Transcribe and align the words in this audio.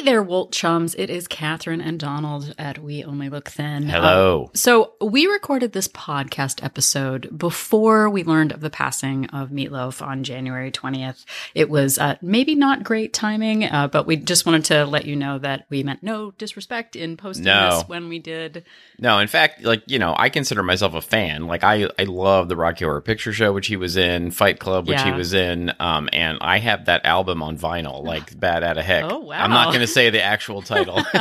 Hey 0.00 0.06
there, 0.06 0.22
Wolt 0.22 0.50
chums. 0.50 0.94
It 0.94 1.10
is 1.10 1.28
Catherine 1.28 1.82
and 1.82 2.00
Donald 2.00 2.54
at 2.56 2.78
We 2.78 3.04
Only 3.04 3.28
Look 3.28 3.50
Thin. 3.50 3.82
Hello. 3.82 4.46
Uh, 4.46 4.48
so 4.54 4.92
we 4.98 5.26
recorded 5.26 5.72
this 5.72 5.88
podcast 5.88 6.64
episode 6.64 7.36
before 7.36 8.08
we 8.08 8.24
learned 8.24 8.52
of 8.52 8.62
the 8.62 8.70
passing 8.70 9.26
of 9.26 9.50
Meatloaf 9.50 10.00
on 10.00 10.24
January 10.24 10.72
20th. 10.72 11.26
It 11.54 11.68
was 11.68 11.98
uh, 11.98 12.16
maybe 12.22 12.54
not 12.54 12.82
great 12.82 13.12
timing, 13.12 13.64
uh, 13.64 13.88
but 13.88 14.06
we 14.06 14.16
just 14.16 14.46
wanted 14.46 14.64
to 14.64 14.86
let 14.86 15.04
you 15.04 15.16
know 15.16 15.38
that 15.38 15.66
we 15.68 15.82
meant 15.82 16.02
no 16.02 16.30
disrespect 16.30 16.96
in 16.96 17.18
posting 17.18 17.44
No. 17.44 17.76
this 17.76 17.86
when 17.86 18.08
we 18.08 18.18
did. 18.20 18.64
No, 18.98 19.18
in 19.18 19.28
fact, 19.28 19.64
like 19.64 19.82
you 19.86 19.98
know, 19.98 20.14
I 20.16 20.30
consider 20.30 20.62
myself 20.62 20.94
a 20.94 21.02
fan. 21.02 21.46
Like 21.46 21.62
I, 21.62 21.90
I 21.98 22.04
love 22.04 22.48
the 22.48 22.56
Rocky 22.56 22.86
Horror 22.86 23.02
Picture 23.02 23.34
Show, 23.34 23.52
which 23.52 23.66
he 23.66 23.76
was 23.76 23.98
in, 23.98 24.30
Fight 24.30 24.60
Club, 24.60 24.88
which 24.88 25.02
he 25.02 25.12
was 25.12 25.34
in, 25.34 25.74
um, 25.78 26.08
and 26.10 26.38
I 26.40 26.58
have 26.58 26.86
that 26.86 27.04
album 27.04 27.42
on 27.42 27.58
vinyl, 27.58 28.02
like 28.02 28.40
Bat 28.40 28.64
Out 28.64 28.78
of 28.78 28.84
Heck. 28.86 29.04
Oh, 29.04 29.18
wow. 29.18 29.44
I'm 29.44 29.50
not 29.50 29.66
going 29.66 29.80
to 29.80 29.89
say 29.92 30.10
the 30.10 30.22
actual 30.22 30.62
title. 30.62 31.02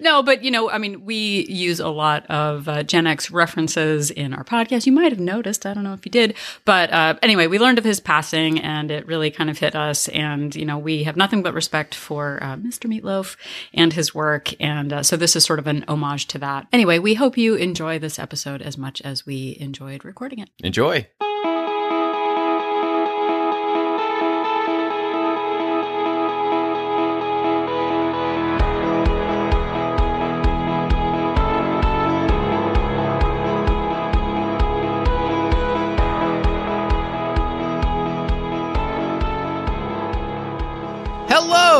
No, 0.00 0.22
but 0.22 0.42
you 0.44 0.50
know, 0.50 0.68
I 0.68 0.78
mean, 0.78 1.04
we 1.04 1.46
use 1.48 1.80
a 1.80 1.88
lot 1.88 2.26
of 2.26 2.68
uh, 2.68 2.82
Gen 2.82 3.06
X 3.06 3.30
references 3.30 4.10
in 4.10 4.34
our 4.34 4.44
podcast. 4.44 4.86
You 4.86 4.92
might 4.92 5.12
have 5.12 5.20
noticed. 5.20 5.64
I 5.64 5.72
don't 5.72 5.84
know 5.84 5.94
if 5.94 6.04
you 6.04 6.10
did, 6.10 6.34
but 6.64 6.92
uh, 6.92 7.14
anyway, 7.22 7.46
we 7.46 7.58
learned 7.58 7.78
of 7.78 7.84
his 7.84 8.00
passing, 8.00 8.60
and 8.60 8.90
it 8.90 9.06
really 9.06 9.30
kind 9.30 9.48
of 9.48 9.58
hit 9.58 9.74
us. 9.74 10.08
And 10.08 10.54
you 10.54 10.64
know, 10.64 10.78
we 10.78 11.04
have 11.04 11.16
nothing 11.16 11.42
but 11.42 11.54
respect 11.54 11.94
for 11.94 12.38
uh, 12.42 12.56
Mr. 12.56 12.86
Meatloaf 12.86 13.36
and 13.72 13.92
his 13.92 14.14
work, 14.14 14.52
and 14.60 14.92
uh, 14.92 15.02
so 15.02 15.16
this 15.16 15.36
is 15.36 15.44
sort 15.44 15.58
of 15.58 15.66
an 15.66 15.84
homage 15.88 16.26
to 16.28 16.38
that. 16.38 16.66
Anyway, 16.72 16.98
we 16.98 17.14
hope 17.14 17.38
you 17.38 17.54
enjoy 17.54 17.98
this 17.98 18.18
episode 18.18 18.60
as 18.60 18.76
much 18.76 19.00
as 19.02 19.24
we 19.24 19.56
enjoyed 19.60 20.04
recording 20.04 20.40
it. 20.40 20.50
Enjoy. 20.62 21.06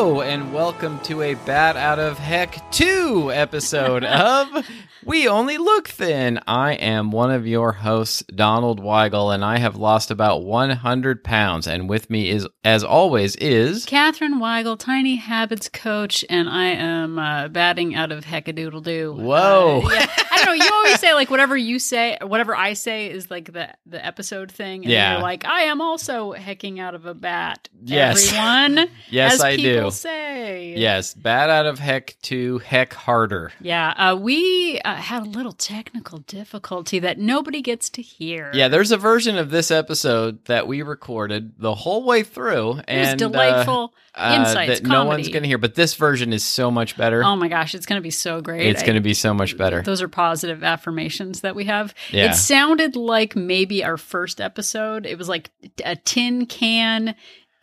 Hello 0.05 0.21
and 0.21 0.53
welcome 0.53 1.01
to 1.01 1.23
a 1.23 1.33
Bat 1.33 1.79
Out 1.79 1.99
of 1.99 2.19
Heck 2.19 2.71
2 2.73 3.33
episode 3.33 4.05
of 4.05 4.69
We 5.03 5.27
Only 5.27 5.57
Look 5.57 5.89
Thin. 5.89 6.41
I 6.47 6.75
am 6.75 7.11
one 7.11 7.31
of 7.31 7.47
your 7.47 7.73
hosts, 7.73 8.23
Donald 8.25 8.83
Weigel, 8.83 9.35
and 9.35 9.43
I 9.43 9.57
have 9.57 9.77
lost 9.77 10.11
about 10.11 10.45
100 10.45 11.25
pounds. 11.25 11.67
And 11.67 11.89
with 11.89 12.11
me 12.11 12.29
is, 12.29 12.47
as 12.65 12.85
always, 12.85 13.35
is 13.37 13.87
Catherine 13.87 14.41
Weigel, 14.41 14.79
Tiny 14.79 15.17
Habits 15.17 15.71
coach, 15.71 16.23
and 16.29 16.51
I 16.51 16.67
am 16.67 17.19
uh, 17.19 17.49
batting 17.49 17.95
out 17.95 18.13
of 18.13 18.27
heckadoodle 18.27 18.83
doo. 18.83 19.15
Whoa. 19.15 19.81
Uh, 19.87 19.89
yeah. 19.91 20.07
I 20.31 20.37
don't 20.45 20.59
know. 20.59 20.65
You 20.65 20.71
always 20.71 21.01
say 21.01 21.15
like 21.15 21.31
whatever 21.31 21.57
you 21.57 21.79
say, 21.79 22.19
whatever 22.21 22.55
I 22.55 22.75
say 22.75 23.11
is 23.11 23.31
like 23.31 23.53
the 23.55 23.71
the 23.87 24.05
episode 24.05 24.53
thing. 24.53 24.83
And 24.83 24.93
Yeah. 24.93 25.13
You're 25.15 25.23
like 25.23 25.47
I 25.47 25.63
am 25.63 25.81
also 25.81 26.33
hecking 26.33 26.79
out 26.79 26.95
of 26.95 27.07
a 27.07 27.15
bat. 27.15 27.71
Yes. 27.83 28.29
Everyone. 28.31 28.91
Yes, 29.11 29.41
I 29.41 29.57
do. 29.57 29.91
Say. 29.95 30.75
Yes, 30.77 31.15
Bat 31.15 31.51
Out 31.51 31.67
of 31.67 31.79
Heck 31.79 32.17
2 32.23 32.59
Heck 32.59 32.93
Harder. 32.93 33.53
Yeah. 33.61 33.95
Uh, 33.97 34.17
we 34.17 34.81
uh, 34.85 34.95
had 34.95 35.23
a 35.23 35.29
little 35.29 35.53
technical 35.53 36.19
difficulty 36.19 36.99
that 36.99 37.19
nobody 37.19 37.63
gets 37.63 37.89
to 37.91 38.03
hear. 38.03 38.51
Yeah, 38.55 38.69
there's 38.69 38.93
a 38.93 38.97
version 38.97 39.39
of 39.39 39.51
this 39.51 39.71
episode 39.71 40.45
that 40.47 40.67
we 40.67 40.83
recorded 40.83 41.55
the 41.59 41.75
whole 41.75 42.05
way 42.05 42.23
through. 42.23 42.73
It 42.73 42.99
was 42.99 43.09
and 43.09 43.23
uh, 43.23 43.29
delightful 43.29 43.95
uh, 44.15 44.37
insights. 44.39 44.81
that 44.81 44.89
no 44.89 45.05
one's 45.05 45.29
going 45.29 45.43
to 45.43 45.49
hear. 45.49 45.59
But 45.59 45.75
this 45.75 45.95
version 45.95 46.33
is 46.33 46.45
so 46.45 46.71
much 46.71 46.97
better. 46.97 47.23
Oh 47.25 47.37
my 47.37 47.49
gosh, 47.49 47.75
it's 47.75 47.87
going 47.87 47.99
to 48.01 48.03
be 48.03 48.11
so 48.11 48.41
great. 48.41 48.67
it's 48.67 48.83
going 48.83 48.95
to 48.95 49.01
be 49.01 49.15
so 49.15 49.35
much 49.35 49.57
better. 49.57 49.83
Those 49.83 50.03
are 50.03 50.09
positive 50.09 50.63
affirmations 50.63 51.41
that 51.41 51.55
we 51.55 51.65
have. 51.65 51.95
Yeah. 52.11 52.31
It 52.31 52.35
sounded 52.35 52.97
like 52.97 53.37
maybe 53.37 53.85
our 53.85 53.97
first 53.97 54.41
episode. 54.41 55.07
It 55.07 55.19
was 55.19 55.29
like 55.29 55.51
a 55.85 55.97
tin 55.97 56.47
can 56.47 57.15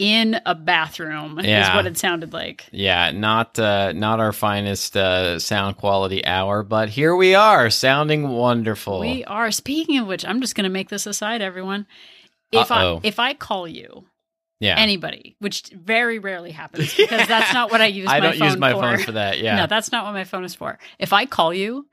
in 0.01 0.41
a 0.47 0.56
bathroom 0.56 1.38
is 1.39 1.69
what 1.69 1.85
it 1.85 1.95
sounded 1.95 2.34
like. 2.34 2.66
Yeah, 2.72 3.12
not 3.12 3.59
uh, 3.59 3.91
not 3.91 4.19
our 4.19 4.34
finest 4.34 4.97
uh, 4.97 5.38
sound 5.38 5.78
quality 5.78 6.25
hour, 6.25 6.63
but 6.63 6.89
here 6.89 7.16
we 7.16 7.35
are, 7.35 7.69
sounding 7.69 8.28
wonderful. 8.29 9.00
We 9.00 9.23
are 9.25 9.51
speaking 9.51 10.00
of 10.00 10.07
which, 10.07 10.25
I'm 10.25 10.41
just 10.41 10.56
going 10.56 10.63
to 10.63 10.72
make 10.72 10.90
this 10.90 11.06
aside 11.06 11.44
everyone. 11.44 11.85
If 12.51 12.72
Uh-oh. 12.72 12.97
I 12.97 13.07
if 13.07 13.19
I 13.19 13.35
call 13.35 13.67
you 13.67 14.06
yeah, 14.59 14.75
anybody, 14.79 15.35
which 15.38 15.69
very 15.69 16.17
rarely 16.17 16.50
happens 16.51 16.95
because 16.95 17.28
that's 17.28 17.53
not 17.53 17.72
what 17.72 17.79
I 17.79 17.85
use 18.01 18.09
I 18.09 18.19
my 18.19 18.25
don't 18.25 18.38
phone 18.40 18.47
use 18.50 18.57
my 18.57 18.72
for. 18.73 18.81
phone 18.81 18.97
for 18.97 19.11
that. 19.11 19.40
Yeah, 19.40 19.56
No, 19.57 19.67
that's 19.67 19.91
not 19.91 20.06
what 20.06 20.13
my 20.13 20.23
phone 20.23 20.44
is 20.45 20.56
for. 20.56 20.79
If 20.97 21.13
I 21.13 21.28
call 21.28 21.53
you 21.53 21.85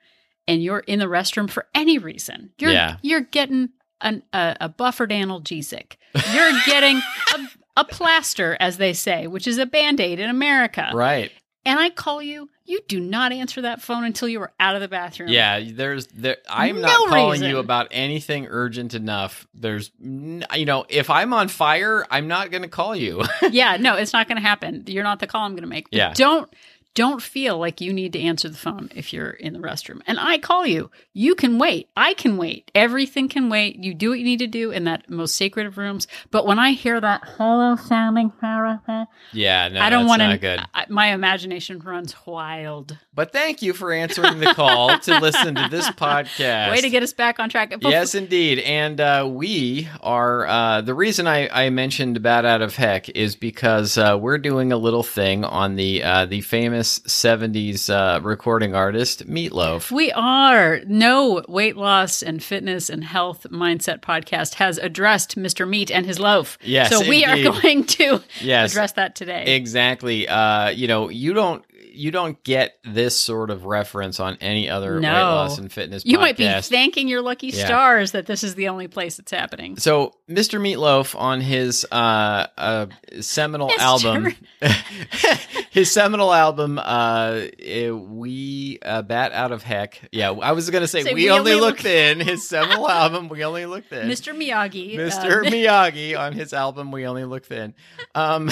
and 0.46 0.62
you're 0.62 0.78
in 0.80 0.98
the 0.98 1.04
restroom 1.04 1.50
for 1.50 1.66
any 1.74 1.98
reason, 1.98 2.52
you're 2.58 2.70
Yeah. 2.72 2.96
you're 3.02 3.20
getting 3.20 3.68
an, 4.00 4.22
a, 4.32 4.56
a 4.62 4.68
buffered 4.70 5.10
analgesic. 5.10 5.96
You're 6.32 6.52
getting 6.66 6.96
a, 7.34 7.38
a 7.78 7.84
plaster, 7.84 8.56
as 8.60 8.76
they 8.78 8.92
say, 8.92 9.26
which 9.26 9.46
is 9.46 9.58
a 9.58 9.66
band 9.66 10.00
aid 10.00 10.18
in 10.20 10.28
America. 10.30 10.90
right. 10.94 11.30
And 11.66 11.78
I 11.78 11.90
call 11.90 12.22
you, 12.22 12.48
you 12.64 12.80
do 12.88 12.98
not 12.98 13.30
answer 13.30 13.60
that 13.62 13.82
phone 13.82 14.04
until 14.04 14.26
you 14.26 14.40
are 14.40 14.52
out 14.58 14.74
of 14.74 14.80
the 14.80 14.88
bathroom. 14.88 15.28
Yeah, 15.28 15.60
there's 15.70 16.06
there. 16.06 16.38
I'm 16.48 16.76
No 16.76 16.86
not 16.86 17.08
calling 17.08 17.32
reason. 17.32 17.50
you 17.50 17.58
about 17.58 17.88
anything 17.90 18.46
urgent 18.48 18.94
enough. 18.94 19.46
There's, 19.52 19.90
you 20.00 20.64
know, 20.64 20.86
if 20.88 21.10
I'm 21.10 21.34
on 21.34 21.48
fire, 21.48 22.06
I'm 22.10 22.26
not 22.26 22.50
going 22.50 22.62
to 22.62 22.68
call 22.68 22.96
you. 22.96 23.22
yeah, 23.50 23.76
no, 23.76 23.96
it's 23.96 24.14
not 24.14 24.28
going 24.28 24.36
to 24.40 24.42
happen. 24.48 24.84
You're 24.86 25.04
not 25.04 25.18
the 25.18 25.26
call 25.26 25.42
I'm 25.44 25.52
going 25.52 25.62
to 25.62 25.68
make. 25.68 25.90
But 25.90 25.96
Yeah. 25.98 26.14
Don't 26.14 26.50
don't 26.98 27.22
feel 27.22 27.56
like 27.56 27.80
you 27.80 27.92
need 27.92 28.12
to 28.12 28.20
answer 28.20 28.48
the 28.48 28.58
phone 28.58 28.90
if 28.92 29.12
you're 29.12 29.30
in 29.30 29.52
the 29.52 29.60
restroom. 29.60 30.00
And 30.08 30.18
I 30.18 30.36
call 30.36 30.66
you. 30.66 30.90
You 31.12 31.36
can 31.36 31.56
wait. 31.56 31.88
I 31.96 32.12
can 32.12 32.36
wait. 32.36 32.72
Everything 32.74 33.28
can 33.28 33.48
wait. 33.48 33.76
You 33.76 33.94
do 33.94 34.10
what 34.10 34.18
you 34.18 34.24
need 34.24 34.40
to 34.40 34.48
do 34.48 34.72
in 34.72 34.82
that 34.82 35.08
most 35.08 35.36
sacred 35.36 35.68
of 35.68 35.78
rooms. 35.78 36.08
But 36.32 36.44
when 36.44 36.58
I 36.58 36.72
hear 36.72 37.00
that 37.00 37.22
hollow 37.22 37.76
sounding, 37.76 38.32
yeah, 38.40 39.68
no, 39.68 39.80
I 39.80 39.90
don't 39.90 40.08
want 40.08 40.22
to. 40.22 40.66
My 40.88 41.12
imagination 41.12 41.78
runs 41.78 42.16
wild. 42.26 42.98
But 43.14 43.32
thank 43.32 43.62
you 43.62 43.74
for 43.74 43.92
answering 43.92 44.40
the 44.40 44.52
call 44.54 44.98
to 45.02 45.20
listen 45.20 45.54
to 45.54 45.68
this 45.70 45.88
podcast. 45.90 46.72
Way 46.72 46.80
to 46.80 46.90
get 46.90 47.04
us 47.04 47.12
back 47.12 47.38
on 47.38 47.48
track. 47.48 47.72
Yes, 47.80 48.16
indeed. 48.16 48.58
And 48.58 49.00
uh, 49.00 49.28
we 49.30 49.88
are 50.00 50.46
uh, 50.48 50.80
the 50.80 50.94
reason 50.94 51.28
I, 51.28 51.48
I 51.66 51.70
mentioned 51.70 52.22
Bat 52.22 52.44
Out 52.44 52.62
of 52.62 52.74
Heck 52.74 53.08
is 53.10 53.36
because 53.36 53.96
uh, 53.96 54.18
we're 54.20 54.38
doing 54.38 54.72
a 54.72 54.76
little 54.76 55.04
thing 55.04 55.44
on 55.44 55.76
the 55.76 56.02
uh, 56.02 56.26
the 56.26 56.40
famous 56.40 56.87
'70s 56.88 57.88
uh, 57.90 58.20
recording 58.20 58.74
artist 58.74 59.26
Meatloaf. 59.28 59.90
We 59.90 60.10
are. 60.12 60.80
No 60.86 61.42
weight 61.48 61.76
loss 61.76 62.22
and 62.22 62.42
fitness 62.42 62.88
and 62.90 63.04
health 63.04 63.46
mindset 63.50 64.00
podcast 64.00 64.54
has 64.54 64.78
addressed 64.78 65.36
Mr. 65.36 65.68
Meat 65.68 65.90
and 65.90 66.04
his 66.06 66.18
loaf. 66.18 66.58
Yes, 66.62 66.90
So 66.90 67.00
we 67.08 67.24
indeed. 67.24 67.46
are 67.46 67.52
going 67.62 67.84
to 67.84 68.20
Yes, 68.40 68.72
address 68.72 68.92
that 68.92 69.14
today. 69.14 69.54
exactly. 69.56 70.26
Uh, 70.28 70.70
you 70.70 70.88
know, 70.88 71.08
you 71.08 71.34
don't 71.34 71.64
you 71.98 72.10
don't 72.10 72.42
get 72.44 72.78
this 72.84 73.18
sort 73.18 73.50
of 73.50 73.64
reference 73.64 74.20
on 74.20 74.36
any 74.40 74.70
other 74.70 74.94
weight 74.96 75.02
loss 75.02 75.58
and 75.58 75.70
fitness. 75.72 76.04
You 76.06 76.18
might 76.18 76.36
be 76.36 76.48
thanking 76.62 77.08
your 77.08 77.20
lucky 77.22 77.48
Yeah. 77.48 77.66
stars 77.66 78.12
that 78.12 78.26
this 78.26 78.44
is 78.44 78.54
the 78.54 78.68
only 78.68 78.88
place 78.88 79.18
it's 79.18 79.32
happening. 79.32 79.76
So, 79.78 80.14
Mr. 80.30 80.60
Meatloaf 80.60 81.18
on 81.18 81.40
his 81.40 81.86
uh, 81.90 82.46
uh, 82.56 82.86
seminal 83.20 83.68
Mr. 83.68 83.78
album, 83.78 84.34
his 85.70 85.90
seminal 85.90 86.32
album, 86.32 86.78
uh, 86.78 87.42
eh, 87.58 87.90
we 87.90 88.78
uh, 88.84 89.02
bat 89.02 89.32
out 89.32 89.52
of 89.52 89.62
heck. 89.62 90.00
Yeah, 90.12 90.30
I 90.30 90.52
was 90.52 90.70
gonna 90.70 90.86
say, 90.86 91.02
Say, 91.02 91.14
we, 91.14 91.24
We 91.24 91.30
only 91.30 91.52
Only 91.52 91.60
look 91.60 91.68
Look- 91.76 91.80
thin. 91.80 92.20
His 92.20 92.48
seminal 92.48 92.88
album, 92.90 93.28
we 93.28 93.44
only 93.44 93.66
look 93.66 93.84
thin. 93.86 94.08
Mr. 94.08 94.34
Miyagi. 94.36 94.96
Mr. 94.96 95.46
uh, 95.46 95.50
Miyagi 95.50 96.18
on 96.18 96.32
his 96.32 96.52
album 96.52 96.90
"We 96.92 97.06
Only 97.06 97.24
Look 97.24 97.44
Thin," 97.46 97.74
um, 98.14 98.50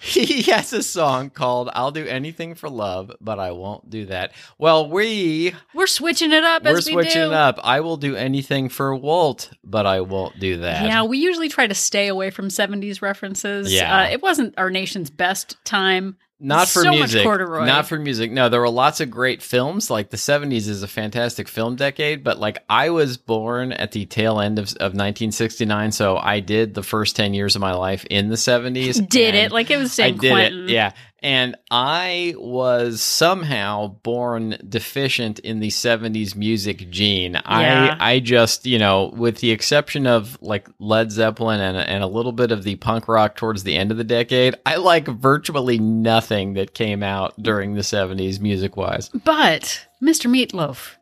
he 0.00 0.42
has 0.42 0.72
a 0.72 0.82
song 0.82 1.30
called 1.30 1.70
"I'll 1.72 1.90
Do 1.90 2.06
Anything 2.06 2.54
for 2.54 2.68
Love, 2.68 2.83
but 3.20 3.38
I 3.38 3.52
Won't 3.52 3.90
Do 3.90 4.06
That." 4.06 4.32
Well, 4.58 4.88
we 4.90 5.54
we're 5.74 5.86
switching 5.86 6.32
it 6.32 6.44
up 6.44 6.64
we're 6.64 6.78
as 6.78 6.86
we 6.86 6.92
switching 6.92 7.30
do. 7.30 7.32
up. 7.32 7.58
I 7.62 7.80
will 7.80 7.96
do 7.96 8.16
anything 8.16 8.68
for 8.68 8.94
Walt, 8.94 9.50
but 9.62 9.86
I 9.86 10.00
won't 10.00 10.38
do 10.38 10.58
that. 10.58 10.84
Yeah, 10.84 11.04
we 11.04 11.18
usually 11.18 11.48
try 11.48 11.66
to 11.66 11.74
stay 11.74 12.08
away 12.08 12.30
from 12.30 12.48
70s 12.48 13.02
references. 13.02 13.72
Yeah. 13.72 14.02
Uh, 14.02 14.08
it 14.10 14.22
wasn't 14.22 14.54
our 14.58 14.70
nation's 14.70 15.10
best 15.10 15.56
time. 15.64 16.16
Not 16.40 16.68
for 16.68 16.82
So 16.82 16.90
music. 16.90 17.24
Not 17.24 17.86
for 17.86 17.98
music. 17.98 18.30
No, 18.30 18.48
there 18.48 18.60
were 18.60 18.68
lots 18.68 19.00
of 19.00 19.10
great 19.10 19.40
films. 19.40 19.88
Like 19.88 20.10
the 20.10 20.16
70s 20.16 20.68
is 20.68 20.82
a 20.82 20.88
fantastic 20.88 21.48
film 21.48 21.76
decade, 21.76 22.22
but 22.24 22.38
like 22.38 22.58
I 22.68 22.90
was 22.90 23.16
born 23.16 23.72
at 23.72 23.92
the 23.92 24.04
tail 24.04 24.40
end 24.40 24.58
of, 24.58 24.66
of 24.74 24.92
1969, 24.92 25.92
so 25.92 26.16
I 26.18 26.40
did 26.40 26.74
the 26.74 26.82
first 26.82 27.16
10 27.16 27.34
years 27.34 27.54
of 27.54 27.60
my 27.62 27.72
life 27.72 28.04
in 28.10 28.28
the 28.28 28.36
70s. 28.36 29.08
Did 29.08 29.34
it 29.34 29.52
like 29.52 29.70
it 29.70 29.78
was 29.78 29.98
I 29.98 30.10
did 30.10 30.32
Quentin. 30.32 30.64
it. 30.64 30.70
Yeah. 30.70 30.92
And 31.24 31.56
I 31.70 32.34
was 32.36 33.00
somehow 33.00 33.88
born 34.02 34.58
deficient 34.68 35.38
in 35.38 35.60
the 35.60 35.70
70s 35.70 36.36
music 36.36 36.90
gene. 36.90 37.32
Yeah. 37.32 37.96
I 37.98 38.14
I 38.14 38.20
just, 38.20 38.66
you 38.66 38.78
know, 38.78 39.10
with 39.16 39.38
the 39.38 39.50
exception 39.50 40.06
of 40.06 40.38
like 40.42 40.68
Led 40.78 41.10
Zeppelin 41.10 41.60
and, 41.60 41.78
and 41.78 42.04
a 42.04 42.06
little 42.06 42.32
bit 42.32 42.52
of 42.52 42.62
the 42.62 42.76
punk 42.76 43.08
rock 43.08 43.36
towards 43.36 43.64
the 43.64 43.74
end 43.74 43.90
of 43.90 43.96
the 43.96 44.04
decade, 44.04 44.54
I 44.66 44.76
like 44.76 45.08
virtually 45.08 45.78
nothing 45.78 46.54
that 46.54 46.74
came 46.74 47.02
out 47.02 47.34
during 47.42 47.74
the 47.74 47.80
70s 47.80 48.38
music 48.38 48.76
wise. 48.76 49.08
But 49.08 49.86
Mr. 50.02 50.30
Meatloaf 50.30 50.96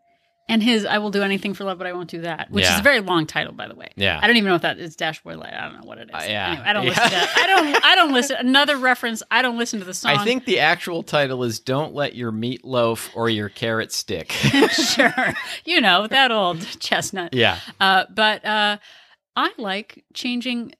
and 0.49 0.63
his 0.63 0.85
I 0.85 0.99
Will 0.99 1.11
Do 1.11 1.23
Anything 1.23 1.55
for 1.55 1.65
Love, 1.65 1.79
but 1.79 1.87
I 1.87 1.93
Won't 1.93 2.11
Do 2.11 2.21
That, 2.23 2.51
which 2.51 2.65
Yeah. 2.65 2.75
is 2.75 2.81
a 2.81 2.83
very 2.83 3.01
long 3.01 3.27
title, 3.27 3.53
by 3.53 3.69
the 3.69 3.75
way. 3.75 3.89
Yeah. 3.97 4.19
I 4.23 4.27
don't 4.27 4.37
even 4.37 4.49
know 4.49 4.55
what 4.55 4.63
that 4.63 4.79
is. 4.79 4.97
Dashboard 4.97 5.37
Light. 5.37 5.55
I 5.55 5.63
don't 5.69 5.81
know 5.81 5.87
what 5.87 5.99
it 5.99 6.09
is. 6.09 6.15
Uh, 6.15 6.27
yeah. 6.29 6.49
Anyway, 6.51 6.65
I 6.67 6.73
don't 6.73 6.83
Yeah. 6.85 6.89
listen 6.91 7.11
to 7.11 7.29
I 7.43 7.47
don't 7.47 7.85
I 7.85 7.95
don't 7.95 8.13
listen 8.13 8.37
another 8.41 8.77
reference. 8.77 9.23
I 9.31 9.41
don't 9.43 9.57
listen 9.59 9.79
to 9.79 9.85
the 9.85 9.95
song. 9.95 10.17
I 10.17 10.25
think 10.25 10.45
the 10.45 10.59
actual 10.61 11.03
title 11.03 11.43
is 11.45 11.61
Don't 11.61 11.95
Let 11.95 12.15
Your 12.15 12.33
Meatloaf 12.33 13.11
or 13.15 13.31
Your 13.31 13.49
Carrot 13.49 13.93
Stick. 13.93 14.33
sure. 14.73 15.35
You 15.65 15.81
know, 15.81 16.07
that 16.07 16.31
old 16.31 16.61
chestnut. 16.81 17.35
yeah. 17.35 17.59
Uh, 17.81 18.05
but 18.15 18.45
uh, 18.45 18.79
I 19.37 19.53
like 19.59 20.05
changing 20.13 20.75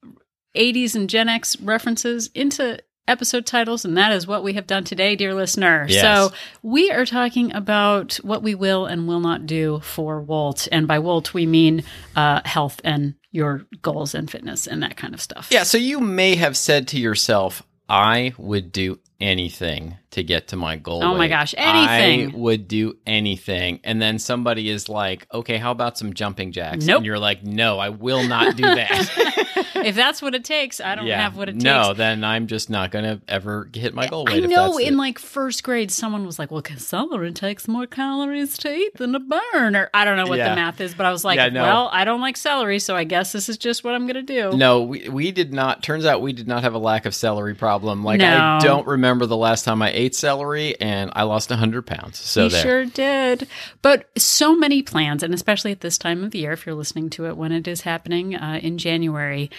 80s 0.57 0.95
and 0.95 1.09
Gen 1.09 1.29
X 1.29 1.59
references 1.61 2.29
into 2.35 2.79
episode 3.09 3.47
titles, 3.47 3.85
and 3.85 3.97
that 3.97 4.13
is 4.13 4.27
what 4.27 4.45
we 4.45 4.55
have 4.55 4.67
done 4.67 4.85
today, 4.85 5.17
dear 5.17 5.35
listener. 5.35 5.87
Yes. 5.89 6.03
So 6.03 6.37
we 6.63 6.91
are 6.91 7.05
talking 7.05 7.53
about 7.55 8.15
what 8.17 8.43
we 8.43 8.55
will 8.55 8.87
and 8.87 9.09
will 9.09 9.21
not 9.21 9.47
do 9.47 9.81
for 9.81 10.21
Walt, 10.21 10.69
And 10.71 10.87
by 10.87 10.99
Walt 10.99 11.35
we 11.35 11.47
mean 11.47 11.85
uh, 12.17 12.43
health 12.45 12.81
and 12.85 13.15
your 13.31 13.67
goals 13.81 14.15
and 14.15 14.31
fitness 14.31 14.67
and 14.67 14.83
that 14.83 14.97
kind 14.97 15.15
of 15.15 15.21
stuff. 15.21 15.49
Yeah, 15.51 15.63
so 15.63 15.79
you 15.79 16.01
may 16.01 16.37
have 16.37 16.57
said 16.57 16.89
to 16.89 17.01
yourself, 17.01 17.63
I 17.89 18.35
would 18.39 18.73
do 18.73 19.01
anything 19.21 19.97
to 20.13 20.23
get 20.23 20.49
to 20.49 20.57
my 20.57 20.77
goal. 20.77 21.03
Oh 21.03 21.13
my 21.15 21.21
weight. 21.21 21.29
gosh, 21.29 21.55
anything. 21.57 22.35
I 22.35 22.37
would 22.39 22.69
do 22.69 22.97
anything. 23.07 23.81
And 23.85 24.01
then 24.01 24.19
somebody 24.19 24.69
is 24.69 24.89
like, 24.89 25.27
okay, 25.33 25.57
how 25.57 25.71
about 25.71 25.97
some 25.99 26.13
jumping 26.15 26.53
jacks? 26.53 26.85
Nope. 26.87 26.99
And 26.99 27.07
you're 27.07 27.19
like, 27.19 27.43
no, 27.45 27.79
I 27.79 27.89
will 27.89 28.23
not 28.27 28.57
do 28.57 28.63
that. 28.63 29.73
if 29.77 29.97
that's 29.97 30.21
what 30.23 30.35
it 30.35 30.45
takes, 30.45 30.81
I 30.81 30.95
don't 30.95 31.07
have 31.09 31.37
what 31.37 31.49
it 31.49 31.53
takes. 31.53 31.65
no, 31.65 31.95
then 31.95 32.25
I'm 32.25 32.47
just 32.47 32.69
not 32.71 32.91
going 32.91 33.05
to 33.05 33.21
ever 33.27 33.69
hit 33.73 33.95
my 33.95 34.07
goal 34.07 34.29
I 34.29 34.35
weight. 34.35 34.45
if 34.45 34.51
know 34.51 34.77
in 34.79 34.95
it. 34.95 34.97
like 34.97 35.19
first 35.19 35.63
grade, 35.63 35.91
someone 35.91 36.27
was 36.27 36.39
like, 36.39 36.51
well, 36.51 36.63
celery 36.77 37.33
takes 37.33 37.67
more 37.67 37.87
calories 37.87 38.59
to 38.59 38.73
eat 38.75 38.95
than 38.99 39.13
to 39.15 39.19
burn. 39.21 39.75
Or 39.77 39.89
I 39.95 40.05
don't 40.05 40.17
know 40.19 40.27
what 40.27 40.39
Yeah. 40.39 40.51
the 40.51 40.57
math 40.57 40.81
is, 40.81 40.95
but 40.95 41.07
I 41.07 41.11
was 41.11 41.25
like, 41.25 41.37
Yeah, 41.37 41.49
no. 41.49 41.63
well, 41.63 41.91
I 41.93 42.05
don't 42.05 42.21
like 42.21 42.37
celery, 42.37 42.79
so 42.79 42.95
I 42.95 43.05
guess 43.05 43.33
this 43.33 43.49
is 43.49 43.57
just 43.57 43.83
what 43.83 43.95
I'm 43.95 44.03
going 44.07 44.15
to 44.15 44.51
do. 44.51 44.57
No, 44.57 44.83
we, 44.83 45.09
we 45.09 45.33
did 45.33 45.55
not. 45.55 45.83
Turns 45.83 46.05
out 46.05 46.21
we 46.21 46.35
did 46.35 46.47
not 46.47 46.63
have 46.65 46.75
a 46.75 46.79
lack 46.79 47.07
of 47.07 47.15
celery 47.15 47.55
problem. 47.55 48.05
Like, 48.05 48.19
No. 48.21 48.37
I 48.37 48.59
don't 48.61 48.87
remember 48.87 49.25
the 49.25 49.37
last 49.39 49.65
time 49.65 49.81
I 49.81 49.91
ate 49.91 50.02
celery, 50.11 50.79
and 50.81 51.11
I 51.15 51.23
lost 51.23 51.51
100 51.51 51.87
pounds. 51.87 52.19
So 52.19 52.45
you 52.45 52.51
there. 52.51 52.63
sure 52.63 52.85
did. 52.87 53.49
But 53.81 54.09
so 54.19 54.57
many 54.57 54.83
plans, 54.83 55.23
and 55.23 55.33
especially 55.35 55.73
at 55.73 55.81
this 55.81 55.99
time 55.99 56.25
of 56.25 56.31
the 56.31 56.41
year, 56.41 56.53
if 56.53 56.67
you're 56.67 56.75
listening 56.75 57.11
to 57.11 57.27
it 57.27 57.37
when 57.37 57.53
it 57.53 57.69
is 57.69 57.83
happening 57.83 58.35
uh, 58.35 58.61
in 58.63 58.79
January, 58.79 59.51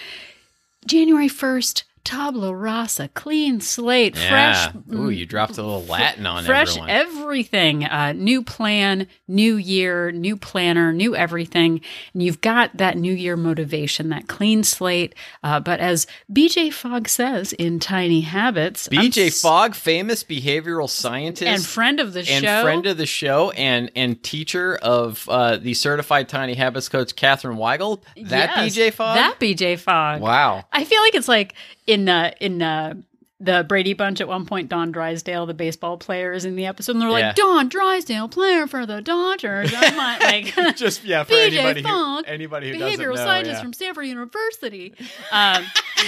January 0.86 1.30
1st, 1.30 1.84
tabula 2.04 2.54
rasa, 2.56 3.08
clean 3.10 3.62
slate, 3.62 4.16
yeah. 4.18 4.72
fresh. 4.72 4.76
Ooh, 4.94 5.10
you 5.10 5.26
dropped 5.26 5.58
a 5.58 5.64
little 5.64 5.86
Latin 5.86 6.26
on 6.26 6.44
it. 6.44 6.48
fresh 6.48 6.70
everyone. 6.78 6.90
everything 6.90 7.86
uh, 7.86 8.12
new 8.14 8.44
plan 8.44 9.08
new 9.28 9.56
year 9.56 10.12
new 10.12 10.36
planner 10.36 10.92
new 10.92 11.16
everything 11.16 11.80
and 12.14 12.22
you've 12.24 12.42
got 12.42 12.76
that 12.78 12.98
new 12.98 13.14
year 13.14 13.38
motivation 13.38 14.10
that 14.10 14.28
clean 14.28 14.64
slate 14.64 15.16
uh, 15.44 15.60
but 15.60 15.80
as 15.80 16.06
bj 16.32 16.72
fogg 16.74 17.08
says 17.08 17.54
in 17.54 17.80
tiny 17.80 18.22
habits 18.22 18.88
BJ 18.90 19.28
s- 19.28 19.42
Fogg, 19.42 19.74
famous 19.74 20.24
behavioral 20.24 20.90
scientist 20.90 21.44
and 21.50 21.66
friend 21.66 22.00
of 22.00 22.14
the 22.14 22.24
show. 22.24 22.34
and 22.34 22.44
show 22.44 22.62
friend 22.64 22.86
of 22.86 22.98
the 22.98 23.06
show 23.06 23.52
and 23.52 23.92
and 23.96 24.22
teacher 24.24 24.76
of 24.82 25.28
uh, 25.30 25.58
the 25.58 25.74
certified 25.74 26.28
tiny 26.30 26.54
habits 26.54 26.90
coach 26.90 27.16
Catherine 27.16 27.58
Weigel. 27.58 28.02
That 28.26 28.52
Yes, 28.58 28.76
BJ 28.76 28.94
Fogg. 28.94 29.16
that 29.16 29.40
bj 29.40 29.80
fogg 29.80 30.22
wow. 30.22 30.66
i 30.72 30.84
feel 30.84 31.02
like 31.02 31.16
it's 31.16 31.28
like 31.28 31.54
in 31.88 32.10
uh 32.10 32.32
in 32.40 32.62
uh 32.62 32.94
the 33.44 33.66
Brady 33.68 33.94
Bunch 33.94 34.22
at 34.22 34.28
one 34.28 34.46
point, 34.46 34.70
Don 34.70 34.92
Drysdale, 34.92 35.46
the 35.46 35.54
baseball 35.54 35.98
player, 35.98 36.32
is 36.34 36.46
in 36.46 36.56
the 36.56 36.66
episode, 36.66 36.94
and 36.94 37.02
they're 37.02 37.10
Yeah. 37.10 37.28
like, 37.28 37.36
Don 37.36 37.68
Drysdale, 37.70 38.28
player 38.30 38.68
for 38.68 38.86
the 38.86 39.02
Dodgers. 39.02 39.72
I'm 39.76 39.98
like, 40.24 40.56
like 40.58 40.76
Just 40.78 41.04
yeah, 41.04 41.24
for 41.24 41.34
BJ 41.34 41.54
anybody 41.58 41.84
Fogg, 41.84 42.26
who 42.26 42.32
anybody 42.32 42.70
who 42.72 42.76
behavioral 42.78 42.98
doesn't 42.98 43.16
know. 43.16 43.16
scientist 43.16 43.56
yeah. 43.58 43.62
from 43.62 43.74
Stanford 43.74 44.06
University. 44.06 44.94
Um, 45.32 45.64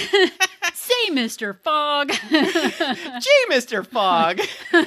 say, 0.74 1.10
Mr. 1.10 1.58
Fogg. 1.60 2.10
Gee, 2.10 3.44
Mr. 3.50 3.86
Fogg, 3.86 4.40
tell 4.70 4.84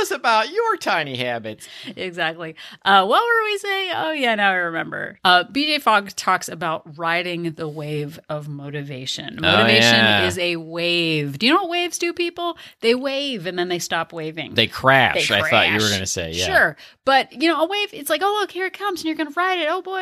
us 0.00 0.10
about 0.10 0.50
your 0.50 0.76
tiny 0.76 1.16
habits. 1.16 1.68
exactly. 1.96 2.54
Uh, 2.84 3.04
what 3.06 3.22
were 3.22 3.44
we 3.44 3.58
saying? 3.58 3.92
Oh, 3.94 4.12
yeah, 4.12 4.34
now 4.34 4.50
I 4.50 4.54
remember. 4.54 5.18
Uh, 5.24 5.44
BJ 5.44 5.80
Fogg 5.80 6.10
talks 6.16 6.48
about 6.48 6.98
riding 6.98 7.52
the 7.52 7.68
wave 7.68 8.18
of 8.28 8.48
motivation. 8.48 9.38
Motivation 9.40 9.94
Oh, 9.94 9.98
yeah. 9.98 10.26
is 10.26 10.38
a 10.38 10.56
wave. 10.56 11.38
Do 11.38 11.46
you 11.46 11.52
know 11.54 11.62
what 11.62 11.70
waves 11.90 11.98
do, 11.98 12.12
people? 12.12 12.56
They 12.80 12.94
wave 12.94 13.46
and 13.46 13.58
then 13.58 13.68
they 13.68 13.78
stop 13.78 14.12
waving. 14.12 14.54
They 14.54 14.66
crash. 14.66 15.28
They 15.28 15.34
I 15.34 15.48
thought 15.48 15.68
you 15.68 15.74
were 15.74 15.88
going 15.88 16.00
to 16.00 16.06
say 16.06 16.32
yeah. 16.32 16.46
Sure, 16.46 16.76
but 17.04 17.32
you 17.32 17.48
know, 17.48 17.62
a 17.62 17.68
wave. 17.68 17.88
It's 17.92 18.08
like, 18.10 18.22
oh 18.22 18.38
look, 18.40 18.50
here 18.50 18.66
it 18.66 18.72
comes, 18.72 19.00
and 19.00 19.06
you're 19.06 19.16
gonna 19.16 19.34
ride 19.36 19.58
it. 19.58 19.68
Oh 19.68 19.82
boy, 19.82 19.98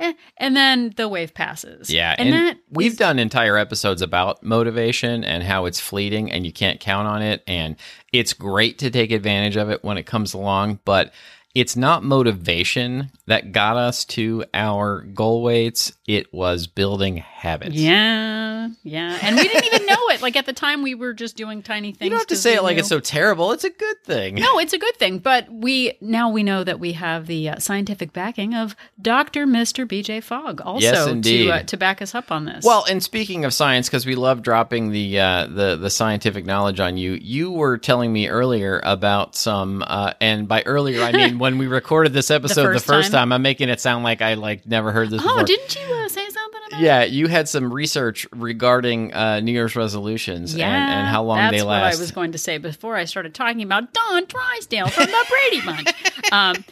and, 0.00 0.16
and 0.36 0.56
then 0.56 0.92
the 0.96 1.08
wave 1.08 1.34
passes. 1.34 1.90
Yeah, 1.90 2.14
and, 2.18 2.32
that 2.32 2.58
we've 2.70 2.92
is- 2.92 2.98
done 2.98 3.18
entire 3.18 3.56
episodes 3.56 4.02
about 4.02 4.42
motivation 4.42 5.24
and 5.24 5.42
how 5.42 5.66
it's 5.66 5.80
fleeting 5.80 6.32
and 6.32 6.44
you 6.44 6.52
can't 6.52 6.80
count 6.80 7.06
on 7.06 7.22
it 7.22 7.42
and 7.46 7.76
it's 8.12 8.32
great 8.32 8.78
to 8.78 8.90
take 8.90 9.10
advantage 9.10 9.56
of 9.56 9.70
it 9.70 9.84
when 9.84 9.96
it 9.96 10.04
comes 10.04 10.34
along, 10.34 10.80
but 10.84 11.12
it's 11.54 11.76
not 11.76 12.02
motivation 12.02 13.10
that 13.26 13.52
got 13.52 13.76
us 13.76 14.04
to 14.06 14.44
our 14.54 15.02
goal 15.02 15.42
weights. 15.42 15.92
It 16.06 16.32
was 16.32 16.66
building 16.66 17.18
habits. 17.18 17.74
Yeah, 17.74 18.68
yeah, 18.82 19.18
and 19.20 19.36
we 19.36 19.42
didn't 19.42 19.61
even 19.61 19.61
know 19.61 19.61
it. 19.61 19.61
Like 20.22 20.36
at 20.36 20.46
the 20.46 20.52
time, 20.52 20.82
we 20.82 20.94
were 20.94 21.12
just 21.12 21.36
doing 21.36 21.62
tiny 21.62 21.92
things. 21.92 22.02
You 22.06 22.10
don't 22.10 22.20
have 22.20 22.26
to 22.28 22.36
say 22.36 22.54
it 22.54 22.62
like 22.62 22.76
knew- 22.76 22.80
it's 22.80 22.88
so 22.88 23.00
terrible. 23.00 23.52
It's 23.52 23.64
a 23.64 23.70
good 23.70 24.02
thing. 24.04 24.36
No, 24.36 24.58
it's 24.58 24.72
a 24.72 24.78
good 24.78 24.96
thing. 24.96 25.18
But 25.18 25.52
we 25.52 25.98
now 26.00 26.30
we 26.30 26.42
know 26.42 26.64
that 26.64 26.78
we 26.80 26.92
have 26.92 27.26
the 27.26 27.50
uh, 27.50 27.58
scientific 27.58 28.12
backing 28.12 28.54
of 28.54 28.76
Doctor 29.00 29.46
Mister 29.46 29.84
B.J. 29.84 30.20
Fogg, 30.20 30.60
also 30.60 30.80
Yes, 30.80 31.24
to 31.26 31.50
uh, 31.50 31.62
to 31.64 31.76
back 31.76 32.00
us 32.00 32.14
up 32.14 32.30
on 32.30 32.44
this. 32.44 32.64
Well, 32.64 32.84
and 32.88 33.02
speaking 33.02 33.44
of 33.44 33.52
science, 33.52 33.88
because 33.88 34.06
we 34.06 34.14
love 34.14 34.42
dropping 34.42 34.90
the 34.90 35.18
uh, 35.18 35.46
the 35.46 35.76
the 35.76 35.90
scientific 35.90 36.44
knowledge 36.44 36.80
on 36.80 36.96
you, 36.96 37.12
you 37.12 37.50
were 37.50 37.78
telling 37.78 38.12
me 38.12 38.28
earlier 38.28 38.80
about 38.84 39.34
some, 39.34 39.82
uh, 39.86 40.12
and 40.20 40.46
by 40.46 40.62
earlier 40.62 41.02
I 41.02 41.12
mean 41.12 41.38
when 41.40 41.58
we 41.58 41.66
recorded 41.66 42.12
this 42.12 42.30
episode 42.30 42.62
the 42.62 42.72
first 42.74 42.86
first, 42.86 43.12
time? 43.12 43.28
time. 43.28 43.32
I'm 43.32 43.42
making 43.42 43.68
it 43.68 43.80
sound 43.80 44.04
like 44.04 44.22
I 44.22 44.34
like 44.34 44.66
never 44.66 44.92
heard 44.92 45.10
this. 45.10 45.20
oh, 45.22 45.26
before. 45.26 45.44
didn't 45.44 45.74
you 45.74 45.94
uh, 45.94 46.08
say 46.08 46.14
something 46.14 46.20
about? 46.20 46.28
it? 46.28 46.31
Yeah, 46.78 47.04
you 47.04 47.26
had 47.26 47.48
some 47.48 47.72
research 47.72 48.26
regarding 48.32 49.12
uh, 49.14 49.40
New 49.40 49.52
Year's 49.52 49.76
resolutions 49.76 50.54
Yeah, 50.54 50.66
and, 50.66 51.00
and 51.00 51.08
how 51.08 51.22
long 51.24 51.50
they 51.50 51.62
last. 51.62 51.82
That's 51.82 51.96
what 51.96 51.98
I 51.98 52.02
was 52.02 52.10
going 52.12 52.32
to 52.32 52.38
say 52.38 52.58
before 52.58 52.96
I 52.96 53.04
started 53.04 53.34
talking 53.34 53.62
about 53.62 53.92
Don 53.92 54.24
Drysdale 54.26 54.88
from 54.88 55.06
the 55.06 55.26
Brady 55.28 55.66
Bunch. 55.66 55.88
Um, 56.32 56.64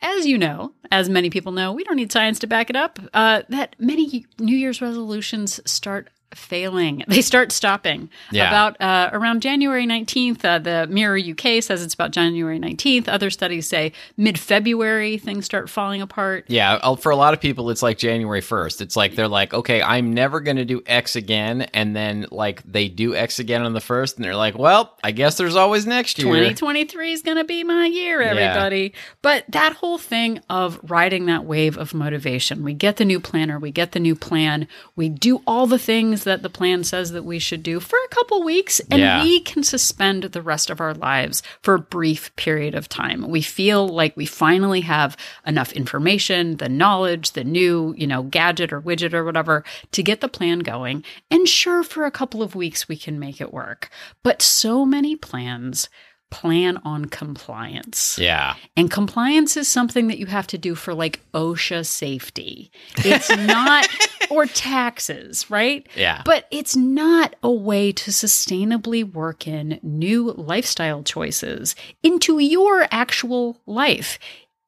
as 0.00 0.24
you 0.24 0.38
know, 0.38 0.72
as 0.92 1.08
many 1.08 1.30
people 1.30 1.50
know, 1.50 1.72
we 1.72 1.82
don't 1.82 1.96
need 1.96 2.12
science 2.12 2.38
to 2.40 2.46
back 2.46 2.70
it 2.70 2.76
up. 2.76 3.00
Uh, 3.12 3.42
that 3.48 3.74
many 3.78 4.26
New 4.38 4.56
Year's 4.56 4.80
resolutions 4.80 5.60
start 5.68 6.10
failing. 6.34 7.02
They 7.08 7.22
start 7.22 7.52
stopping. 7.52 8.10
Yeah. 8.32 8.48
About 8.48 8.80
uh, 8.80 9.10
around 9.12 9.40
January 9.40 9.86
19th, 9.86 10.44
uh, 10.44 10.58
the 10.58 10.86
Mirror 10.88 11.18
UK 11.30 11.62
says 11.62 11.82
it's 11.82 11.94
about 11.94 12.10
January 12.10 12.58
19th. 12.58 13.08
Other 13.08 13.30
studies 13.30 13.68
say 13.68 13.92
mid 14.16 14.38
February 14.38 15.18
things 15.18 15.44
start 15.44 15.70
falling 15.70 16.02
apart. 16.02 16.44
Yeah, 16.48 16.74
uh, 16.74 16.96
for 16.96 17.10
a 17.10 17.16
lot 17.16 17.34
of 17.34 17.40
people, 17.40 17.70
it's 17.70 17.82
like 17.82 17.98
January 17.98 18.40
1st. 18.40 18.80
It's 18.80 18.96
like 18.96 19.14
they're 19.14 19.28
like, 19.28 19.54
okay, 19.54 19.82
I'm 19.82 20.12
never 20.12 20.40
going 20.40 20.56
to 20.56 20.64
do 20.64 20.82
X 20.86 21.16
again. 21.16 21.62
And 21.72 21.94
then, 21.94 22.26
like, 22.30 22.62
they 22.64 22.88
do 22.88 23.14
X 23.14 23.38
again 23.38 23.62
on 23.62 23.72
the 23.72 23.80
1st, 23.80 24.16
and 24.16 24.24
they're 24.24 24.36
like, 24.36 24.58
well, 24.58 24.96
I 25.04 25.12
guess 25.12 25.36
there's 25.36 25.56
always 25.56 25.86
next 25.86 26.18
year. 26.18 26.26
2023 26.26 27.12
is 27.12 27.22
going 27.22 27.36
to 27.36 27.44
be 27.44 27.64
my 27.64 27.86
year, 27.86 28.20
everybody. 28.22 28.92
But 29.22 29.44
that 29.48 29.74
whole 29.74 29.98
thing 29.98 30.40
of 30.50 30.80
riding 30.82 31.26
that 31.26 31.44
wave 31.44 31.76
of 31.76 31.94
motivation, 31.94 32.62
we 32.64 32.74
get 32.74 32.96
the 32.96 33.04
new 33.04 33.20
planner, 33.20 33.58
we 33.58 33.70
get 33.70 33.92
the 33.92 34.00
new 34.00 34.14
plan, 34.14 34.66
we 34.96 35.08
do 35.08 35.42
all 35.46 35.66
the 35.66 35.78
things 35.78 36.23
that 36.24 36.42
the 36.42 36.50
plan 36.50 36.84
says 36.84 37.12
that 37.12 37.24
we 37.24 37.38
should 37.38 37.62
do 37.62 37.80
for 37.80 37.96
a 38.04 38.14
couple 38.14 38.42
weeks, 38.42 38.80
and 38.90 39.00
Yeah. 39.00 39.22
we 39.22 39.40
can 39.40 39.62
suspend 39.62 40.24
the 40.24 40.42
rest 40.42 40.68
of 40.70 40.80
our 40.80 40.92
lives 40.94 41.42
for 41.62 41.74
a 41.74 41.78
brief 41.78 42.34
period 42.36 42.74
of 42.74 42.88
time. 42.88 43.28
We 43.28 43.40
feel 43.42 43.88
like 43.88 44.16
we 44.16 44.26
finally 44.26 44.80
have 44.82 45.16
enough 45.46 45.72
information, 45.72 46.56
the 46.56 46.68
knowledge, 46.68 47.32
the 47.32 47.44
new, 47.44 47.94
you 47.96 48.06
know, 48.06 48.22
gadget 48.24 48.72
or 48.72 48.80
widget 48.82 49.14
or 49.14 49.24
whatever 49.24 49.64
to 49.92 50.02
get 50.02 50.20
the 50.20 50.28
plan 50.28 50.58
going. 50.60 51.04
And 51.30 51.48
sure, 51.48 51.82
for 51.84 52.04
a 52.04 52.10
couple 52.10 52.42
of 52.42 52.54
weeks, 52.54 52.88
we 52.88 52.96
can 52.96 53.18
make 53.18 53.40
it 53.40 53.52
work. 53.52 53.88
But 54.22 54.42
so 54.42 54.84
many 54.84 55.16
plans 55.16 55.88
plan 56.30 56.78
on 56.84 57.04
compliance. 57.04 58.18
Yeah. 58.18 58.54
And 58.76 58.90
compliance 58.90 59.56
is 59.56 59.68
something 59.68 60.08
that 60.08 60.18
you 60.18 60.26
have 60.26 60.48
to 60.48 60.58
do 60.58 60.74
for 60.74 60.92
like 60.92 61.20
OSHA 61.32 61.86
safety. 61.86 62.72
It's 62.96 63.28
not 63.30 63.86
or 64.30 64.46
taxes, 64.46 65.50
right? 65.50 65.86
Yeah. 65.96 66.22
But 66.24 66.46
it's 66.50 66.76
not 66.76 67.34
a 67.42 67.50
way 67.50 67.92
to 67.92 68.10
sustainably 68.10 69.10
work 69.10 69.46
in 69.46 69.80
new 69.82 70.32
lifestyle 70.32 71.02
choices 71.02 71.74
into 72.02 72.38
your 72.38 72.86
actual 72.90 73.60
life. 73.66 74.18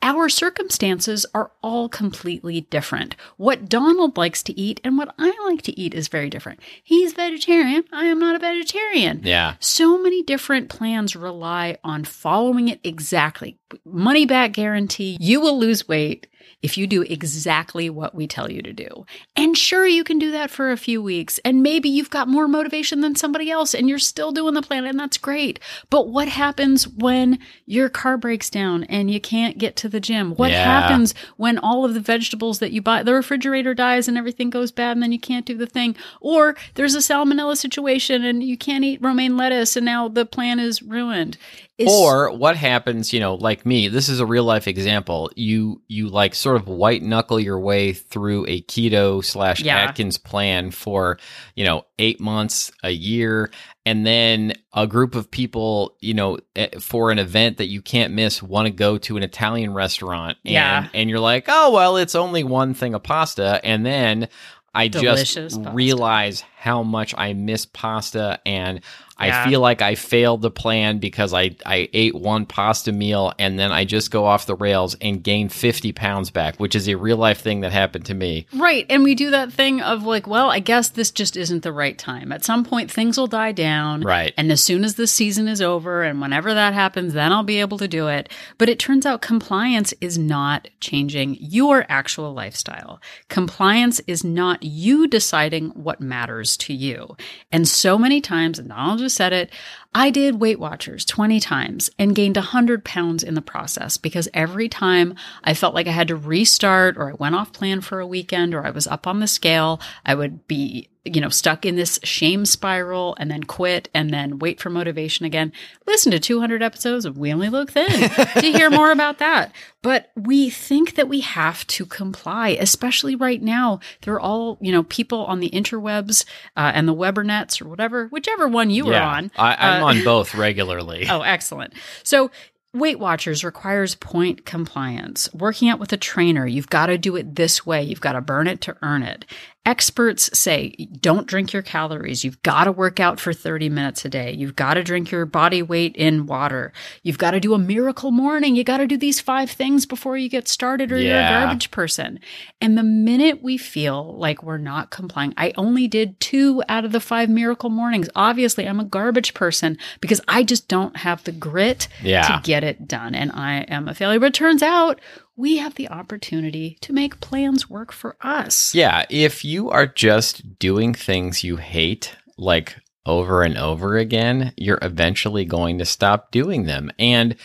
Our 0.02 0.28
circumstances 0.28 1.24
are 1.34 1.50
all 1.62 1.88
completely 1.88 2.60
different. 2.60 3.16
What 3.38 3.68
Donald 3.68 4.16
likes 4.16 4.42
to 4.44 4.60
eat 4.60 4.80
and 4.84 4.98
what 4.98 5.12
I 5.18 5.32
like 5.48 5.62
to 5.62 5.80
eat 5.80 5.94
is 5.94 6.08
very 6.08 6.28
different. 6.30 6.60
He's 6.84 7.14
vegetarian. 7.14 7.82
I 7.92 8.04
am 8.04 8.18
not 8.20 8.36
a 8.36 8.38
vegetarian. 8.38 9.22
yeah. 9.24 9.54
So 9.58 10.00
many 10.00 10.22
different 10.22 10.68
plans 10.68 11.16
rely 11.16 11.78
on 11.82 12.04
following 12.04 12.68
it 12.68 12.80
exactly. 12.84 13.58
Money 13.84 14.26
back 14.26 14.52
guarantee. 14.52 15.16
You 15.18 15.40
will 15.40 15.58
lose 15.58 15.88
weight 15.88 16.28
if 16.62 16.76
you 16.78 16.86
do 16.86 17.02
exactly 17.02 17.90
what 17.90 18.14
we 18.14 18.26
tell 18.26 18.50
you 18.50 18.62
to 18.62 18.72
do. 18.72 19.06
And 19.36 19.56
sure, 19.56 19.86
you 19.86 20.04
can 20.04 20.18
do 20.18 20.30
that 20.32 20.50
for 20.50 20.70
a 20.70 20.76
few 20.76 21.02
weeks. 21.02 21.38
And 21.44 21.62
maybe 21.62 21.88
you've 21.88 22.10
got 22.10 22.28
more 22.28 22.48
motivation 22.48 23.00
than 23.00 23.14
somebody 23.14 23.50
else 23.50 23.74
and 23.74 23.88
you're 23.88 23.98
still 23.98 24.32
doing 24.32 24.54
the 24.54 24.62
plan, 24.62 24.84
and 24.84 24.98
that's 24.98 25.18
great. 25.18 25.60
But 25.90 26.08
what 26.08 26.28
happens 26.28 26.88
when 26.88 27.38
your 27.66 27.88
car 27.88 28.16
breaks 28.16 28.50
down 28.50 28.84
and 28.84 29.10
you 29.10 29.20
can't 29.20 29.58
get 29.58 29.76
to 29.76 29.88
the 29.88 30.00
gym? 30.00 30.32
What 30.32 30.50
Yeah. 30.50 30.64
happens 30.64 31.14
when 31.36 31.58
all 31.58 31.84
of 31.84 31.94
the 31.94 32.00
vegetables 32.00 32.58
that 32.60 32.72
you 32.72 32.82
buy, 32.82 33.02
the 33.02 33.14
refrigerator 33.14 33.74
dies 33.74 34.08
and 34.08 34.16
everything 34.16 34.50
goes 34.50 34.72
bad 34.72 34.92
and 34.92 35.02
then 35.02 35.12
you 35.12 35.18
can't 35.20 35.46
do 35.46 35.56
the 35.56 35.66
thing? 35.66 35.94
Or 36.20 36.56
there's 36.74 36.94
a 36.94 36.98
salmonella 36.98 37.56
situation 37.56 38.24
and 38.24 38.42
you 38.42 38.56
can't 38.56 38.84
eat 38.84 39.02
romaine 39.02 39.36
lettuce 39.36 39.76
and 39.76 39.84
now 39.84 40.08
the 40.08 40.26
plan 40.26 40.58
is 40.58 40.82
ruined. 40.82 41.36
It's- 41.78 41.94
Or 41.94 42.30
what 42.34 42.56
happens, 42.56 43.12
you 43.12 43.20
know, 43.20 43.34
like 43.34 43.66
me, 43.66 43.88
this 43.88 44.08
is 44.08 44.18
a 44.18 44.24
real 44.24 44.44
life 44.44 44.66
example. 44.66 45.30
You 45.36 45.82
you 45.88 46.08
like 46.08 46.34
sort 46.34 46.56
of 46.56 46.66
white 46.68 47.02
knuckle 47.02 47.38
your 47.38 47.60
way 47.60 47.92
through 47.92 48.46
a 48.48 48.62
keto 48.62 49.22
slash 49.22 49.60
Yeah. 49.60 49.76
Atkins 49.76 50.16
plan 50.16 50.70
for, 50.70 51.18
you 51.54 51.64
know, 51.64 51.84
eight 51.98 52.18
months, 52.18 52.72
a 52.82 52.90
year, 52.90 53.50
and 53.84 54.06
then 54.06 54.54
a 54.72 54.86
group 54.86 55.14
of 55.14 55.30
people, 55.30 55.96
you 56.00 56.14
know, 56.14 56.38
eh, 56.56 56.68
for 56.80 57.10
an 57.10 57.18
event 57.18 57.58
that 57.58 57.66
you 57.66 57.82
can't 57.82 58.14
miss 58.14 58.42
want 58.42 58.64
to 58.66 58.72
go 58.72 58.96
to 58.96 59.18
an 59.18 59.22
Italian 59.22 59.74
restaurant. 59.74 60.38
And, 60.46 60.54
Yeah. 60.54 60.88
And 60.94 61.10
you're 61.10 61.20
like, 61.20 61.44
oh 61.48 61.72
well, 61.72 61.98
it's 61.98 62.14
only 62.14 62.42
one 62.42 62.72
thing 62.72 62.94
of 62.94 63.02
pasta. 63.02 63.60
And 63.62 63.84
then 63.84 64.28
I 64.74 64.88
Delicious 64.88 65.52
just 65.52 65.56
pasta. 65.62 65.70
realize 65.74 66.42
how 66.58 66.82
much 66.82 67.14
I 67.16 67.32
miss 67.32 67.64
pasta 67.66 68.40
and 68.46 68.80
I 69.18 69.48
feel 69.48 69.60
like 69.60 69.80
I 69.80 69.94
failed 69.94 70.42
the 70.42 70.50
plan 70.50 70.98
because 70.98 71.32
I, 71.32 71.56
I 71.64 71.88
ate 71.92 72.14
one 72.14 72.44
pasta 72.44 72.92
meal 72.92 73.32
and 73.38 73.58
then 73.58 73.72
I 73.72 73.84
just 73.84 74.10
go 74.10 74.26
off 74.26 74.46
the 74.46 74.54
rails 74.54 74.94
and 75.00 75.22
gain 75.22 75.48
50 75.48 75.92
pounds 75.92 76.30
back, 76.30 76.56
which 76.56 76.74
is 76.74 76.88
a 76.88 76.96
real 76.96 77.16
life 77.16 77.40
thing 77.40 77.60
that 77.62 77.72
happened 77.72 78.04
to 78.06 78.14
me. 78.14 78.46
Right. 78.52 78.84
And 78.90 79.04
we 79.04 79.14
do 79.14 79.30
that 79.30 79.52
thing 79.52 79.80
of 79.80 80.04
like, 80.04 80.26
well, 80.26 80.50
I 80.50 80.58
guess 80.58 80.90
this 80.90 81.10
just 81.10 81.36
isn't 81.36 81.62
the 81.62 81.72
right 81.72 81.96
time. 81.96 82.30
At 82.30 82.44
some 82.44 82.64
point, 82.64 82.90
things 82.90 83.16
will 83.16 83.26
die 83.26 83.52
down. 83.52 84.02
Right. 84.02 84.34
And 84.36 84.52
as 84.52 84.62
soon 84.62 84.84
as 84.84 84.96
the 84.96 85.06
season 85.06 85.48
is 85.48 85.62
over 85.62 86.02
and 86.02 86.20
whenever 86.20 86.52
that 86.52 86.74
happens, 86.74 87.14
then 87.14 87.32
I'll 87.32 87.42
be 87.42 87.60
able 87.60 87.78
to 87.78 87.88
do 87.88 88.08
it. 88.08 88.28
But 88.58 88.68
it 88.68 88.78
turns 88.78 89.06
out 89.06 89.22
compliance 89.22 89.94
is 90.00 90.18
not 90.18 90.68
changing 90.80 91.38
your 91.40 91.86
actual 91.88 92.34
lifestyle. 92.34 93.00
Compliance 93.28 94.00
is 94.06 94.24
not 94.24 94.62
you 94.62 95.08
deciding 95.08 95.70
what 95.70 96.00
matters 96.00 96.56
to 96.58 96.74
you. 96.74 97.16
And 97.50 97.66
so 97.66 97.96
many 97.96 98.20
times, 98.20 98.58
and 98.58 98.68
Donald 98.68 98.98
just 98.98 99.05
said 99.08 99.32
it, 99.32 99.50
I 99.98 100.10
did 100.10 100.40
Weight 100.40 100.60
Watchers 100.60 101.06
20 101.06 101.40
times 101.40 101.88
and 101.98 102.14
gained 102.14 102.36
100 102.36 102.84
pounds 102.84 103.22
in 103.22 103.32
the 103.32 103.40
process 103.40 103.96
because 103.96 104.28
every 104.34 104.68
time 104.68 105.14
I 105.42 105.54
felt 105.54 105.74
like 105.74 105.86
I 105.86 105.92
had 105.92 106.08
to 106.08 106.16
restart 106.16 106.98
or 106.98 107.08
I 107.10 107.14
went 107.14 107.34
off 107.34 107.50
plan 107.54 107.80
for 107.80 107.98
a 107.98 108.06
weekend 108.06 108.54
or 108.54 108.62
I 108.66 108.70
was 108.70 108.86
up 108.86 109.06
on 109.06 109.20
the 109.20 109.26
scale, 109.26 109.80
I 110.04 110.14
would 110.14 110.46
be, 110.46 110.90
you 111.06 111.20
know, 111.20 111.30
stuck 111.30 111.64
in 111.64 111.76
this 111.76 111.98
shame 112.02 112.44
spiral 112.44 113.16
and 113.18 113.30
then 113.30 113.44
quit 113.44 113.88
and 113.94 114.10
then 114.12 114.38
wait 114.38 114.60
for 114.60 114.68
motivation 114.68 115.24
again. 115.24 115.50
Listen 115.86 116.12
to 116.12 116.18
200 116.18 116.62
episodes 116.62 117.06
of 117.06 117.16
We 117.16 117.32
Only 117.32 117.48
Look 117.48 117.70
Thin 117.70 117.86
to 118.10 118.52
hear 118.52 118.68
more 118.68 118.90
about 118.90 119.16
that. 119.18 119.52
But 119.82 120.10
we 120.16 120.50
think 120.50 120.96
that 120.96 121.08
we 121.08 121.20
have 121.20 121.64
to 121.68 121.86
comply, 121.86 122.56
especially 122.60 123.14
right 123.14 123.40
now. 123.40 123.78
There 124.02 124.14
are 124.14 124.20
all, 124.20 124.58
you 124.60 124.72
know, 124.72 124.82
people 124.82 125.24
on 125.26 125.38
the 125.38 125.48
interwebs 125.50 126.24
uh, 126.56 126.72
and 126.74 126.88
the 126.88 126.94
Webernets 126.94 127.62
or 127.62 127.68
whatever, 127.68 128.08
whichever 128.08 128.48
one 128.48 128.70
you 128.70 128.86
were 128.86 128.94
on. 129.04 129.30
I, 129.36 129.54
I'm 129.54 129.82
Uh, 129.84 129.85
on 129.86 130.04
both 130.04 130.34
regularly. 130.34 131.06
Oh, 131.08 131.22
excellent. 131.22 131.74
So, 132.02 132.30
Weight 132.78 132.98
Watchers 132.98 133.44
requires 133.44 133.94
point 133.94 134.44
compliance. 134.44 135.32
Working 135.32 135.68
out 135.68 135.78
with 135.78 135.92
a 135.92 135.96
trainer, 135.96 136.46
you've 136.46 136.70
got 136.70 136.86
to 136.86 136.98
do 136.98 137.16
it 137.16 137.34
this 137.36 137.64
way. 137.66 137.82
You've 137.82 138.00
got 138.00 138.12
to 138.12 138.20
burn 138.20 138.46
it 138.46 138.60
to 138.62 138.76
earn 138.82 139.02
it. 139.02 139.24
Experts 139.64 140.30
say 140.38 140.76
don't 141.00 141.26
drink 141.26 141.52
your 141.52 141.60
calories. 141.62 142.24
You've 142.24 142.40
got 142.44 142.64
to 142.64 142.72
work 142.72 143.00
out 143.00 143.18
for 143.18 143.32
30 143.32 143.68
minutes 143.68 144.04
a 144.04 144.08
day. 144.08 144.30
You've 144.30 144.54
got 144.54 144.74
to 144.74 144.84
drink 144.84 145.10
your 145.10 145.26
body 145.26 145.60
weight 145.60 145.96
in 145.96 146.26
water. 146.26 146.72
You've 147.02 147.18
got 147.18 147.32
to 147.32 147.40
do 147.40 147.52
a 147.52 147.58
miracle 147.58 148.12
morning. 148.12 148.54
You 148.54 148.62
got 148.62 148.76
to 148.76 148.86
do 148.86 148.96
these 148.96 149.18
five 149.20 149.50
things 149.50 149.84
before 149.84 150.16
you 150.16 150.28
get 150.28 150.46
started 150.46 150.92
or 150.92 150.98
you're 150.98 151.18
a 151.18 151.28
garbage 151.46 151.72
person. 151.72 152.20
And 152.60 152.78
the 152.78 152.84
minute 152.84 153.42
we 153.42 153.56
feel 153.58 154.16
like 154.16 154.40
we're 154.44 154.56
not 154.56 154.90
complying, 154.90 155.34
I 155.36 155.52
only 155.56 155.88
did 155.88 156.20
two 156.20 156.62
out 156.68 156.84
of 156.84 156.92
the 156.92 157.00
five 157.00 157.28
miracle 157.28 157.68
mornings. 157.68 158.08
Obviously, 158.14 158.68
I'm 158.68 158.78
a 158.78 158.84
garbage 158.84 159.34
person 159.34 159.78
because 160.00 160.20
I 160.28 160.44
just 160.44 160.68
don't 160.68 160.98
have 160.98 161.24
the 161.24 161.32
grit 161.32 161.88
Yeah. 162.04 162.22
to 162.22 162.40
get 162.44 162.62
it 162.66 162.86
done. 162.86 163.14
And 163.14 163.32
I 163.32 163.60
am 163.68 163.88
a 163.88 163.94
failure. 163.94 164.20
But 164.20 164.34
turns 164.34 164.62
out 164.62 165.00
we 165.36 165.56
have 165.56 165.76
the 165.76 165.88
opportunity 165.88 166.76
to 166.82 166.92
make 166.92 167.20
plans 167.20 167.70
work 167.70 167.92
for 167.92 168.16
us. 168.20 168.74
Yeah, 168.74 169.06
if 169.08 169.44
you 169.44 169.70
are 169.70 169.86
just 169.86 170.58
doing 170.58 170.92
things 170.92 171.44
you 171.44 171.56
hate, 171.56 172.14
like 172.36 172.76
over 173.06 173.42
and 173.42 173.56
over 173.56 173.96
again, 173.96 174.52
you're 174.56 174.78
eventually 174.82 175.44
going 175.44 175.78
to 175.78 175.84
stop 175.84 176.30
doing 176.30 176.64
them. 176.64 176.90
And 176.98 177.36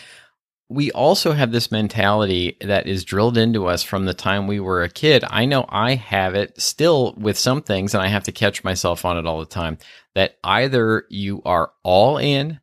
we 0.72 0.90
also 0.94 1.34
have 1.34 1.52
this 1.52 1.70
mentality 1.70 2.56
that 2.62 2.88
is 2.88 3.04
drilled 3.04 3.38
into 3.38 3.68
us 3.68 3.84
from 3.84 4.06
the 4.06 4.14
time 4.14 4.48
we 4.48 4.62
were 4.62 4.84
a 4.84 4.90
kid. 4.90 5.26
I 5.30 5.44
know 5.44 5.66
I 5.68 5.96
have 5.96 6.34
it 6.34 6.62
still 6.62 7.14
with 7.18 7.38
some 7.38 7.62
things, 7.62 7.94
and 7.94 8.02
I 8.02 8.08
have 8.08 8.24
to 8.24 8.32
catch 8.32 8.64
myself 8.64 9.04
on 9.04 9.18
it 9.18 9.26
all 9.26 9.42
the 9.42 9.46
time 9.46 9.78
that 10.16 10.38
either 10.46 11.06
you 11.10 11.42
are 11.44 11.74
all 11.84 12.18
in 12.18 12.61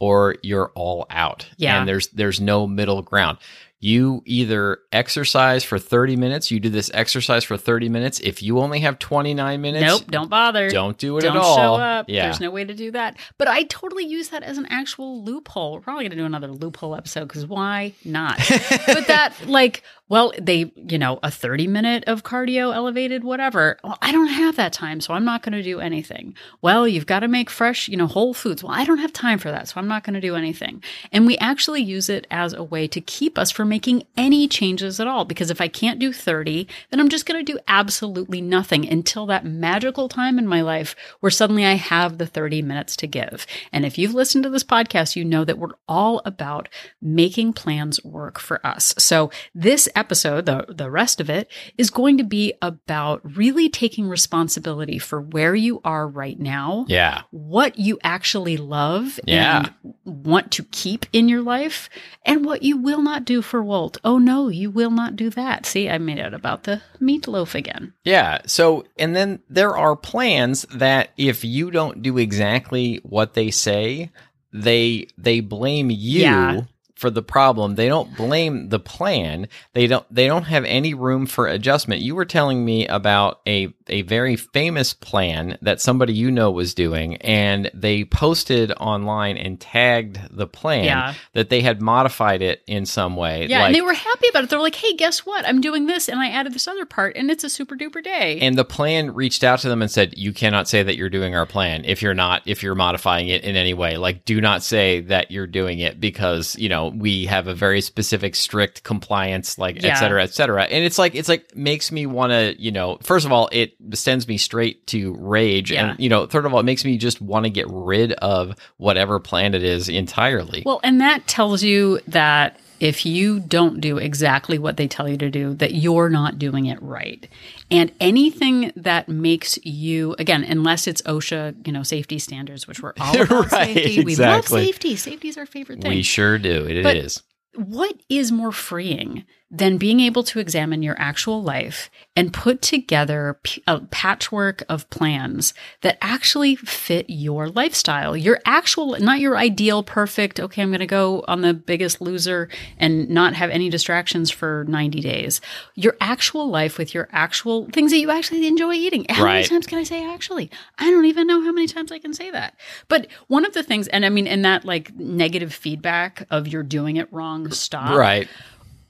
or 0.00 0.36
you're 0.42 0.70
all 0.74 1.06
out. 1.10 1.46
Yeah. 1.56 1.78
And 1.78 1.88
there's 1.88 2.08
there's 2.08 2.40
no 2.40 2.66
middle 2.66 3.02
ground. 3.02 3.38
You 3.80 4.22
either 4.26 4.80
exercise 4.90 5.62
for 5.62 5.78
30 5.78 6.16
minutes, 6.16 6.50
you 6.50 6.58
do 6.58 6.68
this 6.68 6.90
exercise 6.92 7.44
for 7.44 7.56
30 7.56 7.88
minutes. 7.88 8.18
If 8.18 8.42
you 8.42 8.58
only 8.58 8.80
have 8.80 8.98
29 8.98 9.60
minutes, 9.60 9.86
Nope, 9.86 10.02
don't 10.10 10.28
bother. 10.28 10.68
don't 10.68 10.98
do 10.98 11.16
it 11.16 11.20
Don't 11.20 11.36
at 11.36 11.42
all. 11.42 11.56
show 11.56 11.74
up. 11.76 12.06
Yeah. 12.08 12.24
There's 12.24 12.40
no 12.40 12.50
way 12.50 12.64
to 12.64 12.74
do 12.74 12.90
that. 12.90 13.16
But 13.38 13.46
I 13.46 13.62
totally 13.62 14.04
use 14.04 14.30
that 14.30 14.42
as 14.42 14.58
an 14.58 14.66
actual 14.68 15.22
loophole. 15.22 15.74
We're 15.74 15.80
probably 15.80 16.02
going 16.04 16.10
to 16.10 16.16
do 16.16 16.24
another 16.24 16.48
loophole 16.48 16.96
episode 16.96 17.28
because 17.28 17.46
why 17.46 17.94
not? 18.04 18.38
but 18.88 19.06
that, 19.06 19.32
like, 19.46 19.84
well, 20.08 20.32
they, 20.40 20.72
you 20.76 20.98
know, 20.98 21.18
a 21.22 21.30
30 21.30 21.66
minute 21.66 22.04
of 22.06 22.22
cardio 22.22 22.74
elevated, 22.74 23.24
whatever. 23.24 23.78
Well, 23.84 23.98
I 24.00 24.12
don't 24.12 24.28
have 24.28 24.56
that 24.56 24.72
time, 24.72 25.00
so 25.00 25.14
I'm 25.14 25.24
not 25.24 25.42
going 25.42 25.52
to 25.52 25.62
do 25.62 25.80
anything. 25.80 26.34
Well, 26.62 26.88
you've 26.88 27.06
got 27.06 27.20
to 27.20 27.28
make 27.28 27.50
fresh, 27.50 27.88
you 27.88 27.96
know, 27.96 28.06
whole 28.06 28.34
foods. 28.34 28.62
Well, 28.62 28.72
I 28.72 28.84
don't 28.84 28.98
have 28.98 29.12
time 29.12 29.38
for 29.38 29.50
that, 29.50 29.68
so 29.68 29.74
I'm 29.76 29.88
not 29.88 30.04
going 30.04 30.14
to 30.14 30.20
do 30.20 30.34
anything. 30.34 30.82
And 31.12 31.26
we 31.26 31.36
actually 31.38 31.82
use 31.82 32.08
it 32.08 32.26
as 32.30 32.52
a 32.52 32.62
way 32.62 32.88
to 32.88 33.00
keep 33.00 33.38
us 33.38 33.50
from 33.50 33.68
making 33.68 34.04
any 34.16 34.48
changes 34.48 35.00
at 35.00 35.06
all. 35.06 35.24
Because 35.24 35.50
if 35.50 35.60
I 35.60 35.68
can't 35.68 35.98
do 35.98 36.12
30, 36.12 36.66
then 36.90 37.00
I'm 37.00 37.08
just 37.08 37.26
going 37.26 37.44
to 37.44 37.52
do 37.52 37.58
absolutely 37.68 38.40
nothing 38.40 38.88
until 38.88 39.26
that 39.26 39.44
magical 39.44 40.08
time 40.08 40.38
in 40.38 40.46
my 40.46 40.62
life 40.62 40.96
where 41.20 41.30
suddenly 41.30 41.64
I 41.64 41.74
have 41.74 42.18
the 42.18 42.26
30 42.26 42.62
minutes 42.62 42.96
to 42.96 43.06
give. 43.06 43.46
And 43.72 43.84
if 43.84 43.98
you've 43.98 44.14
listened 44.14 44.44
to 44.44 44.50
this 44.50 44.64
podcast, 44.64 45.16
you 45.16 45.24
know 45.24 45.44
that 45.44 45.58
we're 45.58 45.74
all 45.86 46.22
about 46.24 46.68
making 47.02 47.52
plans 47.52 48.02
work 48.04 48.38
for 48.38 48.64
us. 48.66 48.94
So 48.98 49.30
this 49.54 49.88
episode, 49.98 50.46
the, 50.46 50.64
the 50.68 50.90
rest 50.90 51.20
of 51.20 51.28
it, 51.28 51.50
is 51.76 51.90
going 51.90 52.16
to 52.18 52.24
be 52.24 52.54
about 52.62 53.20
really 53.36 53.68
taking 53.68 54.08
responsibility 54.08 54.98
for 54.98 55.20
where 55.20 55.54
you 55.54 55.80
are 55.84 56.06
right 56.06 56.38
now 56.38 56.84
yeah. 56.88 57.22
what 57.30 57.78
you 57.78 57.98
actually 58.02 58.56
love 58.56 59.18
Yeah. 59.26 59.66
and 59.84 59.94
want 60.04 60.52
to 60.52 60.62
keep 60.70 61.04
in 61.12 61.28
your 61.28 61.42
life 61.42 61.90
and 62.24 62.44
what 62.44 62.62
you 62.62 62.76
will 62.76 63.02
not 63.02 63.24
do 63.24 63.42
for 63.42 63.62
Walt. 63.62 63.98
Oh 64.04 64.18
no, 64.18 64.48
you 64.48 64.70
will 64.70 64.90
not 64.90 65.16
do 65.16 65.30
that. 65.30 65.66
See, 65.66 65.88
I 65.90 65.98
made 65.98 66.18
it 66.18 66.32
about 66.32 66.62
the 66.62 66.80
meatloaf 67.00 67.54
again. 67.54 67.92
Yeah. 68.04 68.38
So, 68.46 68.84
and 68.98 69.14
then 69.16 69.40
there 69.50 69.76
are 69.76 69.96
plans 69.96 70.62
that 70.74 71.10
if 71.16 71.44
you 71.44 71.70
don't 71.70 72.02
do 72.02 72.16
exactly 72.18 73.00
what 73.02 73.34
they 73.34 73.50
say, 73.50 74.10
they 74.52 75.08
they 75.18 75.40
blame 75.40 75.90
you 75.90 76.20
Yeah. 76.22 76.60
For 76.98 77.10
the 77.10 77.22
problem. 77.22 77.76
They 77.76 77.88
don't 77.88 78.14
blame 78.16 78.68
the 78.70 78.80
plan. 78.80 79.46
They 79.72 79.86
don't 79.86 80.04
they 80.12 80.26
don't 80.26 80.42
have 80.44 80.64
any 80.64 80.94
room 80.94 81.26
for 81.26 81.46
adjustment. 81.46 82.02
You 82.02 82.14
were 82.16 82.24
telling 82.24 82.64
me 82.64 82.86
about 82.88 83.40
a 83.46 83.72
a 83.86 84.02
very 84.02 84.36
famous 84.36 84.92
plan 84.92 85.56
that 85.62 85.80
somebody 85.80 86.12
you 86.12 86.30
know 86.30 86.50
was 86.50 86.74
doing 86.74 87.16
and 87.16 87.70
they 87.72 88.04
posted 88.04 88.70
online 88.72 89.36
and 89.38 89.58
tagged 89.60 90.18
the 90.30 90.46
plan 90.46 90.84
Yeah. 90.84 91.14
that 91.32 91.48
they 91.48 91.60
had 91.62 91.80
modified 91.80 92.42
it 92.42 92.62
in 92.66 92.84
some 92.84 93.16
way. 93.16 93.46
Yeah, 93.46 93.60
like- 93.60 93.66
and 93.68 93.74
they 93.76 93.80
were 93.80 93.94
happy 93.94 94.28
about 94.28 94.44
it. 94.44 94.50
They're 94.50 94.58
like, 94.60 94.74
"Hey, 94.74 94.94
guess 94.94 95.24
what? 95.24 95.46
I'm 95.46 95.60
doing 95.60 95.86
this, 95.86 96.08
and 96.08 96.20
I 96.20 96.28
added 96.30 96.52
this 96.52 96.68
other 96.68 96.84
part, 96.84 97.16
and 97.16 97.30
it's 97.30 97.44
a 97.44 97.48
super 97.48 97.76
duper 97.76 98.02
day." 98.02 98.38
and 98.42 98.58
the 98.58 98.64
plan 98.64 99.14
reached 99.14 99.44
out 99.44 99.60
to 99.60 99.68
them 99.68 99.80
and 99.82 99.90
said, 99.90 100.14
"You 100.16 100.32
cannot 100.32 100.68
say 100.68 100.82
that 100.82 100.96
you're 100.96 101.08
doing 101.08 101.34
our 101.36 101.46
plan 101.46 101.84
if 101.86 102.02
you're 102.02 102.12
not 102.14 102.42
if 102.46 102.62
you're 102.62 102.74
modifying 102.74 103.28
it 103.28 103.44
in 103.44 103.54
any 103.56 103.72
way. 103.74 103.96
Like, 103.96 104.24
do 104.24 104.40
not 104.40 104.62
say 104.62 105.00
that 105.02 105.30
you're 105.30 105.46
doing 105.46 105.78
it 105.78 106.00
because 106.00 106.56
you 106.58 106.68
know 106.68 106.87
we 106.90 107.26
have 107.26 107.46
a 107.46 107.54
very 107.54 107.80
specific, 107.80 108.34
strict 108.34 108.82
compliance, 108.82 109.58
like 109.58 109.82
Yeah. 109.82 109.92
et 109.92 109.94
cetera, 109.96 110.22
et 110.22 110.34
cetera." 110.34 110.64
And 110.64 110.84
it's 110.84 110.98
like 110.98 111.14
it's 111.14 111.28
like 111.28 111.54
makes 111.56 111.90
me 111.92 112.06
want 112.06 112.32
to, 112.32 112.54
you 112.58 112.70
know, 112.70 112.98
first 113.02 113.26
of 113.26 113.32
all, 113.32 113.48
it 113.52 113.74
sends 113.94 114.26
me 114.28 114.38
straight 114.38 114.86
to 114.88 115.14
rage, 115.18 115.70
Yeah. 115.70 115.90
and 115.90 116.00
you 116.00 116.08
know, 116.08 116.26
third 116.26 116.46
of 116.46 116.54
all, 116.54 116.60
it 116.60 116.64
makes 116.64 116.84
me 116.84 116.96
just 116.98 117.20
want 117.20 117.44
to 117.44 117.50
get 117.50 117.66
rid 117.68 118.12
of 118.12 118.54
whatever 118.76 119.18
planet 119.20 119.62
it 119.62 119.68
is 119.68 119.88
entirely. 119.88 120.62
Well, 120.64 120.80
and 120.82 121.00
that 121.00 121.26
tells 121.26 121.62
you 121.62 122.00
that 122.08 122.58
if 122.80 123.04
you 123.06 123.40
don't 123.40 123.80
do 123.80 123.98
exactly 123.98 124.58
what 124.58 124.76
they 124.76 124.86
tell 124.88 125.08
you 125.08 125.16
to 125.18 125.30
do, 125.30 125.54
that 125.54 125.74
you're 125.74 126.08
not 126.08 126.38
doing 126.38 126.66
it 126.66 126.80
right. 126.82 127.28
And 127.70 127.90
anything 128.00 128.72
that 128.76 129.08
makes 129.08 129.58
you, 129.64 130.14
again, 130.18 130.44
unless 130.44 130.86
it's 130.86 131.02
OSHA, 131.02 131.66
you 131.66 131.72
know, 131.72 131.82
safety 131.82 132.18
standards, 132.18 132.66
which 132.68 132.80
we're 132.82 132.92
all 133.00 133.20
about 133.22 133.50
Right, 133.52 133.74
safety. 133.74 134.04
We 134.04 134.16
love 134.16 134.46
safety. 134.46 134.96
Safety 134.96 135.28
is 135.28 135.36
our 135.36 135.46
favorite 135.46 135.80
thing. 135.82 135.90
we 135.90 136.02
sure 136.02 136.38
do. 136.38 136.64
It 136.66 136.82
But- 136.82 136.96
is. 136.96 137.22
what 137.54 137.94
is 138.08 138.30
more 138.30 138.52
freeing 138.52 139.24
than 139.50 139.78
being 139.78 140.00
able 140.00 140.22
to 140.22 140.38
examine 140.38 140.82
your 140.82 140.94
actual 140.98 141.42
life 141.42 141.90
and 142.14 142.32
put 142.34 142.60
together 142.60 143.40
a 143.66 143.80
patchwork 143.80 144.62
of 144.68 144.88
plans 144.90 145.54
that 145.80 145.96
actually 146.02 146.54
fit 146.56 147.06
your 147.08 147.48
lifestyle 147.48 148.14
your 148.16 148.38
actual 148.44 148.96
not 149.00 149.20
your 149.20 149.38
ideal 149.38 149.82
perfect 149.82 150.38
okay 150.38 150.60
i'm 150.60 150.68
going 150.68 150.80
to 150.80 150.86
go 150.86 151.24
on 151.28 151.40
the 151.40 151.54
biggest 151.54 152.00
loser 152.00 152.48
and 152.78 153.08
not 153.08 153.34
have 153.34 153.48
any 153.50 153.70
distractions 153.70 154.30
for 154.30 154.64
90 154.68 155.00
days. 155.00 155.40
Your 155.74 155.96
actual 156.00 156.48
life 156.48 156.78
with 156.78 156.92
your 156.94 157.08
actual 157.12 157.66
things 157.72 157.90
that 157.90 157.98
you 157.98 158.10
actually 158.10 158.46
enjoy 158.46 158.74
eating. 158.74 159.06
How 159.08 159.24
many 159.24 159.38
Right. 159.38 159.46
times 159.46 159.66
can 159.66 159.78
i 159.78 159.82
say 159.82 160.04
actually? 160.12 160.50
I 160.78 160.90
don't 160.90 161.04
even 161.06 161.26
know 161.26 161.40
how 161.42 161.52
many 161.52 161.66
times 161.66 161.90
i 161.92 161.98
can 161.98 162.12
say 162.14 162.30
that. 162.30 162.54
But 162.88 163.06
one 163.28 163.44
of 163.44 163.54
the 163.54 163.62
things 163.62 163.88
and 163.88 164.04
i 164.04 164.08
mean 164.08 164.26
in 164.26 164.42
that 164.42 164.64
like 164.64 164.94
negative 164.96 165.54
feedback 165.54 166.26
of 166.30 166.46
you're 166.48 166.62
doing 166.62 166.96
it 166.96 167.12
wrong 167.12 167.50
stop. 167.50 167.96
Right. 167.96 168.28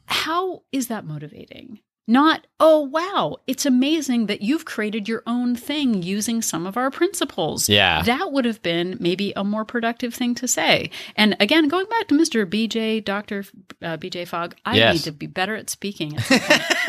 How 0.09 0.62
is 0.73 0.88
that 0.88 1.05
motivating? 1.05 1.81
Not, 2.11 2.47
oh, 2.59 2.81
wow, 2.81 3.37
it's 3.47 3.67
amazing 3.67 4.27
that 4.29 4.41
you've 4.41 4.65
created 4.65 5.07
your 5.09 5.23
own 5.27 5.55
thing 5.55 6.03
using 6.03 6.41
some 6.41 6.65
of 6.67 6.79
our 6.79 6.91
principles. 6.91 7.69
Yeah. 7.69 8.00
That 8.00 8.33
would 8.33 8.47
have 8.47 8.62
been 8.62 8.97
maybe 8.99 9.35
a 9.37 9.45
more 9.45 9.67
productive 9.67 10.15
thing 10.15 10.35
to 10.37 10.49
say. 10.49 10.91
And 11.17 11.37
again, 11.38 11.69
going 11.69 11.85
back 11.85 12.09
to 12.09 12.15
Mr. 12.15 12.47
BJ, 12.47 13.05
Dr. 13.05 13.45
Uh, 13.83 13.99
BJ 13.99 14.27
Fogg, 14.27 14.55
I 14.65 14.77
Yes. 14.79 14.95
need 14.95 15.03
to 15.03 15.12
be 15.12 15.27
better 15.27 15.55
at 15.55 15.69
speaking. 15.69 16.17
At 16.17 16.25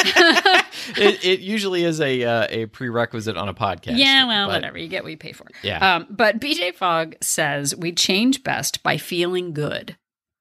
it, 0.97 1.25
it 1.25 1.39
usually 1.41 1.83
is 1.83 1.99
a 1.99 2.23
uh, 2.23 2.47
a 2.49 2.65
prerequisite 2.67 3.35
on 3.35 3.49
a 3.49 3.53
podcast. 3.53 3.97
yeah, 3.97 4.25
well, 4.25 4.47
but- 4.47 4.53
whatever. 4.55 4.77
You 4.77 4.87
get 4.87 5.03
what 5.03 5.11
you 5.11 5.17
pay 5.17 5.33
for. 5.33 5.47
Yeah. 5.63 5.95
Um, 5.97 6.07
but 6.09 6.39
BJ 6.39 6.73
Fogg 6.73 7.15
says 7.21 7.75
we 7.75 7.91
change 7.91 8.43
best 8.43 8.83
by 8.83 8.95
feeling 8.97 9.53
good, 9.53 9.97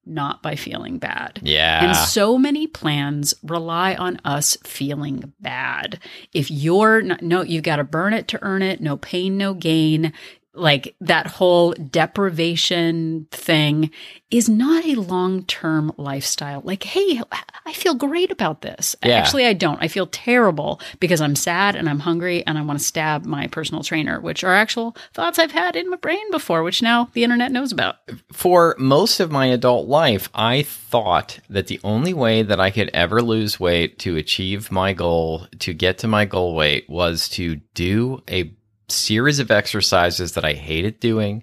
not 0.09 0.43
by 0.43 0.57
feeling 0.57 0.99
bad. 0.99 1.41
Yeah. 1.43 1.85
And 1.85 1.97
so 1.97 2.39
many 2.39 2.67
plans 2.67 3.35
rely 3.43 3.95
on 3.95 4.21
us 4.25 4.57
feeling 4.65 5.33
bad. 5.41 6.01
If 6.33 6.51
you're 6.51 7.03
not, 7.03 7.23
no, 7.23 7.43
you've 7.43 7.63
got 7.65 7.77
to 7.77 7.85
burn 7.85 8.13
it 8.13 8.29
to 8.29 8.43
earn 8.43 8.63
it, 8.63 8.81
no 8.81 8.97
pain, 8.97 9.37
no 9.37 9.55
gain. 9.55 10.13
Like 10.55 10.97
that 11.01 11.27
whole 11.27 11.73
deprivation 11.73 13.27
thing 13.31 13.91
is 14.31 14.49
not 14.49 14.85
a 14.85 14.95
long 14.97 15.45
term 15.45 15.93
lifestyle. 15.97 16.61
Like, 16.65 16.83
hey, 16.83 17.23
I 17.65 17.73
feel 17.73 17.95
great 17.95 18.31
about 18.31 18.63
this. 18.63 18.97
Yeah. 19.05 19.15
Actually, 19.17 19.47
I 19.47 19.53
don't. 19.53 19.81
I 19.81 19.89
feel 19.89 20.07
terrible 20.07 20.81
because 21.01 21.21
I'm 21.21 21.37
sad 21.37 21.77
and 21.77 21.89
I'm 21.89 22.01
hungry 22.01 22.47
and 22.47 22.59
I 22.59 22.63
want 22.63 22.79
to 22.79 22.85
stab 22.85 23.25
my 23.25 23.47
personal 23.47 23.83
trainer, 23.83 24.21
which 24.21 24.45
are 24.45 24.55
actual 24.55 24.97
thoughts 25.15 25.39
I've 25.39 25.53
had 25.53 25.77
in 25.77 25.89
my 25.91 25.97
brain 25.97 26.31
before, 26.31 26.63
which 26.63 26.83
now 26.83 27.09
the 27.13 27.25
internet 27.25 27.53
knows 27.53 27.73
about. 27.73 27.97
For 28.33 28.75
most 28.79 29.21
of 29.21 29.31
my 29.31 29.47
adult 29.47 29.87
life, 29.87 30.29
I 30.35 30.63
thought 30.63 31.41
that 31.49 31.69
the 31.69 31.81
only 31.85 32.15
way 32.15 32.43
that 32.43 32.61
I 32.61 32.71
could 32.71 32.91
ever 32.93 33.23
lose 33.23 33.61
weight 33.61 33.99
to 34.01 34.17
achieve 34.17 34.73
my 34.73 34.93
goal, 34.93 35.47
to 35.61 35.73
get 35.73 35.99
to 35.99 36.09
my 36.09 36.25
goal 36.25 36.55
weight, 36.55 36.89
was 36.89 37.29
to 37.31 37.57
do 37.75 38.23
a 38.29 38.55
series 38.89 39.39
of 39.39 39.51
exercises 39.51 40.33
that 40.33 40.45
I 40.45 40.53
hated 40.55 41.01
doing, 41.01 41.43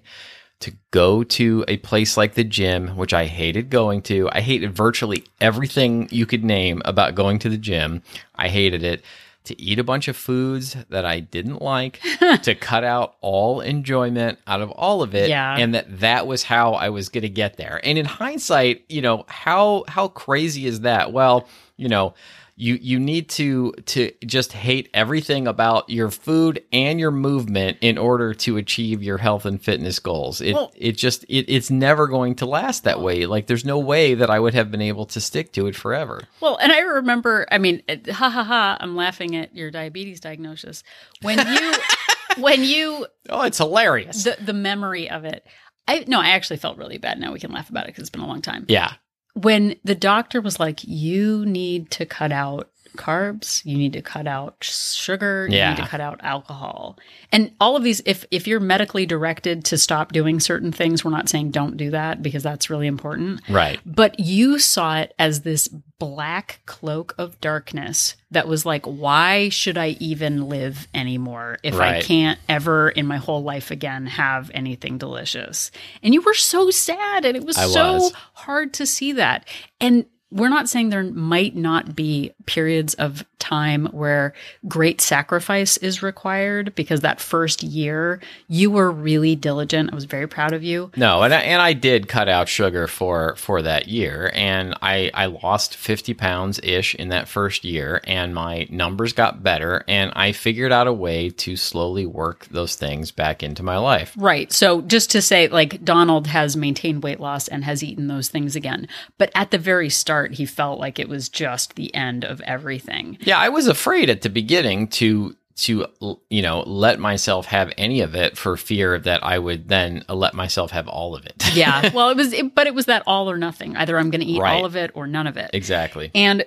to 0.60 0.72
go 0.90 1.22
to 1.22 1.64
a 1.68 1.76
place 1.78 2.16
like 2.16 2.34
the 2.34 2.44
gym, 2.44 2.96
which 2.96 3.12
I 3.12 3.26
hated 3.26 3.68
going 3.70 4.00
to. 4.02 4.28
I 4.32 4.40
hated 4.40 4.74
virtually 4.74 5.24
everything 5.40 6.08
you 6.10 6.24
could 6.24 6.44
name 6.44 6.80
about 6.86 7.14
going 7.14 7.38
to 7.40 7.48
the 7.50 7.58
gym. 7.58 8.02
I 8.34 8.48
hated 8.48 8.82
it. 8.82 9.02
To 9.44 9.62
eat 9.62 9.78
a 9.78 9.84
bunch 9.84 10.08
of 10.08 10.16
foods 10.16 10.76
that 10.88 11.04
I 11.04 11.20
didn't 11.20 11.62
like, 11.62 12.00
to 12.42 12.56
cut 12.56 12.82
out 12.82 13.14
all 13.20 13.60
enjoyment 13.60 14.40
out 14.48 14.60
of 14.60 14.72
all 14.72 15.02
of 15.02 15.14
it, 15.14 15.28
Yeah. 15.28 15.56
and 15.56 15.72
that 15.72 16.00
that 16.00 16.26
was 16.26 16.42
how 16.42 16.72
I 16.72 16.88
was 16.88 17.08
going 17.08 17.22
to 17.22 17.28
get 17.28 17.56
there. 17.56 17.80
And 17.84 17.96
in 17.96 18.06
hindsight, 18.06 18.84
you 18.88 19.00
know 19.02 19.24
how 19.28 19.84
how 19.86 20.08
crazy 20.08 20.66
is 20.66 20.80
that? 20.80 21.12
Well, 21.12 21.46
you 21.76 21.88
know, 21.88 22.14
you 22.58 22.78
you 22.80 22.98
need 22.98 23.28
to 23.28 23.72
to 23.84 24.10
just 24.24 24.52
hate 24.54 24.88
everything 24.94 25.46
about 25.46 25.90
your 25.90 26.10
food 26.10 26.62
and 26.72 26.98
your 26.98 27.10
movement 27.10 27.76
in 27.82 27.98
order 27.98 28.32
to 28.32 28.56
achieve 28.56 29.02
your 29.02 29.18
health 29.18 29.44
and 29.44 29.60
fitness 29.62 29.98
goals. 29.98 30.40
It 30.40 30.54
Well- 30.54 30.72
it 30.74 30.92
just 30.92 31.24
it, 31.24 31.44
it's 31.48 31.70
never 31.70 32.06
going 32.06 32.34
to 32.36 32.46
last 32.46 32.84
that 32.84 33.00
way. 33.02 33.26
Like 33.26 33.46
there's 33.46 33.64
no 33.66 33.78
way 33.78 34.14
that 34.14 34.30
I 34.30 34.40
would 34.40 34.54
have 34.54 34.70
been 34.70 34.80
able 34.80 35.04
to 35.06 35.20
stick 35.20 35.52
to 35.52 35.66
it 35.66 35.76
forever. 35.76 36.22
Well, 36.40 36.56
and 36.56 36.72
I 36.72 36.80
remember, 36.80 37.46
I 37.52 37.58
mean, 37.58 37.82
ha 38.10 38.30
ha 38.30 38.42
ha, 38.44 38.76
I'm 38.80 38.96
laughing 38.96 39.36
at 39.36 39.54
your 39.54 39.70
diabetes 39.70 40.20
diagnosis. 40.20 40.82
When 41.22 41.38
you, 41.46 41.72
when 42.42 42.64
you, 42.64 43.06
Oh, 43.28 43.42
it's 43.42 43.58
hilarious. 43.58 44.24
the, 44.24 44.36
the 44.40 44.52
memory 44.54 45.10
of 45.10 45.24
it, 45.26 45.46
I, 45.88 46.04
no, 46.08 46.20
I 46.20 46.30
actually 46.30 46.56
felt 46.56 46.78
really 46.78 46.98
bad. 46.98 47.20
Now 47.20 47.32
we 47.32 47.38
can 47.38 47.52
laugh 47.52 47.68
about 47.70 47.84
it 47.84 47.88
because 47.88 48.00
it's 48.02 48.10
been 48.10 48.22
a 48.22 48.26
long 48.26 48.40
time. 48.42 48.64
yeah. 48.68 48.94
When 49.36 49.76
the 49.84 49.94
doctor 49.94 50.40
was 50.40 50.58
like, 50.58 50.82
you 50.82 51.44
need 51.44 51.90
to 51.90 52.06
cut 52.06 52.32
out 52.32 52.70
carbs, 52.96 53.64
you 53.64 53.76
need 53.76 53.92
to 53.92 54.02
cut 54.02 54.26
out 54.26 54.56
sugar, 54.60 55.46
yeah. 55.50 55.70
you 55.70 55.76
need 55.76 55.82
to 55.82 55.88
cut 55.88 56.00
out 56.00 56.20
alcohol. 56.22 56.98
And 57.30 57.52
all 57.60 57.76
of 57.76 57.84
these, 57.84 58.02
if, 58.06 58.24
if 58.30 58.46
you're 58.46 58.60
medically 58.60 59.06
directed 59.06 59.64
to 59.66 59.78
stop 59.78 60.12
doing 60.12 60.40
certain 60.40 60.72
things, 60.72 61.04
we're 61.04 61.10
not 61.10 61.28
saying 61.28 61.50
don't 61.50 61.76
do 61.76 61.90
that 61.90 62.22
because 62.22 62.42
that's 62.42 62.70
really 62.70 62.86
important. 62.86 63.40
Right. 63.48 63.78
But 63.84 64.18
you 64.18 64.58
saw 64.58 64.98
it 64.98 65.14
as 65.18 65.42
this 65.42 65.68
black 65.98 66.60
cloak 66.66 67.14
of 67.18 67.40
darkness 67.40 68.16
that 68.30 68.48
was 68.48 68.66
like, 68.66 68.84
why 68.84 69.48
should 69.48 69.78
I 69.78 69.96
even 70.00 70.48
live 70.48 70.88
anymore 70.92 71.58
if 71.62 71.76
I 71.76 72.02
can't 72.02 72.38
ever 72.48 72.90
in 72.90 73.06
my 73.06 73.16
whole 73.16 73.42
life 73.42 73.70
again 73.70 74.06
have 74.06 74.50
anything 74.52 74.98
delicious? 74.98 75.70
And 76.02 76.12
you 76.12 76.22
were 76.22 76.34
so 76.34 76.70
sad, 76.70 77.24
and 77.24 77.36
it 77.36 77.44
was 77.44 77.56
I 77.56 77.66
so 77.66 77.94
was. 77.94 78.12
hard 78.34 78.74
to 78.74 78.86
see 78.86 79.12
that. 79.12 79.48
And 79.80 80.06
we're 80.30 80.48
not 80.48 80.68
saying 80.68 80.90
there 80.90 81.04
might 81.04 81.56
not 81.56 81.94
be 81.94 82.32
periods 82.46 82.94
of 82.94 83.24
time 83.38 83.86
where 83.92 84.32
great 84.66 85.00
sacrifice 85.00 85.76
is 85.76 86.02
required 86.02 86.74
because 86.74 87.00
that 87.00 87.20
first 87.20 87.62
year 87.62 88.20
you 88.48 88.70
were 88.70 88.90
really 88.90 89.36
diligent. 89.36 89.92
I 89.92 89.94
was 89.94 90.04
very 90.04 90.26
proud 90.26 90.52
of 90.52 90.64
you. 90.64 90.90
No, 90.96 91.22
and 91.22 91.34
I, 91.34 91.40
and 91.40 91.60
I 91.60 91.72
did 91.72 92.08
cut 92.08 92.28
out 92.28 92.48
sugar 92.48 92.86
for 92.86 93.36
for 93.36 93.62
that 93.62 93.88
year, 93.88 94.30
and 94.34 94.74
I 94.82 95.10
I 95.14 95.26
lost 95.26 95.76
fifty 95.76 96.14
pounds 96.14 96.58
ish 96.62 96.94
in 96.94 97.10
that 97.10 97.28
first 97.28 97.64
year, 97.64 98.00
and 98.04 98.34
my 98.34 98.66
numbers 98.70 99.12
got 99.12 99.42
better, 99.42 99.84
and 99.86 100.12
I 100.16 100.32
figured 100.32 100.72
out 100.72 100.86
a 100.86 100.92
way 100.92 101.30
to 101.30 101.56
slowly 101.56 102.06
work 102.06 102.46
those 102.46 102.74
things 102.74 103.10
back 103.10 103.42
into 103.42 103.62
my 103.62 103.76
life. 103.78 104.12
Right. 104.16 104.52
So 104.52 104.80
just 104.82 105.10
to 105.10 105.22
say, 105.22 105.48
like, 105.48 105.84
Donald 105.84 106.26
has 106.28 106.56
maintained 106.56 107.02
weight 107.02 107.20
loss 107.20 107.48
and 107.48 107.64
has 107.64 107.82
eaten 107.82 108.08
those 108.08 108.28
things 108.28 108.56
again. 108.56 108.88
But 109.18 109.30
at 109.34 109.50
the 109.50 109.58
very 109.58 109.90
start, 109.90 110.34
he 110.34 110.46
felt 110.46 110.80
like 110.80 110.98
it 110.98 111.08
was 111.08 111.28
just 111.28 111.74
the 111.74 111.94
end 111.94 112.24
of 112.24 112.35
everything. 112.42 113.18
Yeah, 113.20 113.38
I 113.38 113.48
was 113.48 113.66
afraid 113.68 114.10
at 114.10 114.22
the 114.22 114.28
beginning 114.30 114.88
to 114.88 115.36
to 115.56 115.86
you 116.28 116.42
know 116.42 116.62
let 116.66 117.00
myself 117.00 117.46
have 117.46 117.72
any 117.78 118.02
of 118.02 118.14
it 118.14 118.36
for 118.36 118.58
fear 118.58 118.98
that 118.98 119.24
I 119.24 119.38
would 119.38 119.68
then 119.68 120.04
let 120.08 120.34
myself 120.34 120.70
have 120.72 120.86
all 120.86 121.14
of 121.16 121.24
it. 121.24 121.42
Yeah. 121.54 121.90
well, 121.94 122.10
it 122.10 122.16
was, 122.16 122.32
it, 122.34 122.54
but 122.54 122.66
it 122.66 122.74
was 122.74 122.84
that 122.86 123.02
all 123.06 123.30
or 123.30 123.38
nothing. 123.38 123.74
Either 123.76 123.98
I'm 123.98 124.10
going 124.10 124.20
to 124.20 124.26
eat 124.26 124.40
Right. 124.40 124.52
all 124.54 124.66
of 124.66 124.76
it 124.76 124.90
or 124.94 125.06
none 125.06 125.26
of 125.26 125.38
it. 125.38 125.50
exactly. 125.54 126.10
And 126.14 126.44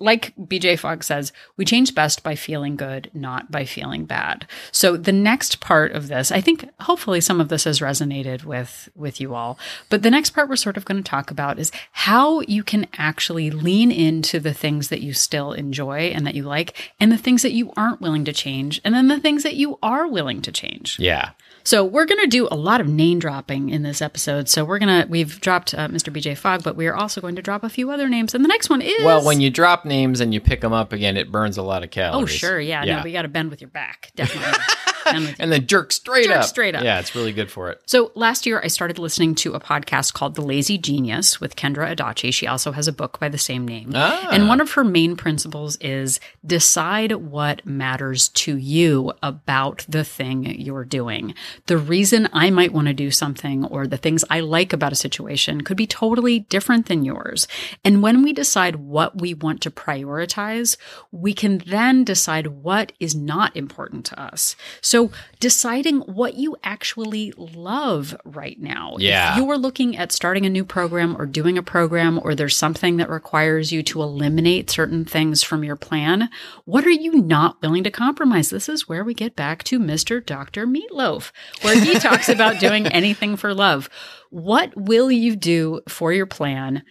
like 0.00 0.34
BJ 0.36 0.78
Fogg 0.78 1.04
says, 1.04 1.32
we 1.56 1.64
change 1.64 1.94
best 1.94 2.22
by 2.22 2.34
feeling 2.34 2.76
good, 2.76 3.10
not 3.14 3.50
by 3.50 3.64
feeling 3.64 4.04
bad. 4.04 4.46
So 4.72 4.96
the 4.96 5.12
next 5.12 5.60
part 5.60 5.92
of 5.92 6.08
this, 6.08 6.32
I 6.32 6.40
think 6.40 6.68
hopefully 6.80 7.20
some 7.20 7.40
of 7.40 7.48
this 7.48 7.64
has 7.64 7.80
resonated 7.80 8.44
with 8.44 8.88
with 8.96 9.20
you 9.20 9.34
all. 9.34 9.58
But 9.88 10.02
the 10.02 10.10
next 10.10 10.30
part 10.30 10.48
we're 10.48 10.56
sort 10.56 10.76
of 10.76 10.84
going 10.84 11.02
to 11.02 11.08
talk 11.08 11.30
about 11.30 11.58
is 11.58 11.70
how 11.92 12.40
you 12.42 12.64
can 12.64 12.86
actually 12.94 13.50
lean 13.50 13.92
into 13.92 14.40
the 14.40 14.54
things 14.54 14.88
that 14.88 15.02
you 15.02 15.12
still 15.12 15.52
enjoy 15.52 16.08
and 16.08 16.26
that 16.26 16.34
you 16.34 16.42
like 16.42 16.92
and 16.98 17.12
the 17.12 17.18
things 17.18 17.42
that 17.42 17.52
you 17.52 17.72
aren't 17.76 18.00
willing 18.00 18.24
to 18.24 18.32
change 18.32 18.80
and 18.84 18.94
then 18.94 19.08
the 19.08 19.20
things 19.20 19.42
that 19.44 19.54
you 19.54 19.78
are 19.82 20.06
willing 20.08 20.42
to 20.42 20.52
change. 20.52 20.98
Yeah. 20.98 21.30
So 21.64 21.84
we're 21.84 22.06
going 22.06 22.20
to 22.20 22.26
do 22.26 22.48
a 22.50 22.56
lot 22.56 22.80
of 22.80 22.88
name 22.88 23.18
dropping 23.18 23.70
in 23.70 23.82
this 23.82 24.02
episode. 24.02 24.48
So 24.48 24.64
we're 24.64 24.78
going 24.78 25.02
to 25.02 25.08
we've 25.08 25.40
dropped 25.40 25.74
uh, 25.74 25.88
Mr. 25.88 26.12
BJ 26.12 26.36
Fogg, 26.36 26.62
but 26.62 26.76
we 26.76 26.86
are 26.86 26.94
also 26.94 27.20
going 27.20 27.36
to 27.36 27.42
drop 27.42 27.64
a 27.64 27.68
few 27.68 27.90
other 27.90 28.08
names. 28.08 28.34
And 28.34 28.44
the 28.44 28.48
next 28.48 28.68
one 28.70 28.82
is 28.82 29.04
Well, 29.04 29.24
when 29.24 29.40
you 29.40 29.50
drop 29.50 29.84
names 29.84 30.20
and 30.20 30.32
you 30.34 30.40
pick 30.40 30.60
them 30.60 30.72
up 30.72 30.92
again, 30.92 31.16
it 31.16 31.30
burns 31.30 31.56
a 31.58 31.62
lot 31.62 31.82
of 31.82 31.90
calories. 31.90 32.22
Oh, 32.22 32.26
sure. 32.26 32.60
Yeah. 32.60 32.84
Yeah. 32.84 32.98
No, 32.98 33.02
we 33.04 33.12
got 33.12 33.22
to 33.22 33.28
bend 33.28 33.50
with 33.50 33.60
your 33.60 33.70
back. 33.70 34.10
Definitely. 34.14 34.58
And 35.38 35.50
then 35.52 35.66
jerk 35.66 35.92
straight 35.92 36.26
Jerk 36.26 36.38
up. 36.38 36.44
straight 36.44 36.74
up. 36.74 36.84
Yeah, 36.84 37.00
it's 37.00 37.14
really 37.14 37.32
good 37.32 37.50
for 37.50 37.70
it. 37.70 37.80
So 37.86 38.12
last 38.14 38.46
year, 38.46 38.60
I 38.62 38.68
started 38.68 38.98
listening 38.98 39.34
to 39.36 39.54
a 39.54 39.60
podcast 39.60 40.14
called 40.14 40.34
The 40.34 40.42
Lazy 40.42 40.78
Genius 40.78 41.40
with 41.40 41.56
Kendra 41.56 41.94
Adachi. 41.94 42.32
She 42.32 42.46
also 42.46 42.72
has 42.72 42.88
a 42.88 42.92
book 42.92 43.18
by 43.18 43.28
the 43.28 43.38
same 43.38 43.66
name. 43.66 43.92
Ah. 43.94 44.28
And 44.30 44.48
one 44.48 44.60
of 44.60 44.72
her 44.72 44.84
main 44.84 45.16
principles 45.16 45.76
is 45.76 46.20
decide 46.44 47.12
what 47.12 47.64
matters 47.64 48.28
to 48.30 48.56
you 48.56 49.12
about 49.22 49.84
the 49.88 50.04
thing 50.04 50.44
you're 50.60 50.84
doing. 50.84 51.34
The 51.66 51.78
reason 51.78 52.28
I 52.32 52.50
might 52.50 52.72
want 52.72 52.88
to 52.88 52.94
do 52.94 53.10
something 53.10 53.64
or 53.66 53.86
the 53.86 53.96
things 53.96 54.24
I 54.30 54.40
like 54.40 54.72
about 54.72 54.92
a 54.92 54.96
situation 54.96 55.62
could 55.62 55.76
be 55.76 55.86
totally 55.86 56.40
different 56.40 56.86
than 56.86 57.04
yours. 57.04 57.46
And 57.84 58.02
when 58.02 58.22
we 58.22 58.32
decide 58.32 58.76
what 58.76 59.20
we 59.20 59.34
want 59.34 59.60
to 59.62 59.70
prioritize, 59.70 60.76
we 61.10 61.32
can 61.32 61.58
then 61.66 62.04
decide 62.04 62.46
what 62.48 62.92
is 63.00 63.14
not 63.14 63.56
important 63.56 64.04
to 64.06 64.20
us. 64.20 64.56
So 64.80 64.91
deciding 65.40 66.00
what 66.00 66.34
you 66.34 66.56
actually 66.62 67.32
love 67.36 68.16
right 68.24 68.60
now. 68.60 68.96
Yeah. 68.98 69.32
If 69.32 69.38
you're 69.38 69.58
looking 69.58 69.96
at 69.96 70.12
starting 70.12 70.46
a 70.46 70.50
new 70.50 70.64
program 70.64 71.16
or 71.18 71.26
doing 71.26 71.58
a 71.58 71.62
program 71.62 72.20
or 72.22 72.34
there's 72.34 72.56
something 72.56 72.96
that 72.98 73.10
requires 73.10 73.72
you 73.72 73.82
to 73.84 74.02
eliminate 74.02 74.70
certain 74.70 75.04
things 75.04 75.42
from 75.42 75.64
your 75.64 75.76
plan, 75.76 76.28
what 76.64 76.84
are 76.86 76.90
you 76.90 77.22
not 77.22 77.60
willing 77.62 77.84
to 77.84 77.90
compromise? 77.90 78.50
This 78.50 78.68
is 78.68 78.88
where 78.88 79.04
we 79.04 79.14
get 79.14 79.34
back 79.34 79.64
to 79.64 79.80
Mr. 79.80 80.24
Dr. 80.24 80.66
Meatloaf, 80.66 81.32
where 81.62 81.78
he 81.78 81.94
talks 81.98 82.28
about 82.28 82.60
doing 82.60 82.86
anything 82.88 83.36
for 83.36 83.54
love. 83.54 83.88
What 84.30 84.72
will 84.76 85.10
you 85.10 85.36
do 85.36 85.80
for 85.88 86.12
your 86.12 86.26
plan? 86.26 86.82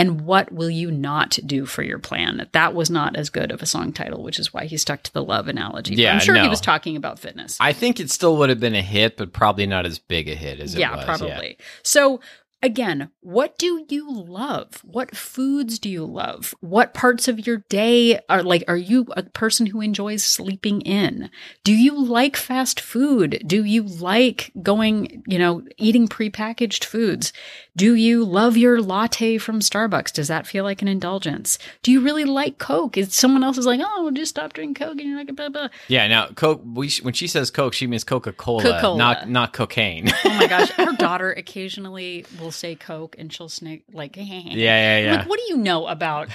And 0.00 0.22
what 0.22 0.50
will 0.50 0.70
you 0.70 0.90
not 0.90 1.38
do 1.44 1.66
for 1.66 1.82
your 1.82 1.98
plan? 1.98 2.48
That 2.52 2.74
was 2.74 2.88
not 2.88 3.16
as 3.16 3.28
good 3.28 3.52
of 3.52 3.60
a 3.60 3.66
song 3.66 3.92
title, 3.92 4.22
which 4.22 4.38
is 4.38 4.50
why 4.50 4.64
he 4.64 4.78
stuck 4.78 5.02
to 5.02 5.12
the 5.12 5.22
love 5.22 5.46
analogy. 5.46 5.94
But 5.94 6.00
Yeah, 6.02 6.14
I'm 6.14 6.20
sure 6.20 6.40
he 6.40 6.48
was 6.48 6.62
talking 6.62 6.96
about 6.96 7.18
fitness. 7.18 7.58
I 7.60 7.74
think 7.74 8.00
it 8.00 8.10
still 8.10 8.38
would 8.38 8.48
have 8.48 8.60
been 8.60 8.74
a 8.74 8.80
hit, 8.80 9.18
but 9.18 9.34
probably 9.34 9.66
not 9.66 9.84
as 9.84 9.98
big 9.98 10.26
a 10.26 10.34
hit 10.34 10.58
as 10.58 10.74
it 10.74 10.78
was. 10.78 10.80
yeah, 10.80 11.04
probably. 11.04 11.58
So 11.82 12.20
again, 12.62 13.10
what 13.20 13.58
do 13.58 13.84
you 13.88 14.10
love? 14.10 14.80
What 14.84 15.16
foods 15.16 15.78
do 15.78 15.88
you 15.88 16.04
love? 16.04 16.54
What 16.60 16.94
parts 16.94 17.28
of 17.28 17.46
your 17.46 17.58
day 17.68 18.20
are 18.28 18.42
like 18.42 18.64
are 18.68 18.76
you 18.76 19.06
a 19.16 19.22
person 19.22 19.66
who 19.66 19.80
enjoys 19.80 20.24
sleeping 20.24 20.80
in? 20.82 21.30
Do 21.64 21.74
you 21.74 22.02
like 22.02 22.36
fast 22.36 22.80
food? 22.80 23.42
Do 23.46 23.64
you 23.64 23.82
like 23.82 24.52
going, 24.62 25.22
you 25.26 25.38
know, 25.38 25.62
eating 25.78 26.08
prepackaged 26.08 26.84
foods? 26.84 27.32
Do 27.76 27.94
you 27.94 28.24
love 28.24 28.56
your 28.56 28.82
latte 28.82 29.38
from 29.38 29.60
Starbucks? 29.60 30.12
Does 30.12 30.28
that 30.28 30.46
feel 30.46 30.64
like 30.64 30.82
an 30.82 30.88
indulgence? 30.88 31.58
Do 31.82 31.92
you 31.92 32.00
really 32.00 32.24
like 32.24 32.58
Coke? 32.58 32.98
Is 32.98 33.14
someone 33.14 33.44
else 33.44 33.58
is 33.58 33.66
like, 33.66 33.80
oh, 33.82 34.02
well, 34.02 34.12
just 34.12 34.30
stop 34.30 34.52
drinking 34.52 34.74
Coke 34.74 34.98
and 34.98 35.08
you're 35.08 35.16
like, 35.16 35.34
blah, 35.34 35.48
blah. 35.48 35.68
Yeah. 35.88 36.06
Now, 36.08 36.28
Coke. 36.28 36.62
We, 36.64 36.90
when 37.02 37.14
she 37.14 37.26
says 37.26 37.50
Coke, 37.50 37.72
she 37.72 37.86
means 37.86 38.04
Coca 38.04 38.32
Cola, 38.32 38.62
Coca-Cola. 38.62 38.98
not 38.98 39.28
not 39.28 39.52
cocaine. 39.52 40.08
Oh 40.24 40.30
my 40.30 40.46
gosh, 40.46 40.70
our 40.78 40.92
daughter 40.94 41.30
occasionally 41.32 42.24
will 42.40 42.52
say 42.52 42.74
Coke 42.74 43.14
and 43.18 43.32
she'll 43.32 43.48
snake 43.48 43.84
like, 43.92 44.16
yeah, 44.16 44.22
yeah, 44.24 44.54
yeah, 44.54 44.98
yeah. 44.98 45.16
Like, 45.16 45.28
what 45.28 45.38
do 45.38 45.46
you 45.48 45.56
know 45.56 45.86
about? 45.86 46.28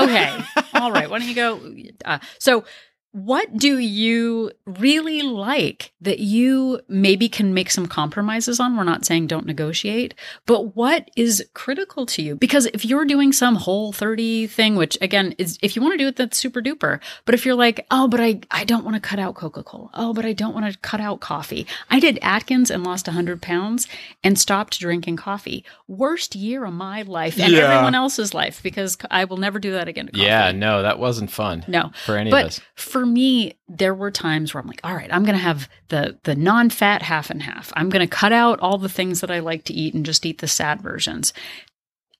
Okay, 0.00 0.44
all 0.74 0.92
right. 0.92 1.08
Why 1.08 1.18
don't 1.18 1.28
you 1.28 1.34
go? 1.34 1.60
Uh, 2.04 2.18
so, 2.38 2.64
what 3.12 3.56
do 3.58 3.76
you 3.78 4.50
really 4.64 5.20
like 5.20 5.92
that 6.00 6.18
you 6.18 6.80
maybe 6.88 7.28
can 7.28 7.52
make 7.52 7.70
some 7.70 7.86
compromises 7.86 8.58
on? 8.58 8.74
We're 8.76 8.84
not 8.84 9.04
saying 9.04 9.26
don't 9.26 9.44
negotiate, 9.44 10.14
but 10.46 10.74
what 10.74 11.10
is 11.14 11.44
critical 11.52 12.06
to 12.06 12.22
you? 12.22 12.36
Because 12.36 12.66
if 12.72 12.86
you're 12.86 13.04
doing 13.04 13.32
some 13.34 13.56
whole 13.56 13.92
30 13.92 14.46
thing, 14.46 14.76
which 14.76 14.96
again 15.02 15.34
is, 15.36 15.58
if 15.62 15.76
you 15.76 15.82
want 15.82 15.92
to 15.92 15.98
do 15.98 16.08
it, 16.08 16.16
that's 16.16 16.38
super 16.38 16.62
duper. 16.62 17.00
But 17.26 17.34
if 17.34 17.44
you're 17.44 17.54
like, 17.54 17.86
oh, 17.90 18.08
but 18.08 18.18
I, 18.20 18.40
I 18.50 18.64
don't 18.64 18.82
want 18.84 18.94
to 18.94 19.00
cut 19.00 19.18
out 19.18 19.34
Coca 19.34 19.62
Cola. 19.62 19.90
Oh, 19.92 20.14
but 20.14 20.24
I 20.24 20.32
don't 20.32 20.54
want 20.54 20.72
to 20.72 20.78
cut 20.78 21.00
out 21.00 21.20
coffee. 21.20 21.66
I 21.90 22.00
did 22.00 22.18
Atkins 22.22 22.70
and 22.70 22.82
lost 22.82 23.06
100 23.06 23.42
pounds 23.42 23.88
and 24.24 24.38
stopped 24.38 24.80
drinking 24.80 25.16
coffee. 25.16 25.66
Worst 25.86 26.34
year 26.34 26.64
of 26.64 26.72
my 26.72 27.02
life 27.02 27.38
and 27.38 27.52
Yeah. 27.52 27.72
everyone 27.74 27.94
else's 27.94 28.32
life 28.32 28.62
because 28.62 28.96
I 29.10 29.24
will 29.26 29.36
never 29.36 29.58
do 29.58 29.72
that 29.72 29.86
again. 29.86 30.08
yeah. 30.14 30.50
No, 30.52 30.80
that 30.82 30.98
wasn't 30.98 31.30
fun. 31.30 31.64
No. 31.68 31.90
for 32.06 32.16
any 32.16 32.30
but 32.30 32.40
of 32.42 32.46
us. 32.48 32.60
for 32.74 33.01
me, 33.06 33.54
there 33.68 33.94
were 33.94 34.10
times 34.10 34.52
where 34.52 34.60
I'm 34.60 34.66
like, 34.66 34.80
all 34.84 34.94
right, 34.94 35.12
I'm 35.12 35.24
going 35.24 35.36
to 35.36 35.42
have 35.42 35.68
the 35.88 36.18
the 36.24 36.34
non-fat 36.34 37.02
half 37.02 37.30
and 37.30 37.42
half. 37.42 37.72
I'm 37.76 37.88
going 37.88 38.06
to 38.06 38.14
cut 38.14 38.32
out 38.32 38.60
all 38.60 38.78
the 38.78 38.88
things 38.88 39.20
that 39.20 39.30
I 39.30 39.40
like 39.40 39.64
to 39.64 39.74
eat 39.74 39.94
and 39.94 40.06
just 40.06 40.26
eat 40.26 40.38
the 40.38 40.48
sad 40.48 40.80
versions. 40.82 41.32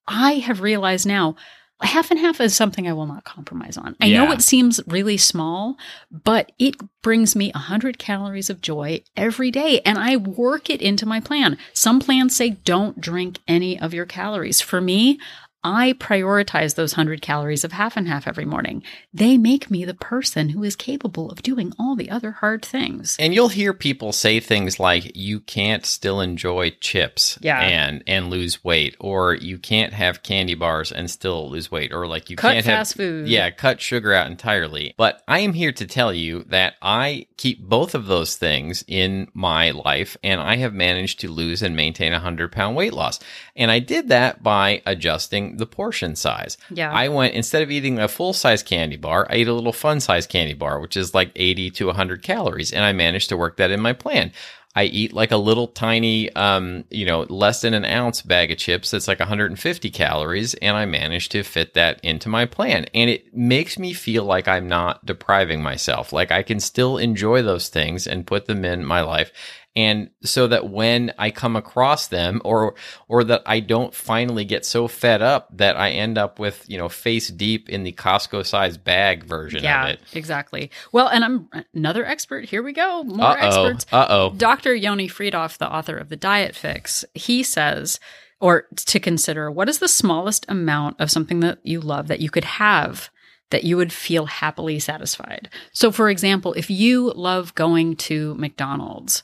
I 0.07 0.35
have 0.35 0.61
realized 0.61 1.07
now 1.07 1.37
half 1.85 2.11
and 2.11 2.21
half 2.21 2.41
is 2.41 2.55
something 2.55 2.87
I 2.87 2.93
will 2.93 3.07
not 3.07 3.25
compromise 3.25 3.77
on. 3.77 3.97
I 4.01 4.11
know 4.11 4.31
it 4.31 4.43
seems 4.43 4.81
really 4.87 5.17
small, 5.17 5.77
but 6.11 6.53
it 6.59 6.77
brings 7.03 7.35
me 7.35 7.51
100 7.55 7.99
calories 7.99 8.51
of 8.51 8.61
joy 8.61 9.03
every 9.17 9.51
day 9.51 9.81
and 9.85 9.99
I 9.99 10.17
work 10.17 10.71
it 10.71 10.81
into 10.81 11.07
my 11.07 11.21
plan. 11.21 11.59
Some 11.73 12.01
plans 12.01 12.37
say 12.37 12.51
don't 12.51 13.01
drink 13.01 13.39
any 13.49 13.79
of 13.79 13.93
your 13.93 14.07
calories. 14.07 14.61
For 14.61 14.81
me, 14.81 15.19
I 15.65 15.93
prioritize 15.95 16.75
those 16.75 16.93
100 16.93 17.23
calories 17.23 17.63
of 17.63 17.73
half 17.73 17.97
and 17.97 18.09
half 18.09 18.27
every 18.27 18.45
morning. 18.45 18.83
They 19.15 19.39
make 19.39 19.71
me 19.71 19.85
the 19.85 19.95
person 19.95 20.49
who 20.49 20.65
is 20.65 20.75
capable 20.75 21.31
of 21.31 21.43
doing 21.43 21.73
all 21.79 21.95
the 21.95 22.11
other 22.11 22.33
hard 22.33 22.65
things. 22.65 23.17
And 23.21 23.33
you'll 23.33 23.49
hear 23.49 23.73
people 23.73 24.13
say 24.13 24.41
things 24.41 24.81
like 24.81 25.15
you 25.17 25.39
can't 25.39 25.87
still 25.87 26.21
enjoy 26.21 26.71
chips 26.81 27.39
Yeah. 27.41 27.61
and 27.61 28.03
and 28.07 28.29
lose 28.29 28.65
weight 28.65 28.97
or 28.99 29.35
you 29.35 29.57
can't 29.59 29.93
have 29.93 30.23
candy 30.25 30.55
bars 30.55 30.91
and 30.91 31.09
still 31.11 31.49
lose 31.49 31.71
weight 31.71 31.93
or 31.93 32.07
like 32.09 32.29
you 32.29 32.37
Cut 32.37 32.55
can't 32.55 32.67
fast 32.67 32.93
have 32.93 32.97
food. 32.97 33.29
Yeah, 33.29 33.51
cut 33.51 33.81
sugar 33.81 34.13
out 34.13 34.27
entirely. 34.27 34.95
But 34.97 35.23
I 35.29 35.41
am 35.41 35.53
here 35.53 35.73
to 35.73 35.87
tell 35.87 36.13
you 36.13 36.45
that 36.49 36.75
I 36.83 37.27
keep 37.37 37.63
both 37.63 37.95
of 37.95 38.07
those 38.07 38.37
things 38.37 38.85
in 38.89 39.29
my 39.33 39.71
life 39.71 40.17
and 40.25 40.41
I 40.41 40.57
have 40.57 40.75
managed 40.75 41.21
to 41.21 41.29
lose 41.31 41.63
and 41.63 41.77
maintain 41.77 42.13
a 42.13 42.17
100 42.17 42.51
pound 42.51 42.75
weight 42.75 42.93
loss. 42.93 43.21
And 43.55 43.71
I 43.71 43.79
did 43.79 44.09
that 44.09 44.43
by 44.43 44.83
adjusting 44.87 45.52
the 45.59 45.67
portion 45.67 46.17
size. 46.17 46.57
Yeah. 46.71 46.93
I 46.93 47.09
went 47.09 47.35
instead 47.35 47.63
of 47.63 47.71
eating 47.71 47.99
a 47.99 48.09
full 48.09 48.33
size 48.33 48.63
candy 48.63 48.97
bar, 48.97 49.27
I 49.31 49.37
ate 49.37 49.49
a 49.49 49.53
little 49.53 49.73
fun 49.73 50.01
size 50.01 50.27
candy 50.27 50.55
bar, 50.55 50.81
which 50.81 50.97
is 50.97 51.15
like 51.15 51.33
80 51.37 51.71
to 51.73 51.87
100 51.87 52.23
calories, 52.23 52.73
and 52.73 52.85
I 52.85 52.93
managed 52.93 53.29
to 53.31 53.37
work 53.37 53.57
that 53.57 53.71
in 53.71 53.81
my 53.81 53.93
plan. 53.93 54.33
I 54.75 54.85
eat 54.85 55.13
like 55.13 55.33
a 55.33 55.37
little 55.37 55.69
tiny, 55.69 56.33
um, 56.33 56.85
you 56.91 57.05
know, 57.05 57.27
less 57.29 57.61
than 57.61 57.75
an 57.75 57.85
ounce 57.85 58.23
bag 58.23 58.51
of 58.51 58.57
chips 58.57 58.91
that's 58.91 59.07
like 59.07 59.19
150 59.19 59.91
calories, 59.91 60.55
and 60.55 60.77
I 60.77 60.87
managed 60.87 61.33
to 61.33 61.43
fit 61.43 61.75
that 61.75 62.01
into 62.03 62.31
my 62.31 62.47
plan. 62.47 62.87
And 62.95 63.11
it 63.11 63.37
makes 63.37 63.79
me 63.79 63.93
feel 63.93 64.25
like 64.25 64.49
I'm 64.49 64.69
not 64.69 65.05
depriving 65.05 65.63
myself. 65.63 66.13
Like 66.13 66.31
I 66.31 66.43
can 66.43 66.59
still 66.59 66.97
enjoy 66.97 67.43
those 67.43 67.69
things 67.69 68.07
and 68.07 68.27
put 68.27 68.47
them 68.47 68.65
in 68.65 68.85
my 68.85 69.03
life. 69.03 69.31
And 69.75 70.11
so 70.23 70.49
that 70.49 70.69
when 70.69 71.15
I 71.19 71.31
come 71.31 71.57
across 71.57 72.09
them 72.09 72.43
or, 72.45 72.75
or 73.09 73.25
that 73.25 73.43
I 73.47 73.61
don't 73.61 73.95
finally 73.95 74.45
get 74.45 74.67
so 74.67 74.87
fed 74.87 75.23
up 75.23 75.49
that 75.57 75.77
I 75.79 75.91
end 75.91 76.19
up 76.19 76.39
with, 76.39 76.65
you 76.69 76.77
know, 76.77 76.91
face 76.91 77.29
deep 77.29 77.71
in 77.71 77.83
the 77.83 77.93
Costco 77.93 78.45
size 78.45 78.77
bag 78.77 79.25
version 79.25 79.63
yeah, 79.63 79.85
of 79.85 79.91
it. 79.95 80.01
exactly. 80.13 80.71
Well, 80.93 81.09
and 81.09 81.25
I'm 81.25 81.49
another 81.75 82.05
expert. 82.05 82.45
Here 82.45 82.63
we 82.63 82.75
go. 82.75 83.03
More 83.05 83.27
Uh 83.39 83.51
oh. 83.51 83.65
experts. 83.67 83.87
Uh 83.91 84.07
oh. 84.11 84.31
Dr. 84.37 84.75
Yoni 84.75 85.09
Freedhoff, 85.09 85.57
the 85.57 85.73
author 85.73 85.97
of 85.97 86.11
The 86.11 86.17
Diet 86.17 86.55
Fix, 86.55 87.05
he 87.15 87.43
says, 87.43 87.99
or 88.41 88.67
to 88.77 89.01
consider, 89.01 89.51
what 89.51 89.69
is 89.71 89.79
the 89.79 89.89
smallest 89.89 90.45
amount 90.49 91.01
of 91.01 91.11
something 91.11 91.41
that 91.41 91.61
you 91.63 91.81
love 91.81 92.09
that 92.09 92.21
you 92.21 92.29
could 92.29 92.45
have 92.45 93.09
that 93.51 93.65
you 93.65 93.77
would 93.77 93.93
feel 93.93 94.27
happily 94.27 94.79
satisfied? 94.79 95.49
So, 95.73 95.93
for 95.93 96.11
example, 96.11 96.53
if 96.55 96.69
you 96.69 97.13
love 97.15 97.55
going 97.55 97.97
to 97.97 98.35
McDonald's, 98.35 99.23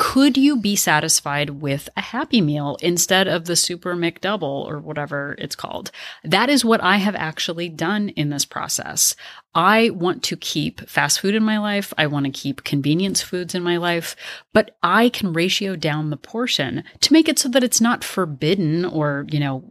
could 0.00 0.38
you 0.38 0.56
be 0.56 0.76
satisfied 0.76 1.50
with 1.60 1.90
a 1.94 2.00
happy 2.00 2.40
meal 2.40 2.78
instead 2.80 3.28
of 3.28 3.44
the 3.44 3.54
super 3.54 3.94
McDouble 3.94 4.64
or 4.66 4.78
whatever 4.78 5.34
it's 5.36 5.54
called? 5.54 5.90
That 6.24 6.48
is 6.48 6.64
what 6.64 6.82
I 6.82 6.96
have 6.96 7.14
actually 7.14 7.68
done 7.68 8.08
in 8.08 8.30
this 8.30 8.46
process. 8.46 9.14
I 9.54 9.90
want 9.90 10.22
to 10.24 10.36
keep 10.36 10.88
fast 10.88 11.20
food 11.20 11.34
in 11.34 11.42
my 11.42 11.58
life. 11.58 11.92
I 11.98 12.06
want 12.06 12.26
to 12.26 12.32
keep 12.32 12.62
convenience 12.62 13.20
foods 13.20 13.54
in 13.54 13.64
my 13.64 13.78
life, 13.78 14.14
but 14.52 14.76
I 14.82 15.08
can 15.08 15.32
ratio 15.32 15.74
down 15.74 16.10
the 16.10 16.16
portion 16.16 16.84
to 17.00 17.12
make 17.12 17.28
it 17.28 17.38
so 17.38 17.48
that 17.48 17.64
it's 17.64 17.80
not 17.80 18.04
forbidden 18.04 18.84
or, 18.84 19.26
you 19.28 19.40
know, 19.40 19.68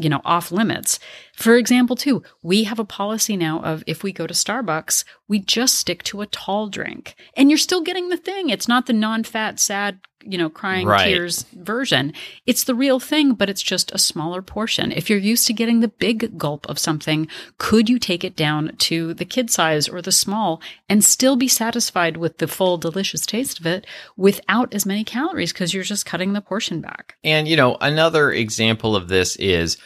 you 0.00 0.08
know, 0.08 0.20
off 0.24 0.50
limits. 0.50 0.98
For 1.34 1.56
example, 1.56 1.94
too, 1.94 2.24
we 2.42 2.64
have 2.64 2.80
a 2.80 2.84
policy 2.84 3.36
now 3.36 3.60
of 3.62 3.84
if 3.86 4.02
we 4.02 4.12
go 4.12 4.26
to 4.26 4.34
Starbucks, 4.34 5.04
we 5.28 5.38
just 5.38 5.76
stick 5.76 6.02
to 6.04 6.22
a 6.22 6.26
tall 6.26 6.68
drink. 6.68 7.14
And 7.36 7.50
you're 7.50 7.58
still 7.58 7.82
getting 7.82 8.08
the 8.08 8.16
thing. 8.16 8.50
It's 8.50 8.68
not 8.68 8.86
the 8.86 8.92
non-fat 8.92 9.60
sad 9.60 10.00
you 10.24 10.36
know, 10.36 10.50
crying 10.50 10.86
Right. 10.86 11.04
tears 11.04 11.44
version. 11.52 12.12
It's 12.46 12.64
the 12.64 12.74
real 12.74 13.00
thing, 13.00 13.32
but 13.32 13.48
it's 13.48 13.62
just 13.62 13.90
a 13.92 13.98
smaller 13.98 14.42
portion. 14.42 14.92
If 14.92 15.08
you're 15.08 15.18
used 15.18 15.46
to 15.46 15.52
getting 15.52 15.80
the 15.80 15.88
big 15.88 16.36
gulp 16.38 16.68
of 16.68 16.78
something, 16.78 17.28
could 17.58 17.88
you 17.88 17.98
take 17.98 18.22
it 18.24 18.36
down 18.36 18.76
to 18.78 19.14
the 19.14 19.24
kid 19.24 19.50
size 19.50 19.88
or 19.88 20.02
the 20.02 20.12
small 20.12 20.60
and 20.88 21.02
still 21.04 21.36
be 21.36 21.48
satisfied 21.48 22.16
with 22.16 22.38
the 22.38 22.48
full 22.48 22.76
delicious 22.76 23.24
taste 23.24 23.60
of 23.60 23.66
it 23.66 23.86
without 24.16 24.74
as 24.74 24.84
many 24.86 25.04
calories 25.04 25.52
because 25.52 25.72
you're 25.72 25.84
just 25.84 26.06
cutting 26.06 26.32
the 26.32 26.40
portion 26.40 26.80
back? 26.80 27.16
And 27.24 27.48
you 27.48 27.56
know, 27.56 27.76
another 27.80 28.30
example 28.30 28.96
of 28.96 29.08
this 29.08 29.36
is 29.36 29.78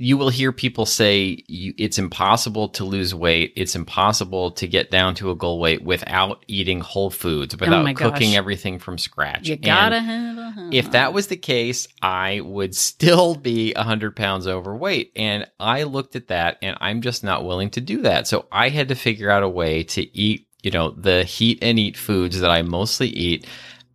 you 0.00 0.16
will 0.16 0.28
hear 0.28 0.52
people 0.52 0.86
say 0.86 1.42
you, 1.48 1.74
it's 1.76 1.98
impossible 1.98 2.68
to 2.70 2.84
lose 2.84 3.12
weight. 3.12 3.52
It's 3.56 3.74
impossible 3.74 4.52
to 4.52 4.68
get 4.68 4.92
down 4.92 5.16
to 5.16 5.32
a 5.32 5.34
goal 5.34 5.58
weight 5.58 5.82
without 5.82 6.44
eating 6.46 6.80
whole 6.80 7.10
foods, 7.10 7.54
oh 7.54 7.58
without 7.60 7.80
Oh 7.80 7.82
my 7.82 7.92
gosh. 7.92 8.12
cooking 8.12 8.36
everything 8.36 8.78
from 8.78 8.96
scratch. 8.96 9.48
You 9.48 9.56
gotta 9.56 9.98
have 9.98 10.38
a 10.38 10.70
if 10.72 10.92
that 10.92 11.12
was 11.12 11.26
the 11.26 11.36
case, 11.36 11.88
I 12.00 12.40
would 12.40 12.76
still 12.76 13.34
be 13.34 13.72
100 13.74 14.14
pounds 14.14 14.46
overweight. 14.46 15.12
And 15.16 15.50
I 15.58 15.82
looked 15.82 16.14
at 16.14 16.28
that 16.28 16.58
and 16.62 16.76
I'm 16.80 17.00
just 17.00 17.24
not 17.24 17.44
willing 17.44 17.70
to 17.70 17.80
do 17.80 18.02
that. 18.02 18.28
So 18.28 18.46
I 18.52 18.68
had 18.68 18.88
to 18.88 18.94
figure 18.94 19.30
out 19.30 19.42
a 19.42 19.48
way 19.48 19.82
to 19.82 20.16
eat, 20.16 20.46
you 20.62 20.70
know, 20.70 20.90
the 20.90 21.24
heat 21.24 21.58
and 21.60 21.76
eat 21.78 21.96
foods 21.96 22.38
that 22.40 22.50
I 22.50 22.62
mostly 22.62 23.08
eat 23.08 23.46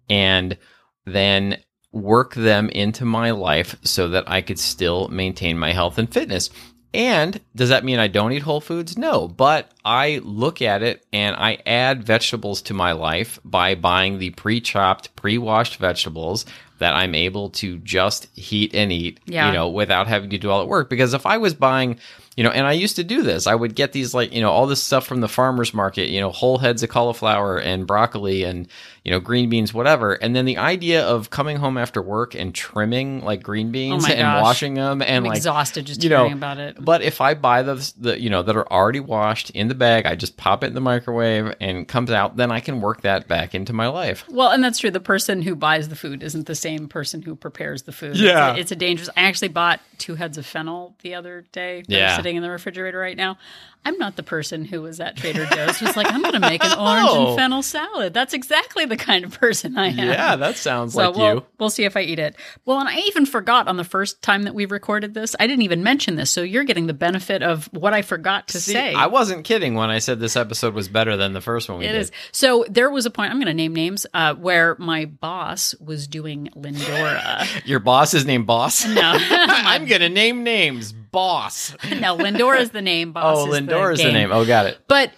and 0.10 0.58
then 1.06 1.58
work 1.94 2.34
them 2.34 2.68
into 2.70 3.06
my 3.06 3.32
life 3.32 3.78
so 3.84 4.10
that 4.10 4.26
I 4.30 4.42
could 4.42 4.60
still 4.60 5.08
maintain 5.08 5.58
my 5.58 5.72
health 5.72 5.98
and 5.98 6.12
fitness. 6.12 6.50
And 6.96 7.40
does 7.56 7.70
that 7.70 7.84
mean 7.86 7.98
I 7.98 8.08
don't 8.08 8.34
eat 8.34 8.44
whole 8.44 8.62
foods? 8.62 8.98
No, 8.98 9.28
but 9.28 9.72
I 9.84 10.20
look 10.24 10.62
at 10.62 10.84
it 10.84 11.06
and 11.12 11.36
I 11.36 11.58
add 11.66 12.04
vegetables 12.04 12.62
to 12.64 12.74
my 12.76 12.92
life 12.92 13.40
by 13.46 13.74
buying 13.76 14.20
the 14.20 14.30
pre 14.32 14.60
chopped, 14.62 15.16
pre 15.16 15.38
washed 15.40 15.78
vegetables 15.78 16.46
that 16.78 16.94
I'm 16.94 17.16
able 17.16 17.50
to 17.52 17.78
just 17.80 18.28
heat 18.38 18.76
and 18.76 18.92
eat, 18.92 19.20
Yeah. 19.26 19.48
you 19.48 19.54
know, 19.54 19.70
without 19.70 20.08
having 20.08 20.30
to 20.32 20.38
do 20.38 20.50
all 20.52 20.60
that 20.60 20.68
work. 20.68 20.90
Because 20.90 21.14
if 21.14 21.26
I 21.26 21.38
was 21.38 21.54
buying, 21.54 21.98
you 22.36 22.44
know, 22.44 22.50
and 22.52 22.68
I 22.68 22.74
used 22.74 22.98
to 22.98 23.04
do 23.04 23.24
this, 23.24 23.48
I 23.48 23.56
would 23.56 23.74
get 23.74 23.94
these 23.94 24.14
like, 24.14 24.34
you 24.34 24.42
know, 24.42 24.52
all 24.52 24.68
this 24.68 24.84
stuff 24.84 25.06
from 25.08 25.22
the 25.22 25.30
farmer's 25.30 25.74
market, 25.74 26.10
you 26.10 26.20
know, 26.20 26.30
whole 26.30 26.58
heads 26.58 26.84
of 26.84 26.90
cauliflower 26.90 27.58
and 27.58 27.88
broccoli 27.88 28.44
and, 28.44 28.68
you 29.04 29.12
know, 29.12 29.20
green 29.20 29.50
beans, 29.50 29.74
whatever. 29.74 30.14
And 30.14 30.34
then 30.36 30.46
the 30.46 30.58
idea 30.58 31.06
of 31.06 31.30
coming 31.30 31.58
home 31.58 31.78
after 31.78 32.02
work 32.02 32.36
and 32.36 32.56
trimming 32.56 33.22
like 33.24 33.44
green 33.44 33.68
oh 33.68 33.72
beans 33.72 34.06
Oh 34.06 34.12
and 34.12 34.20
gosh. 34.22 34.42
washing 34.44 34.74
them 34.76 35.02
and 35.02 35.18
I'm 35.18 35.24
like, 35.26 35.38
exhausted 35.38 35.86
just 35.86 36.04
you 36.04 36.10
know, 36.10 36.20
hearing 36.20 36.34
about 36.34 36.58
it. 36.58 36.78
but 36.80 37.02
if 37.02 37.20
I 37.20 37.34
buy 37.34 37.64
those, 37.64 37.92
the 37.94 38.20
you 38.20 38.30
know 38.30 38.42
that 38.44 38.56
are 38.56 38.72
already 38.72 39.02
washed 39.02 39.50
in 39.50 39.68
the 39.68 39.76
bag, 39.76 40.06
I 40.06 40.16
just 40.16 40.38
pop 40.38 40.64
it 40.64 40.68
in 40.68 40.74
the 40.74 40.82
microwave 40.82 41.54
and 41.60 41.88
comes 41.88 42.12
out. 42.12 42.38
Then 42.38 42.52
I 42.52 42.60
can 42.62 42.80
work 42.80 43.02
that 43.02 43.28
back 43.28 43.54
into 43.54 43.74
my 43.74 43.88
life. 43.88 44.24
Well, 44.30 44.52
and 44.52 44.64
that's 44.64 44.80
true. 44.80 44.90
The 44.92 45.00
person 45.02 45.42
who 45.42 45.56
buys 45.56 45.90
the 45.90 45.96
food 45.98 46.24
isn't 46.24 46.48
the 46.48 46.56
same 46.56 46.88
person 46.88 47.22
who 47.22 47.36
prepares 47.36 47.84
the 47.84 47.92
food. 47.92 48.16
Yeah. 48.18 48.52
It's 48.52 48.58
a, 48.58 48.62
it's 48.62 48.72
a 48.72 48.76
dangerous. 48.78 49.10
I 49.18 49.24
actually 49.24 49.50
bought 49.50 49.82
two 49.98 50.16
heads 50.16 50.38
of 50.38 50.46
fennel 50.46 50.96
the 51.02 51.16
other 51.16 51.44
day. 51.52 51.84
They're 51.88 52.00
Yeah. 52.00 52.16
sitting 52.16 52.36
in 52.38 52.42
the 52.42 52.50
refrigerator 52.50 53.00
right 53.00 53.18
now. 53.18 53.38
I'm 53.86 53.98
not 53.98 54.16
the 54.16 54.24
person 54.24 54.66
who 54.66 54.82
was 54.82 55.00
at 55.00 55.18
Trader 55.18 55.46
Joe's 55.46 55.78
who's 55.80 55.96
like, 55.98 56.12
I'm 56.12 56.22
going 56.22 56.34
to 56.34 56.40
make 56.40 56.64
an 56.64 56.78
orange 56.78 57.08
Oh. 57.10 57.28
and 57.30 57.38
fennel 57.38 57.62
salad. 57.62 58.14
That's 58.14 58.34
exactly 58.34 58.86
the 58.86 58.98
kind 58.98 59.26
of 59.26 59.40
person 59.40 59.78
I 59.78 59.88
am. 59.88 59.98
Yeah, 59.98 60.36
that 60.38 60.56
sounds 60.58 60.94
So 60.94 61.08
like 61.10 61.16
we'll, 61.18 61.34
you. 61.36 61.46
we'll 61.60 61.70
see 61.70 61.84
if 61.84 61.98
I 61.98 62.02
eat 62.02 62.20
it. 62.20 62.36
Well, 62.66 62.80
and 62.80 62.88
I 62.90 62.98
even 63.08 63.26
forgot 63.26 63.68
on 63.68 63.78
the 63.78 63.84
first 63.84 64.22
time 64.22 64.44
that 64.44 64.56
we 64.56 64.66
recorded 64.66 65.14
this. 65.14 65.36
I 65.40 65.48
didn't 65.48 65.64
even 65.64 65.84
mention 65.84 66.16
this, 66.16 66.32
so 66.32 66.42
you're 66.44 66.64
getting 66.64 66.88
the 66.88 66.94
benefit 66.94 67.44
of 67.44 67.66
what 67.74 67.94
I 67.94 68.02
forgot 68.02 68.48
to 68.50 68.60
See, 68.62 68.74
say. 68.74 68.94
I 68.94 69.08
wasn't 69.08 69.44
kidding 69.44 69.76
when 69.76 69.90
I 69.90 70.00
said 70.00 70.20
this 70.20 70.36
episode 70.36 70.74
was 70.74 70.88
better 70.88 71.18
than 71.18 71.34
the 71.34 71.42
first 71.42 71.70
one 71.70 71.80
we 71.80 71.86
It 71.86 71.92
did. 71.92 72.02
is. 72.02 72.12
So 72.32 72.66
there 72.70 72.90
was 72.90 73.06
a 73.06 73.12
point, 73.12 73.32
I'm 73.32 73.38
going 73.38 73.48
to 73.48 73.54
name 73.54 73.74
names, 73.76 74.06
uh, 74.14 74.34
where 74.36 74.76
my 74.80 75.06
boss 75.06 75.76
was 75.80 76.08
doing 76.08 76.50
Lindora. 76.56 77.46
Your 77.66 77.80
boss 77.80 78.14
is 78.14 78.26
named 78.26 78.48
Boss. 78.48 78.86
No. 78.86 79.02
I'm 79.04 79.86
gonna 79.86 80.10
name 80.10 80.44
names. 80.44 80.94
Boss. 81.14 81.74
no, 82.02 82.18
Lindora 82.18 82.60
is 82.60 82.72
the 82.72 82.82
name. 82.82 83.14
Boss 83.14 83.38
oh, 83.38 83.54
is 83.54 83.62
Lindor 83.62 83.94
is 83.94 84.00
the 84.00 84.12
name. 84.12 84.32
Oh, 84.34 84.46
got 84.46 84.66
it. 84.66 84.80
But 84.90 85.14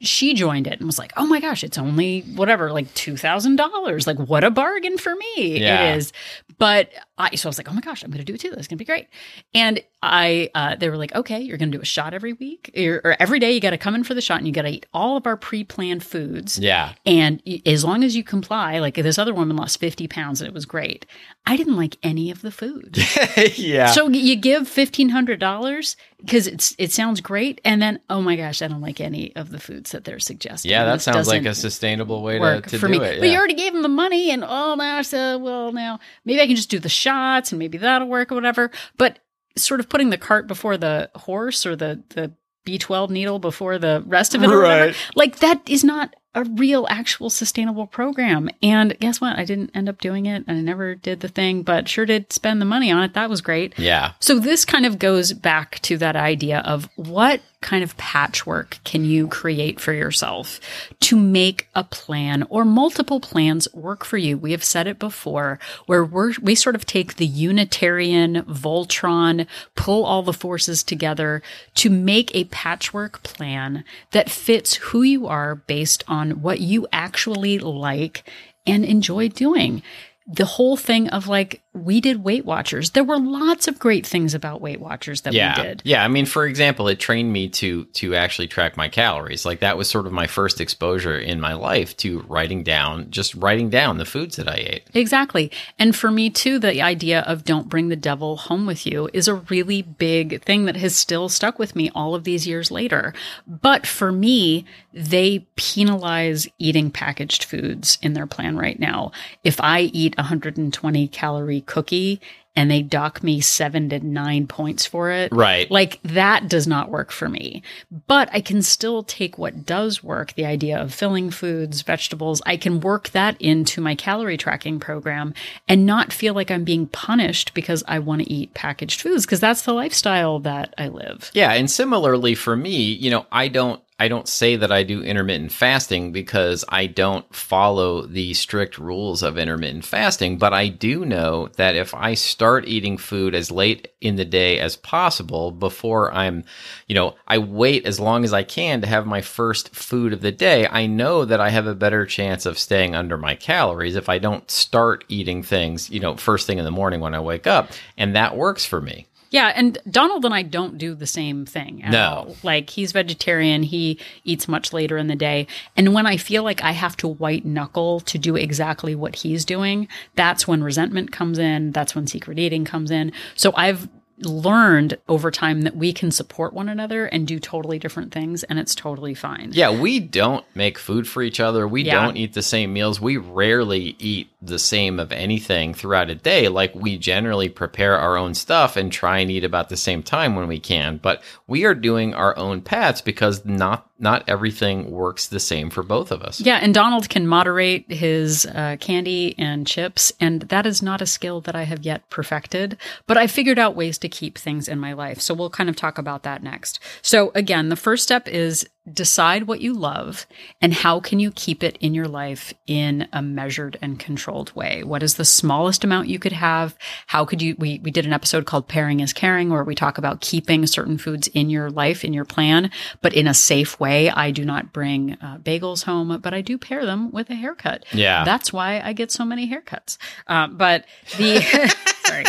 she 0.00 0.34
joined 0.34 0.66
it 0.66 0.78
and 0.78 0.86
was 0.86 0.98
like, 0.98 1.12
"Oh 1.16 1.24
my 1.26 1.40
gosh, 1.40 1.64
it's 1.64 1.78
only 1.78 2.20
whatever, 2.34 2.70
like 2.72 2.92
two 2.92 3.16
thousand 3.16 3.56
dollars. 3.56 4.06
Like, 4.06 4.18
what 4.18 4.44
a 4.44 4.50
bargain 4.50 4.98
for 4.98 5.14
me 5.14 5.60
Yeah. 5.60 5.94
it 5.94 5.96
is." 5.96 6.12
But 6.58 6.90
I, 7.18 7.34
so 7.34 7.48
I 7.48 7.50
was 7.50 7.58
like, 7.58 7.70
"Oh 7.70 7.74
my 7.74 7.80
gosh, 7.80 8.02
I'm 8.02 8.10
going 8.10 8.18
to 8.18 8.24
do 8.24 8.34
it 8.34 8.40
too. 8.40 8.50
That's 8.50 8.66
going 8.68 8.76
to 8.78 8.82
be 8.82 8.84
great." 8.84 9.08
And 9.54 9.82
I, 10.02 10.50
uh, 10.54 10.76
they 10.76 10.88
were 10.88 10.96
like, 10.96 11.14
"Okay, 11.14 11.40
you're 11.40 11.58
going 11.58 11.70
to 11.70 11.78
do 11.78 11.82
a 11.82 11.86
shot 11.86 12.14
every 12.14 12.32
week, 12.32 12.70
or, 12.76 13.00
or 13.04 13.16
every 13.20 13.38
day. 13.38 13.52
You 13.52 13.60
got 13.60 13.70
to 13.70 13.78
come 13.78 13.94
in 13.94 14.04
for 14.04 14.14
the 14.14 14.20
shot, 14.20 14.38
and 14.38 14.46
you 14.46 14.52
got 14.52 14.62
to 14.62 14.68
eat 14.68 14.86
all 14.94 15.16
of 15.16 15.26
our 15.26 15.36
pre-planned 15.36 16.02
foods." 16.02 16.58
Yeah. 16.58 16.92
And 17.04 17.42
y- 17.46 17.60
as 17.66 17.84
long 17.84 18.04
as 18.04 18.16
you 18.16 18.24
comply, 18.24 18.78
like 18.78 18.94
this 18.94 19.18
other 19.18 19.34
woman 19.34 19.56
lost 19.56 19.78
50 19.80 20.08
pounds 20.08 20.40
and 20.40 20.48
it 20.48 20.54
was 20.54 20.64
great. 20.66 21.06
I 21.46 21.56
didn't 21.56 21.76
like 21.76 21.96
any 22.02 22.30
of 22.30 22.42
the 22.42 22.50
food. 22.50 22.98
yeah. 23.56 23.86
So 23.86 24.08
you 24.08 24.36
give 24.36 24.62
$1,500 24.62 25.96
because 26.20 26.46
it's 26.46 26.74
it 26.78 26.92
sounds 26.92 27.20
great. 27.20 27.60
And 27.64 27.80
then, 27.80 28.00
oh 28.08 28.22
my 28.22 28.36
gosh, 28.36 28.62
I 28.62 28.68
don't 28.68 28.80
like 28.80 29.00
any 29.00 29.34
of 29.36 29.50
the 29.50 29.58
foods 29.58 29.92
that 29.92 30.04
they're 30.04 30.18
suggesting. 30.18 30.70
yeah, 30.70 30.84
that 30.84 30.94
This 30.94 31.04
sounds 31.04 31.28
like 31.28 31.44
a 31.44 31.54
sustainable 31.54 32.22
way 32.22 32.38
to, 32.38 32.60
to 32.62 32.78
for 32.78 32.86
do 32.86 32.98
me. 32.98 33.04
it. 33.04 33.20
But 33.20 33.28
you 33.28 33.36
already 33.36 33.54
gave 33.54 33.72
them 33.72 33.82
the 33.82 33.88
money 33.88 34.30
and 34.30 34.44
oh, 34.46 34.74
now, 34.74 35.02
so, 35.02 35.38
well, 35.38 35.72
now 35.72 36.00
maybe 36.24 36.40
I 36.40 36.46
can 36.46 36.56
just 36.56 36.70
do 36.70 36.78
the 36.78 36.88
shots 36.88 37.52
and 37.52 37.58
maybe 37.58 37.78
that'll 37.78 38.08
work 38.08 38.32
or 38.32 38.34
whatever. 38.34 38.70
But 38.96 39.18
sort 39.56 39.80
of 39.80 39.88
putting 39.88 40.10
the 40.10 40.18
cart 40.18 40.46
before 40.46 40.76
the 40.76 41.10
horse 41.14 41.64
or 41.66 41.76
the, 41.76 42.02
the, 42.10 42.32
B12 42.66 43.10
needle 43.10 43.38
before 43.38 43.78
the 43.78 44.02
rest 44.06 44.34
of 44.34 44.42
it 44.42 44.50
or 44.50 44.60
whatever. 44.60 44.92
Like 45.14 45.38
that 45.38 45.62
is 45.68 45.84
not 45.84 46.16
a 46.36 46.44
real 46.44 46.86
actual 46.90 47.30
sustainable 47.30 47.86
program. 47.86 48.48
And 48.62 48.96
guess 49.00 49.20
what? 49.20 49.38
I 49.38 49.44
didn't 49.44 49.70
end 49.74 49.88
up 49.88 50.00
doing 50.00 50.26
it 50.26 50.44
and 50.46 50.58
I 50.58 50.60
never 50.60 50.94
did 50.94 51.20
the 51.20 51.28
thing, 51.28 51.62
but 51.62 51.88
sure 51.88 52.04
did 52.06 52.32
spend 52.32 52.60
the 52.60 52.66
money 52.66 52.92
on 52.92 53.02
it. 53.02 53.14
That 53.14 53.30
was 53.30 53.40
great. 53.40 53.76
yeah. 53.78 54.12
So 54.20 54.38
this 54.38 54.64
kind 54.64 54.84
of 54.84 54.98
goes 54.98 55.32
back 55.32 55.80
to 55.80 55.96
that 55.96 56.14
idea 56.14 56.58
of 56.60 56.88
what 56.96 57.40
kind 57.66 57.82
of 57.82 57.96
patchwork 57.96 58.78
can 58.84 59.04
you 59.04 59.26
create 59.26 59.80
for 59.80 59.92
yourself 59.92 60.60
to 61.00 61.16
make 61.16 61.68
a 61.74 61.82
plan 61.82 62.44
or 62.48 62.64
multiple 62.64 63.18
plans 63.18 63.66
work 63.74 64.04
for 64.04 64.16
you? 64.16 64.38
We 64.38 64.52
have 64.52 64.62
said 64.62 64.86
it 64.86 65.00
before 65.00 65.58
where 65.86 66.04
we 66.04 66.54
sort 66.54 66.76
of 66.76 66.86
take 66.86 67.16
the 67.16 67.26
Unitarian 67.26 68.42
Voltron, 68.42 69.48
pull 69.74 70.04
all 70.04 70.22
the 70.22 70.32
forces 70.32 70.84
together 70.84 71.42
to 71.74 71.90
make 71.90 72.32
a 72.34 72.44
patchwork 72.44 73.24
plan 73.24 73.84
that 74.12 74.30
fits 74.30 74.76
who 74.76 75.02
you 75.02 75.26
are 75.26 75.56
based 75.56 76.04
on 76.06 76.42
what 76.42 76.60
you 76.60 76.86
actually 76.92 77.58
like 77.58 78.30
and 78.64 78.84
enjoy 78.84 79.28
doing 79.28 79.82
the 80.26 80.44
whole 80.44 80.76
thing 80.76 81.08
of 81.10 81.28
like 81.28 81.62
we 81.76 82.00
did 82.00 82.24
Weight 82.24 82.44
Watchers. 82.44 82.90
There 82.90 83.04
were 83.04 83.18
lots 83.18 83.68
of 83.68 83.78
great 83.78 84.06
things 84.06 84.34
about 84.34 84.60
Weight 84.60 84.80
Watchers 84.80 85.22
that 85.22 85.32
yeah. 85.32 85.56
we 85.56 85.62
did. 85.62 85.82
Yeah, 85.84 86.04
I 86.04 86.08
mean, 86.08 86.26
for 86.26 86.46
example, 86.46 86.88
it 86.88 86.98
trained 86.98 87.32
me 87.32 87.48
to 87.50 87.84
to 87.84 88.14
actually 88.14 88.48
track 88.48 88.76
my 88.76 88.88
calories. 88.88 89.44
Like 89.44 89.60
that 89.60 89.76
was 89.76 89.88
sort 89.88 90.06
of 90.06 90.12
my 90.12 90.26
first 90.26 90.60
exposure 90.60 91.18
in 91.18 91.40
my 91.40 91.54
life 91.54 91.96
to 91.98 92.20
writing 92.28 92.62
down, 92.62 93.10
just 93.10 93.34
writing 93.34 93.70
down 93.70 93.98
the 93.98 94.04
foods 94.04 94.36
that 94.36 94.48
I 94.48 94.56
ate. 94.56 94.86
Exactly. 94.94 95.50
And 95.78 95.94
for 95.94 96.10
me 96.10 96.30
too, 96.30 96.58
the 96.58 96.82
idea 96.82 97.20
of 97.20 97.44
don't 97.44 97.68
bring 97.68 97.88
the 97.88 97.96
devil 97.96 98.36
home 98.36 98.66
with 98.66 98.86
you 98.86 99.08
is 99.12 99.28
a 99.28 99.34
really 99.34 99.82
big 99.82 100.42
thing 100.42 100.64
that 100.64 100.76
has 100.76 100.96
still 100.96 101.28
stuck 101.28 101.58
with 101.58 101.76
me 101.76 101.90
all 101.94 102.14
of 102.14 102.24
these 102.24 102.46
years 102.46 102.70
later. 102.70 103.12
But 103.46 103.86
for 103.86 104.12
me, 104.12 104.64
they 104.92 105.46
penalize 105.56 106.48
eating 106.58 106.90
packaged 106.90 107.44
foods 107.44 107.98
in 108.00 108.14
their 108.14 108.26
plan 108.26 108.56
right 108.56 108.78
now. 108.78 109.12
If 109.44 109.60
I 109.60 109.80
eat 109.80 110.16
120 110.16 111.08
calorie 111.08 111.60
cookie 111.66 112.20
and 112.58 112.70
they 112.70 112.80
dock 112.80 113.22
me 113.22 113.38
seven 113.38 113.90
to 113.90 114.00
nine 114.00 114.46
points 114.46 114.86
for 114.86 115.10
it, 115.10 115.30
Right. 115.30 115.70
like 115.70 116.00
that 116.04 116.48
does 116.48 116.66
not 116.66 116.88
work 116.88 117.10
for 117.12 117.28
me. 117.28 117.62
But 118.06 118.30
I 118.32 118.40
can 118.40 118.62
still 118.62 119.02
take 119.02 119.36
what 119.36 119.66
does 119.66 120.02
work, 120.02 120.32
the 120.32 120.46
idea 120.46 120.80
of 120.80 120.94
filling 120.94 121.30
foods, 121.30 121.82
vegetables, 121.82 122.40
I 122.46 122.56
can 122.56 122.80
work 122.80 123.10
that 123.10 123.36
into 123.42 123.82
my 123.82 123.94
calorie 123.94 124.38
tracking 124.38 124.80
program 124.80 125.34
and 125.68 125.84
not 125.84 126.14
feel 126.14 126.32
like 126.32 126.50
I'm 126.50 126.64
being 126.64 126.86
punished 126.86 127.52
because 127.52 127.84
I 127.86 127.98
want 127.98 128.22
to 128.22 128.32
eat 128.32 128.54
packaged 128.54 129.02
foods 129.02 129.26
because 129.26 129.40
that's 129.40 129.62
the 129.62 129.74
lifestyle 129.74 130.38
that 130.40 130.72
I 130.78 130.88
live. 130.88 131.30
Yeah, 131.34 131.52
and 131.52 131.70
similarly 131.70 132.34
for 132.34 132.56
me, 132.56 132.84
you 132.84 133.10
know, 133.10 133.26
I 133.30 133.48
don't 133.48 133.82
I 133.98 134.08
don't 134.08 134.28
say 134.28 134.56
that 134.56 134.70
I 134.70 134.82
do 134.82 135.02
intermittent 135.02 135.52
fasting 135.52 136.12
because 136.12 136.66
I 136.68 136.86
don't 136.86 137.34
follow 137.34 138.02
the 138.02 138.34
strict 138.34 138.76
rules 138.76 139.22
of 139.22 139.38
intermittent 139.38 139.86
fasting, 139.86 140.36
but 140.36 140.52
I 140.52 140.68
do 140.68 141.06
know 141.06 141.48
that 141.56 141.76
if 141.76 141.94
I 141.94 142.12
start 142.12 142.68
eating 142.68 142.98
food 142.98 143.34
as 143.34 143.50
late 143.50 143.88
in 144.02 144.16
the 144.16 144.26
day 144.26 144.58
as 144.58 144.76
possible 144.76 145.50
before 145.50 146.12
I'm, 146.12 146.44
you 146.86 146.94
know, 146.94 147.14
I 147.26 147.38
wait 147.38 147.86
as 147.86 147.98
long 147.98 148.22
as 148.22 148.34
I 148.34 148.42
can 148.42 148.82
to 148.82 148.86
have 148.86 149.06
my 149.06 149.22
first 149.22 149.74
food 149.74 150.12
of 150.12 150.20
the 150.20 150.32
day, 150.32 150.68
I 150.68 150.84
know 150.84 151.24
that 151.24 151.40
I 151.40 151.48
have 151.48 151.66
a 151.66 151.74
better 151.74 152.04
chance 152.04 152.44
of 152.44 152.58
staying 152.58 152.94
under 152.94 153.16
my 153.16 153.34
calories 153.34 153.96
if 153.96 154.10
I 154.10 154.18
don't 154.18 154.50
start 154.50 155.04
eating 155.08 155.42
things, 155.42 155.88
you 155.88 156.00
know, 156.00 156.16
first 156.18 156.46
thing 156.46 156.58
in 156.58 156.66
the 156.66 156.70
morning 156.70 157.00
when 157.00 157.14
I 157.14 157.20
wake 157.20 157.46
up. 157.46 157.70
And 157.96 158.14
that 158.14 158.36
works 158.36 158.66
for 158.66 158.82
me. 158.82 159.06
Yeah, 159.36 159.52
and 159.54 159.76
Donald 159.90 160.24
and 160.24 160.32
I 160.32 160.40
don't 160.40 160.78
do 160.78 160.94
the 160.94 161.06
same 161.06 161.44
thing 161.44 161.82
at 161.82 161.90
No. 161.90 162.08
all. 162.28 162.36
Like 162.42 162.70
he's 162.70 162.92
vegetarian, 162.92 163.64
he 163.64 163.98
eats 164.24 164.48
much 164.48 164.72
later 164.72 164.96
in 164.96 165.08
the 165.08 165.14
day. 165.14 165.46
And 165.76 165.92
when 165.92 166.06
I 166.06 166.16
feel 166.16 166.42
like 166.42 166.64
I 166.64 166.70
have 166.70 166.96
to 166.98 167.06
white 167.06 167.44
knuckle 167.44 168.00
to 168.00 168.16
do 168.16 168.34
exactly 168.34 168.94
what 168.94 169.16
he's 169.16 169.44
doing, 169.44 169.88
that's 170.14 170.48
when 170.48 170.64
resentment 170.64 171.12
comes 171.12 171.38
in, 171.38 171.72
that's 171.72 171.94
when 171.94 172.06
secret 172.06 172.38
eating 172.38 172.64
comes 172.64 172.90
in. 172.90 173.12
So 173.34 173.52
I've 173.56 173.88
learned 174.20 174.96
over 175.08 175.30
time 175.30 175.62
that 175.62 175.76
we 175.76 175.92
can 175.92 176.10
support 176.10 176.52
one 176.54 176.68
another 176.68 177.06
and 177.06 177.26
do 177.26 177.38
totally 177.38 177.78
different 177.78 178.12
things 178.12 178.42
and 178.44 178.58
it's 178.58 178.74
totally 178.74 179.14
fine. 179.14 179.50
Yeah, 179.52 179.78
we 179.78 180.00
don't 180.00 180.44
make 180.54 180.78
food 180.78 181.06
for 181.06 181.22
each 181.22 181.38
other. 181.40 181.68
We 181.68 181.84
Yeah. 181.84 182.02
don't 182.02 182.16
eat 182.16 182.32
the 182.32 182.42
same 182.42 182.72
meals. 182.72 183.00
We 183.00 183.16
rarely 183.16 183.94
eat 183.98 184.28
the 184.40 184.58
same 184.58 184.98
of 185.00 185.12
anything 185.12 185.74
throughout 185.74 186.08
a 186.10 186.14
day. 186.14 186.48
Like 186.48 186.74
we 186.74 186.96
generally 186.96 187.48
prepare 187.48 187.98
our 187.98 188.16
own 188.16 188.34
stuff 188.34 188.76
and 188.76 188.90
try 188.92 189.18
and 189.18 189.30
eat 189.30 189.44
about 189.44 189.68
the 189.68 189.76
same 189.76 190.02
time 190.02 190.34
when 190.34 190.48
we 190.48 190.60
can. 190.60 190.98
But 190.98 191.22
we 191.46 191.64
are 191.64 191.74
doing 191.74 192.14
our 192.14 192.36
own 192.38 192.60
paths 192.62 193.00
because 193.00 193.44
not 193.44 193.86
not 193.98 194.22
everything 194.28 194.90
works 194.90 195.26
the 195.28 195.40
same 195.40 195.70
for 195.70 195.82
both 195.82 196.10
of 196.10 196.20
us. 196.22 196.38
Yeah, 196.38 196.58
and 196.60 196.74
Donald 196.74 197.08
can 197.08 197.26
moderate 197.26 197.90
his 197.90 198.44
uh, 198.44 198.76
candy 198.78 199.34
and 199.38 199.66
chips, 199.66 200.12
and 200.20 200.42
that 200.42 200.66
is 200.66 200.82
not 200.82 201.00
a 201.00 201.06
skill 201.06 201.40
that 201.40 201.56
I 201.56 201.62
have 201.62 201.82
yet 201.82 202.06
perfected. 202.10 202.76
But 203.06 203.16
I 203.16 203.26
figured 203.26 203.58
out 203.58 203.74
ways 203.74 203.96
to 203.98 204.05
keep 204.08 204.38
things 204.38 204.68
in 204.68 204.78
my 204.78 204.92
life. 204.92 205.20
So 205.20 205.34
we'll 205.34 205.50
kind 205.50 205.68
of 205.68 205.76
talk 205.76 205.98
about 205.98 206.22
that 206.24 206.42
next. 206.42 206.78
So 207.02 207.32
again, 207.34 207.68
the 207.68 207.76
first 207.76 208.02
step 208.02 208.28
is 208.28 208.66
decide 208.92 209.44
what 209.48 209.60
you 209.60 209.74
love 209.74 210.26
and 210.60 210.72
how 210.72 211.00
can 211.00 211.18
you 211.18 211.32
keep 211.32 211.64
it 211.64 211.76
in 211.80 211.92
your 211.92 212.06
life 212.06 212.54
in 212.66 213.08
a 213.12 213.20
measured 213.20 213.76
and 213.82 213.98
controlled 213.98 214.54
way. 214.54 214.84
What 214.84 215.02
is 215.02 215.14
the 215.16 215.24
smallest 215.24 215.82
amount 215.82 216.08
you 216.08 216.18
could 216.18 216.32
have? 216.32 216.76
How 217.08 217.24
could 217.24 217.42
you? 217.42 217.56
We 217.58 217.80
we 217.80 217.90
did 217.90 218.06
an 218.06 218.12
episode 218.12 218.46
called 218.46 218.68
"Pairing 218.68 219.00
is 219.00 219.12
Caring" 219.12 219.50
where 219.50 219.64
we 219.64 219.74
talk 219.74 219.98
about 219.98 220.20
keeping 220.20 220.66
certain 220.66 220.98
foods 220.98 221.28
in 221.28 221.50
your 221.50 221.70
life 221.70 222.04
in 222.04 222.12
your 222.12 222.24
plan, 222.24 222.70
but 223.02 223.12
in 223.12 223.26
a 223.26 223.34
safe 223.34 223.80
way. 223.80 224.10
I 224.10 224.30
do 224.30 224.44
not 224.44 224.72
bring 224.72 225.14
uh, 225.14 225.38
bagels 225.38 225.84
home, 225.84 226.20
but 226.20 226.32
I 226.32 226.40
do 226.40 226.58
pair 226.58 226.86
them 226.86 227.10
with 227.10 227.30
a 227.30 227.34
haircut. 227.34 227.84
Yeah. 227.92 228.24
That's 228.24 228.52
why 228.52 228.80
I 228.80 228.92
get 228.92 229.10
so 229.10 229.24
many 229.24 229.50
haircuts. 229.50 229.98
Uh, 230.26 230.46
but 230.46 230.84
the 231.18 231.40
sorry 232.04 232.24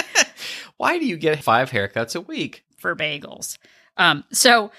Why 0.78 1.00
do 1.00 1.06
you 1.06 1.18
get 1.18 1.44
five 1.44 1.72
haircuts 1.72 2.16
a 2.16 2.22
week? 2.22 2.64
for 2.78 2.96
bagels. 2.96 3.58
Um, 3.98 4.24
so 4.32 4.72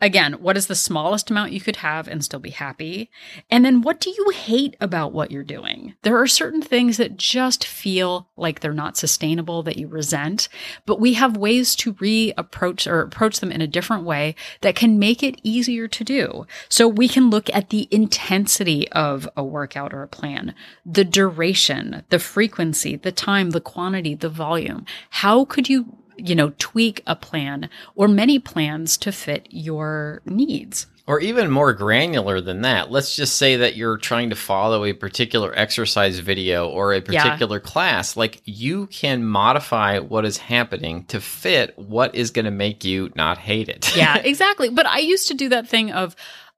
again, 0.00 0.34
what 0.34 0.56
is 0.56 0.66
the 0.66 0.74
smallest 0.74 1.30
amount 1.30 1.52
you 1.52 1.60
could 1.60 1.76
have 1.76 2.08
and 2.08 2.24
still 2.24 2.40
be 2.40 2.50
happy? 2.50 3.10
And 3.50 3.64
then 3.64 3.82
what 3.82 4.00
do 4.00 4.10
you 4.10 4.30
hate 4.30 4.76
about 4.80 5.12
what 5.12 5.30
you're 5.30 5.42
doing? 5.42 5.94
There 6.02 6.18
are 6.18 6.26
certain 6.26 6.62
things 6.62 6.96
that 6.96 7.16
just 7.16 7.66
feel 7.66 8.28
like 8.36 8.60
they're 8.60 8.72
not 8.72 8.96
sustainable 8.96 9.62
that 9.64 9.76
you 9.76 9.88
resent, 9.88 10.48
but 10.86 11.00
we 11.00 11.14
have 11.14 11.36
ways 11.36 11.76
to 11.76 11.94
reapproach 11.94 12.90
or 12.90 13.00
approach 13.00 13.40
them 13.40 13.52
in 13.52 13.60
a 13.60 13.66
different 13.66 14.04
way 14.04 14.34
that 14.62 14.76
can 14.76 14.98
make 14.98 15.22
it 15.22 15.40
easier 15.42 15.86
to 15.88 16.04
do. 16.04 16.46
So 16.68 16.88
we 16.88 17.08
can 17.08 17.30
look 17.30 17.48
at 17.54 17.70
the 17.70 17.88
intensity 17.90 18.90
of 18.92 19.28
a 19.36 19.44
workout 19.44 19.92
or 19.92 20.02
a 20.02 20.08
plan, 20.08 20.54
the 20.84 21.04
duration, 21.04 22.04
the 22.08 22.18
frequency, 22.18 22.96
the 22.96 23.12
time, 23.12 23.50
the 23.50 23.60
quantity, 23.60 24.14
the 24.14 24.28
volume. 24.28 24.86
How 25.10 25.44
could 25.44 25.68
you 25.68 25.96
you 26.28 26.34
know, 26.34 26.52
tweak 26.58 27.02
a 27.06 27.16
plan 27.16 27.68
or 27.94 28.08
many 28.08 28.38
plans 28.38 28.96
to 28.98 29.12
fit 29.12 29.46
your 29.50 30.22
needs. 30.24 30.86
Or 31.06 31.18
even 31.18 31.50
more 31.50 31.72
granular 31.72 32.40
than 32.40 32.62
that. 32.62 32.92
Let's 32.92 33.16
just 33.16 33.34
say 33.36 33.56
that 33.56 33.74
you're 33.74 33.96
trying 33.96 34.30
to 34.30 34.36
follow 34.36 34.84
a 34.84 34.92
particular 34.92 35.52
exercise 35.58 36.20
video 36.20 36.68
or 36.68 36.92
a 36.92 36.98
Yeah. 37.00 37.24
particular 37.24 37.58
class. 37.58 38.16
Like 38.16 38.40
you 38.44 38.86
can 38.86 39.24
modify 39.24 39.98
what 39.98 40.24
is 40.24 40.36
happening 40.36 41.04
to 41.06 41.20
fit 41.20 41.76
what 41.76 42.14
is 42.14 42.30
going 42.30 42.44
to 42.44 42.52
make 42.52 42.84
you 42.84 43.10
not 43.16 43.38
hate 43.38 43.68
it. 43.68 43.96
Yeah, 43.96 44.18
exactly. 44.24 44.68
But 44.68 44.86
I 44.86 44.98
used 44.98 45.26
to 45.28 45.34
do 45.34 45.48
that 45.48 45.68
thing 45.68 45.90
of 45.90 46.14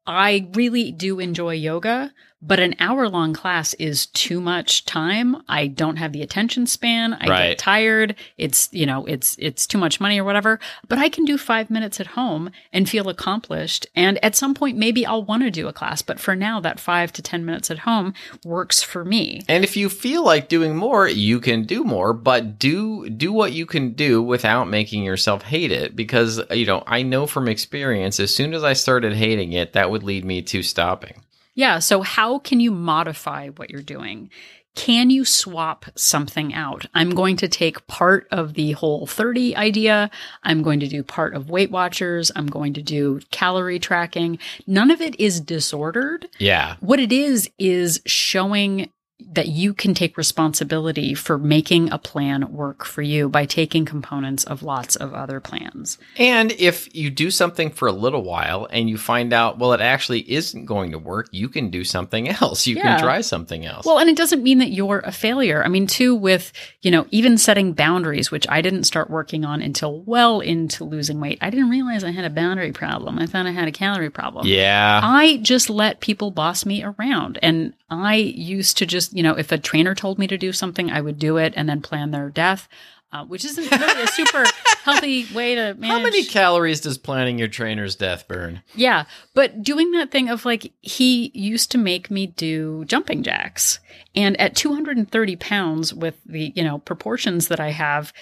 I 0.07 0.49
really 0.53 0.93
do 0.93 1.19
enjoy 1.19 1.55
yoga, 1.55 2.13
but 2.43 2.59
an 2.59 2.75
hour 2.81 3.09
long 3.09 3.33
class 3.33 3.73
is 3.75 4.07
too 4.07 4.41
much 4.41 4.85
time. 4.85 5.37
I 5.49 5.69
don't 5.69 5.97
have 5.97 6.13
the 6.13 6.23
attention 6.23 6.67
span. 6.67 7.15
I 7.15 7.29
Right. 7.29 7.49
get 7.51 7.59
tired. 7.59 8.17
It's, 8.37 8.69
you 8.73 8.85
know, 8.85 9.07
it's 9.07 9.37
it's 9.39 9.67
too 9.67 9.79
much 9.79 10.01
money 10.01 10.21
or 10.21 10.25
whatever. 10.25 10.59
But 10.89 10.99
I 10.99 11.09
can 11.09 11.25
do 11.25 11.39
5 11.39 11.71
minutes 11.71 12.01
at 12.01 12.09
home 12.09 12.51
and 12.73 12.89
feel 12.89 13.09
accomplished. 13.09 13.87
And 13.95 14.23
at 14.25 14.35
some 14.35 14.55
point 14.55 14.77
maybe 14.77 15.07
I'll 15.07 15.23
want 15.25 15.45
to 15.45 15.51
do 15.51 15.69
a 15.69 15.73
class, 15.73 16.03
but 16.03 16.19
for 16.19 16.35
now 16.35 16.59
that 16.61 16.81
5 16.81 17.13
to 17.13 17.23
10 17.23 17.45
minutes 17.45 17.71
at 17.71 17.81
home 17.81 18.13
works 18.45 18.83
for 18.83 19.05
me. 19.05 19.43
And 19.49 19.63
if 19.63 19.77
you 19.77 19.89
feel 19.89 20.25
like 20.25 20.49
doing 20.49 20.77
more, 20.77 21.09
you 21.09 21.39
can 21.39 21.63
do 21.63 21.85
more, 21.85 22.13
but 22.13 22.59
do 22.59 23.09
do 23.09 23.33
what 23.33 23.53
you 23.53 23.67
can 23.67 23.93
do 23.93 24.21
without 24.21 24.69
making 24.69 25.05
yourself 25.05 25.43
hate 25.43 25.71
it 25.71 25.95
because 25.95 26.41
you 26.51 26.67
know, 26.67 26.83
I 26.87 27.03
know 27.03 27.27
from 27.27 27.47
experience 27.47 28.19
as 28.19 28.35
soon 28.35 28.53
as 28.53 28.65
I 28.65 28.73
started 28.73 29.13
hating 29.13 29.53
it, 29.53 29.75
that 29.75 29.91
would 29.91 30.03
lead 30.03 30.25
me 30.25 30.43
to 30.43 30.63
stopping. 30.63 31.23
Yeah. 31.55 31.79
So, 31.79 32.03
how 32.03 32.39
can 32.39 32.61
you 32.61 32.71
modify 32.71 33.49
what 33.49 33.71
you're 33.71 33.83
doing? 33.83 34.31
Can 34.75 35.11
you 35.11 35.27
swap 35.27 35.87
something 35.97 36.55
out? 36.55 36.87
I'm 36.95 37.11
going 37.11 37.37
to 37.37 37.49
take 37.49 37.87
part 37.87 38.27
of 38.31 38.55
the 38.55 38.73
whole 38.73 39.07
30 39.07 39.55
idea. 39.55 40.11
I'm 40.43 40.63
going 40.63 40.81
to 40.81 40.89
do 40.89 41.03
part 41.03 41.35
of 41.35 41.51
Weight 41.51 41.71
Watchers. 41.71 42.33
I'm 42.35 42.47
going 42.47 42.73
to 42.75 42.83
do 42.83 43.21
calorie 43.31 43.79
tracking. 43.79 44.39
None 44.67 44.91
of 44.91 45.03
it 45.03 45.21
is 45.21 45.41
disordered. 45.41 46.27
Yeah. 46.39 46.77
What 46.81 47.01
it 47.01 47.13
is, 47.13 47.51
is 47.59 48.01
showing 48.07 48.89
that 49.33 49.49
you 49.49 49.73
can 49.75 49.95
take 49.95 50.17
responsibility 50.17 51.15
for 51.15 51.39
making 51.39 51.91
a 51.93 51.99
plan 51.99 52.53
work 52.53 52.85
for 52.85 53.03
you 53.03 53.29
by 53.29 53.47
taking 53.47 53.85
components 53.85 54.45
of 54.45 54.63
lots 54.63 54.97
of 54.97 55.15
other 55.15 55.41
plans. 55.41 55.99
And 56.19 56.53
if 56.53 56.95
you 56.95 57.11
do 57.11 57.31
something 57.31 57.71
for 57.71 57.89
a 57.89 57.93
little 57.93 58.23
while 58.23 58.67
and 58.71 58.89
you 58.91 58.99
find 58.99 59.33
out, 59.33 59.59
well, 59.59 59.73
it 59.73 59.81
actually 59.81 60.31
isn't 60.31 60.67
going 60.67 60.91
to 60.93 60.99
work, 60.99 61.29
you 61.33 61.49
can 61.49 61.71
do 61.71 61.85
something 61.85 62.29
else. 62.43 62.67
You 62.67 62.77
Yeah. 62.77 62.83
can 62.83 63.01
try 63.01 63.21
something 63.21 63.65
else. 63.65 63.87
Well, 63.87 63.99
and 63.99 64.11
it 64.11 64.17
doesn't 64.17 64.43
mean 64.43 64.59
that 64.59 64.71
you're 64.73 65.01
a 65.05 65.13
failure. 65.13 65.63
I 65.65 65.69
mean, 65.69 65.87
too, 65.87 66.15
with, 66.15 66.53
you 66.83 66.91
know, 66.91 67.07
even 67.11 67.39
setting 67.39 67.73
boundaries, 67.73 68.31
which 68.31 68.47
I 68.49 68.61
didn't 68.63 68.85
start 68.85 69.11
working 69.11 69.45
on 69.45 69.63
until 69.63 70.01
well 70.03 70.41
into 70.41 70.85
losing 70.85 71.21
weight. 71.21 71.39
I 71.41 71.51
didn't 71.51 71.71
realize 71.71 72.05
I 72.05 72.11
had 72.11 72.25
a 72.25 72.31
boundary 72.31 72.73
problem. 72.73 73.19
I 73.19 73.27
thought 73.27 73.47
I 73.47 73.53
had 73.53 73.69
a 73.69 73.73
calorie 73.73 74.11
problem. 74.11 74.47
yeah. 74.47 75.01
I 75.03 75.39
just 75.39 75.71
let 75.71 76.01
people 76.01 76.31
boss 76.31 76.67
me 76.67 76.83
around. 76.83 77.39
And 77.43 77.75
I 77.91 78.15
used 78.17 78.79
to 78.79 78.87
just, 78.87 79.12
you 79.13 79.23
know, 79.23 79.35
if 79.35 79.53
a 79.53 79.59
trainer 79.59 79.95
told 79.95 80.19
me 80.19 80.27
to 80.27 80.39
do 80.39 80.53
something, 80.53 80.91
I 80.91 81.01
would 81.01 81.19
do 81.19 81.37
it 81.37 81.53
and 81.57 81.69
then 81.69 81.81
plan 81.83 82.11
their 82.11 82.31
death, 82.31 82.69
uh, 83.13 83.25
which 83.25 83.45
isn't 83.45 83.71
really 83.71 84.03
a 84.03 84.07
super 84.07 84.45
healthy 84.85 85.27
way 85.35 85.55
to 85.55 85.75
manage. 85.75 85.87
How 85.87 86.01
many 86.01 86.25
calories 86.25 86.81
does 86.81 86.99
planning 86.99 87.39
your 87.39 87.49
trainer's 87.49 87.95
death 87.95 88.27
burn? 88.27 88.63
Yeah, 88.75 89.05
but 89.35 89.63
doing 89.63 89.93
that 89.93 90.11
thing 90.11 90.29
of 90.29 90.45
like, 90.45 90.73
he 90.81 91.31
used 91.35 91.71
to 91.73 91.79
make 91.79 92.11
me 92.11 92.27
do 92.27 92.85
jumping 92.87 93.23
jacks. 93.23 93.81
And 94.15 94.39
at 94.41 94.57
230 94.57 95.37
pounds 95.37 95.95
with 95.95 96.17
the, 96.25 96.53
you 96.55 96.65
know, 96.65 96.79
proportions 96.79 97.49
that 97.49 97.61
I 97.61 97.71
have, 97.71 98.13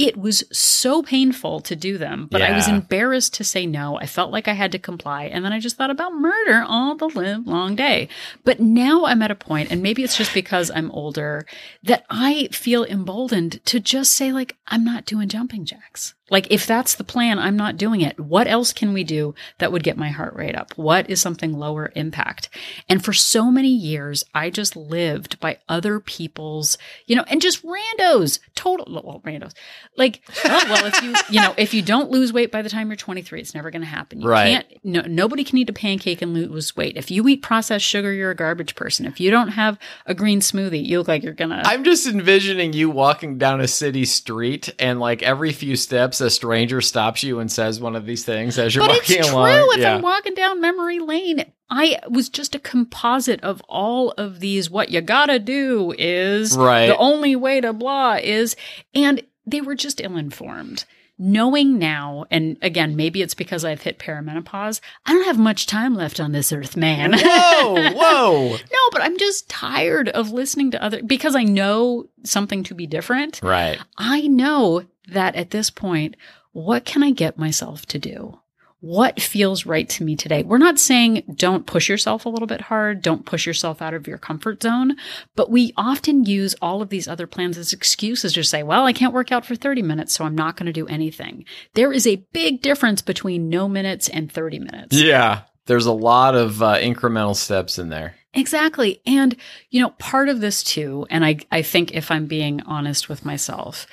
it 0.00 0.16
was 0.16 0.42
so 0.50 1.02
painful 1.02 1.60
to 1.60 1.76
do 1.76 1.98
them, 1.98 2.26
but 2.30 2.40
I 2.40 2.54
was 2.54 2.68
embarrassed 2.68 3.34
to 3.34 3.44
say 3.44 3.66
no. 3.66 3.98
I 3.98 4.06
felt 4.06 4.32
like 4.32 4.48
I 4.48 4.54
had 4.54 4.72
to 4.72 4.78
comply. 4.78 5.24
And 5.24 5.44
then 5.44 5.52
I 5.52 5.60
just 5.60 5.76
thought 5.76 5.90
about 5.90 6.14
murder 6.14 6.64
all 6.66 6.94
the 6.94 7.08
live 7.08 7.46
long 7.46 7.76
day. 7.76 8.08
But 8.42 8.60
now 8.60 9.04
I'm 9.04 9.20
at 9.20 9.30
a 9.30 9.34
point, 9.34 9.70
and 9.70 9.82
maybe 9.82 10.02
it's 10.02 10.16
just 10.16 10.32
because 10.32 10.70
I'm 10.70 10.90
older, 10.92 11.44
that 11.82 12.06
I 12.08 12.48
feel 12.50 12.82
emboldened 12.84 13.62
to 13.66 13.78
just 13.78 14.12
say, 14.12 14.32
like, 14.32 14.56
I'm 14.68 14.84
not 14.84 15.04
doing 15.04 15.28
jumping 15.28 15.66
jacks. 15.66 16.14
Like, 16.30 16.50
if 16.50 16.66
that's 16.66 16.94
the 16.94 17.04
plan, 17.04 17.38
I'm 17.38 17.56
not 17.56 17.76
doing 17.76 18.00
it. 18.00 18.18
What 18.18 18.46
else 18.46 18.72
can 18.72 18.92
we 18.92 19.04
do 19.04 19.34
that 19.58 19.72
would 19.72 19.82
get 19.82 19.96
my 19.96 20.08
heart 20.10 20.34
rate 20.34 20.54
up? 20.54 20.72
What 20.76 21.10
is 21.10 21.20
something 21.20 21.52
lower 21.52 21.92
impact? 21.94 22.48
And 22.88 23.04
for 23.04 23.12
so 23.12 23.50
many 23.50 23.68
years, 23.68 24.24
I 24.34 24.48
just 24.50 24.76
lived 24.76 25.40
by 25.40 25.58
other 25.68 26.00
people's, 26.00 26.78
you 27.06 27.16
know, 27.16 27.24
and 27.28 27.42
just 27.42 27.64
randos, 27.64 28.38
total, 28.54 29.02
well, 29.04 29.20
randos. 29.24 29.52
Like, 29.96 30.22
oh, 30.44 30.62
well, 30.68 30.86
if 30.86 31.02
you, 31.02 31.14
you 31.30 31.40
know, 31.40 31.54
if 31.58 31.74
you 31.74 31.82
don't 31.82 32.10
lose 32.10 32.32
weight 32.32 32.52
by 32.52 32.62
the 32.62 32.68
time 32.70 32.88
you're 32.88 32.96
23, 32.96 33.40
it's 33.40 33.54
never 33.54 33.70
going 33.70 33.82
to 33.82 33.88
happen. 33.88 34.20
You 34.20 34.28
Right. 34.28 34.52
can't, 34.52 34.66
no, 34.84 35.00
nobody 35.02 35.42
can 35.42 35.58
eat 35.58 35.68
a 35.68 35.72
pancake 35.72 36.22
and 36.22 36.32
lose 36.32 36.76
weight. 36.76 36.96
If 36.96 37.10
you 37.10 37.26
eat 37.28 37.42
processed 37.42 37.84
sugar, 37.84 38.12
you're 38.12 38.30
a 38.30 38.36
garbage 38.36 38.76
person. 38.76 39.04
If 39.06 39.18
you 39.18 39.30
don't 39.30 39.48
have 39.48 39.78
a 40.06 40.14
green 40.14 40.40
smoothie, 40.40 40.84
you 40.86 40.98
look 40.98 41.08
like 41.08 41.22
you're 41.24 41.32
going 41.34 41.50
to. 41.50 41.62
I'm 41.66 41.82
just 41.82 42.06
envisioning 42.06 42.72
you 42.72 42.88
walking 42.88 43.38
down 43.38 43.60
a 43.60 43.66
city 43.68 44.04
street 44.04 44.72
and 44.78 45.00
like 45.00 45.22
every 45.22 45.52
few 45.52 45.74
steps 45.74 46.19
unless 46.20 46.32
a 46.32 46.34
stranger 46.34 46.80
stops 46.80 47.22
you 47.22 47.38
and 47.40 47.50
says 47.50 47.80
one 47.80 47.96
of 47.96 48.06
these 48.06 48.24
things 48.24 48.58
as 48.58 48.74
you're 48.74 48.84
but 48.86 48.96
walking 48.96 49.18
it's 49.18 49.28
true. 49.28 49.36
along. 49.36 49.68
If 49.72 49.78
yeah. 49.78 49.94
I'm 49.96 50.02
walking 50.02 50.34
down 50.34 50.60
memory 50.60 50.98
lane, 50.98 51.44
I 51.68 51.98
was 52.08 52.28
just 52.28 52.54
a 52.54 52.58
composite 52.58 53.40
of 53.42 53.62
all 53.68 54.10
of 54.12 54.40
these. 54.40 54.70
What 54.70 54.90
you 54.90 55.00
gotta 55.00 55.38
do 55.38 55.94
is 55.98 56.56
Right. 56.56 56.86
the 56.86 56.96
only 56.96 57.36
way 57.36 57.60
to 57.60 57.72
blah 57.72 58.18
is, 58.22 58.56
and 58.94 59.22
they 59.46 59.60
were 59.60 59.74
just 59.74 60.00
ill 60.00 60.16
informed. 60.16 60.84
Knowing 61.22 61.78
now, 61.78 62.24
and 62.30 62.56
again, 62.62 62.96
maybe 62.96 63.20
it's 63.20 63.34
because 63.34 63.62
I've 63.62 63.82
hit 63.82 63.98
perimenopause, 63.98 64.80
I 65.04 65.12
don't 65.12 65.26
have 65.26 65.38
much 65.38 65.66
time 65.66 65.94
left 65.94 66.18
on 66.18 66.32
this 66.32 66.50
earth, 66.50 66.78
man. 66.78 67.12
whoa, 67.12 67.74
whoa. 67.92 68.48
no, 68.56 68.78
but 68.90 69.02
I'm 69.02 69.18
just 69.18 69.46
tired 69.50 70.08
of 70.08 70.30
listening 70.30 70.70
to 70.70 70.82
other 70.82 71.02
because 71.02 71.36
I 71.36 71.44
know 71.44 72.06
something 72.24 72.62
to 72.64 72.74
be 72.74 72.86
different. 72.86 73.40
Right. 73.42 73.78
I 73.98 74.28
know 74.28 74.84
that 75.10 75.36
at 75.36 75.50
this 75.50 75.70
point, 75.70 76.16
what 76.52 76.84
can 76.84 77.02
I 77.02 77.10
get 77.10 77.38
myself 77.38 77.86
to 77.86 77.98
do? 77.98 78.38
What 78.80 79.20
feels 79.20 79.66
right 79.66 79.86
to 79.90 80.04
me 80.04 80.16
today? 80.16 80.42
We're 80.42 80.56
not 80.56 80.78
saying 80.78 81.34
don't 81.34 81.66
push 81.66 81.88
yourself 81.88 82.24
a 82.24 82.30
little 82.30 82.46
bit 82.46 82.62
hard, 82.62 83.02
don't 83.02 83.26
push 83.26 83.46
yourself 83.46 83.82
out 83.82 83.92
of 83.92 84.08
your 84.08 84.16
comfort 84.16 84.62
zone, 84.62 84.96
but 85.36 85.50
we 85.50 85.74
often 85.76 86.24
use 86.24 86.54
all 86.62 86.80
of 86.80 86.88
these 86.88 87.06
other 87.06 87.26
plans 87.26 87.58
as 87.58 87.74
excuses 87.74 88.32
to 88.32 88.42
say, 88.42 88.62
well, 88.62 88.86
I 88.86 88.94
can't 88.94 89.12
work 89.12 89.30
out 89.30 89.44
for 89.44 89.54
30 89.54 89.82
minutes, 89.82 90.14
so 90.14 90.24
I'm 90.24 90.34
not 90.34 90.56
going 90.56 90.66
to 90.66 90.72
do 90.72 90.86
anything. 90.86 91.44
There 91.74 91.92
is 91.92 92.06
a 92.06 92.24
big 92.32 92.62
difference 92.62 93.02
between 93.02 93.50
no 93.50 93.68
minutes 93.68 94.08
and 94.08 94.32
30 94.32 94.60
minutes. 94.60 94.96
Yeah. 94.96 95.42
There's 95.66 95.86
a 95.86 95.92
lot 95.92 96.34
of 96.34 96.62
uh, 96.62 96.78
incremental 96.78 97.36
steps 97.36 97.78
in 97.78 97.90
there. 97.90 98.14
Exactly. 98.32 99.02
And, 99.04 99.36
you 99.68 99.82
know, 99.82 99.90
part 99.90 100.28
of 100.28 100.40
this 100.40 100.62
too, 100.62 101.06
and 101.10 101.24
I, 101.24 101.38
I 101.52 101.62
think 101.62 101.92
if 101.92 102.10
I'm 102.10 102.26
being 102.26 102.62
honest 102.62 103.08
with 103.08 103.24
myself, 103.24 103.86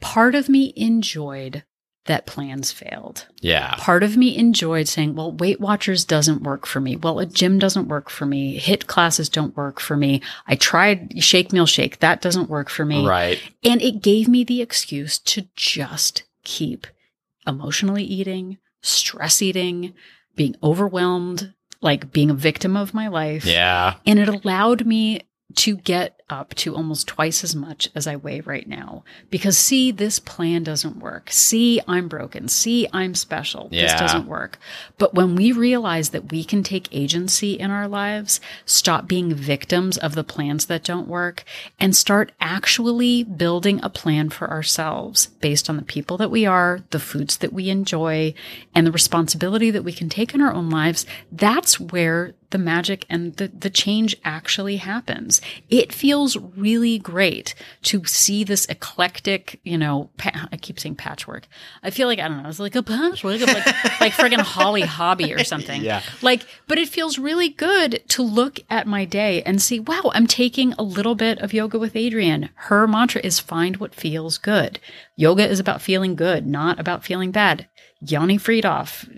part 0.00 0.34
of 0.34 0.48
me 0.48 0.72
enjoyed 0.76 1.64
that 2.08 2.26
plans 2.26 2.72
failed. 2.72 3.26
Yeah. 3.40 3.74
Part 3.76 4.02
of 4.02 4.16
me 4.16 4.36
enjoyed 4.36 4.88
saying, 4.88 5.14
well, 5.14 5.30
Weight 5.30 5.60
Watchers 5.60 6.04
doesn't 6.06 6.42
work 6.42 6.66
for 6.66 6.80
me. 6.80 6.96
Well, 6.96 7.18
a 7.18 7.26
gym 7.26 7.58
doesn't 7.58 7.88
work 7.88 8.08
for 8.08 8.24
me. 8.24 8.58
HIIT 8.58 8.86
classes 8.86 9.28
don't 9.28 9.56
work 9.56 9.78
for 9.78 9.94
me. 9.94 10.22
I 10.46 10.56
tried 10.56 11.22
Shake 11.22 11.52
Meal 11.52 11.66
Shake. 11.66 11.98
That 11.98 12.22
doesn't 12.22 12.48
work 12.48 12.70
for 12.70 12.86
me. 12.86 13.06
Right. 13.06 13.38
And 13.62 13.82
it 13.82 14.02
gave 14.02 14.26
me 14.26 14.42
the 14.42 14.62
excuse 14.62 15.18
to 15.18 15.48
just 15.54 16.22
keep 16.44 16.86
emotionally 17.46 18.04
eating, 18.04 18.56
stress 18.80 19.42
eating, 19.42 19.92
being 20.34 20.56
overwhelmed, 20.62 21.52
like 21.82 22.10
being 22.10 22.30
a 22.30 22.34
victim 22.34 22.74
of 22.74 22.94
my 22.94 23.08
life. 23.08 23.44
Yeah. 23.44 23.96
And 24.06 24.18
it 24.18 24.28
allowed 24.28 24.86
me 24.86 25.22
to 25.56 25.76
get 25.76 26.17
up 26.30 26.54
to 26.54 26.74
almost 26.74 27.06
twice 27.06 27.42
as 27.42 27.54
much 27.54 27.88
as 27.94 28.06
I 28.06 28.16
weigh 28.16 28.40
right 28.40 28.68
now. 28.68 29.04
Because 29.30 29.56
see, 29.56 29.90
this 29.90 30.18
plan 30.18 30.62
doesn't 30.62 30.98
work. 30.98 31.30
See, 31.30 31.80
I'm 31.88 32.08
broken. 32.08 32.48
See, 32.48 32.86
I'm 32.92 33.14
special. 33.14 33.68
This 33.70 33.92
doesn't 33.98 34.26
work. 34.26 34.58
But 34.98 35.14
when 35.14 35.34
we 35.34 35.52
realize 35.52 36.10
that 36.10 36.30
we 36.30 36.44
can 36.44 36.62
take 36.62 36.88
agency 36.92 37.52
in 37.52 37.70
our 37.70 37.88
lives, 37.88 38.40
stop 38.66 39.06
being 39.06 39.34
victims 39.34 39.96
of 39.96 40.14
the 40.14 40.24
plans 40.24 40.66
that 40.66 40.84
don't 40.84 41.08
work, 41.08 41.44
and 41.78 41.96
start 41.96 42.32
actually 42.40 43.24
building 43.24 43.80
a 43.82 43.88
plan 43.88 44.28
for 44.28 44.50
ourselves 44.50 45.26
based 45.40 45.70
on 45.70 45.76
the 45.76 45.82
people 45.82 46.16
that 46.16 46.30
we 46.30 46.44
are, 46.44 46.80
the 46.90 47.00
foods 47.00 47.38
that 47.38 47.52
we 47.52 47.70
enjoy, 47.70 48.34
and 48.74 48.86
the 48.86 48.92
responsibility 48.92 49.70
that 49.70 49.84
we 49.84 49.92
can 49.92 50.08
take 50.08 50.34
in 50.34 50.40
our 50.40 50.52
own 50.52 50.68
lives, 50.70 51.06
that's 51.32 51.80
where 51.80 52.34
the 52.50 52.58
magic 52.58 53.04
and 53.10 53.36
the, 53.36 53.48
the 53.48 53.70
change 53.70 54.16
actually 54.24 54.76
happens. 54.76 55.40
It 55.68 55.92
feels 55.92 56.17
really 56.36 56.98
great 56.98 57.54
to 57.82 58.04
see 58.04 58.44
this 58.44 58.66
eclectic, 58.66 59.60
you 59.64 59.78
know, 59.78 60.10
pa- 60.16 60.48
I 60.50 60.56
keep 60.56 60.80
saying 60.80 60.96
patchwork. 60.96 61.46
I 61.82 61.90
feel 61.90 62.08
like, 62.08 62.18
I 62.18 62.28
don't 62.28 62.42
know, 62.42 62.48
it's 62.48 62.58
like 62.58 62.74
a 62.74 62.82
patchwork 62.82 63.40
of 63.40 63.48
like, 63.48 63.66
like 64.00 64.12
friggin' 64.12 64.40
Holly 64.40 64.82
Hobbie 64.82 65.32
or 65.32 65.44
something. 65.44 65.82
Yeah. 65.82 66.02
Like, 66.22 66.46
but 66.66 66.78
it 66.78 66.88
feels 66.88 67.18
really 67.18 67.48
good 67.48 68.02
to 68.08 68.22
look 68.22 68.60
at 68.68 68.86
my 68.86 69.04
day 69.04 69.42
and 69.42 69.62
see, 69.62 69.80
wow, 69.80 70.10
I'm 70.14 70.26
taking 70.26 70.72
a 70.74 70.82
little 70.82 71.14
bit 71.14 71.38
of 71.40 71.52
yoga 71.52 71.78
with 71.78 71.94
Adriene. 71.94 72.50
Her 72.54 72.86
mantra 72.86 73.20
is 73.22 73.38
find 73.38 73.76
what 73.76 73.94
feels 73.94 74.38
good. 74.38 74.80
Yoga 75.16 75.48
is 75.48 75.60
about 75.60 75.82
feeling 75.82 76.14
good, 76.16 76.46
not 76.46 76.78
about 76.78 77.04
feeling 77.04 77.30
bad. 77.30 77.68
Yoni 78.00 78.38
Freedhoff, 78.38 79.08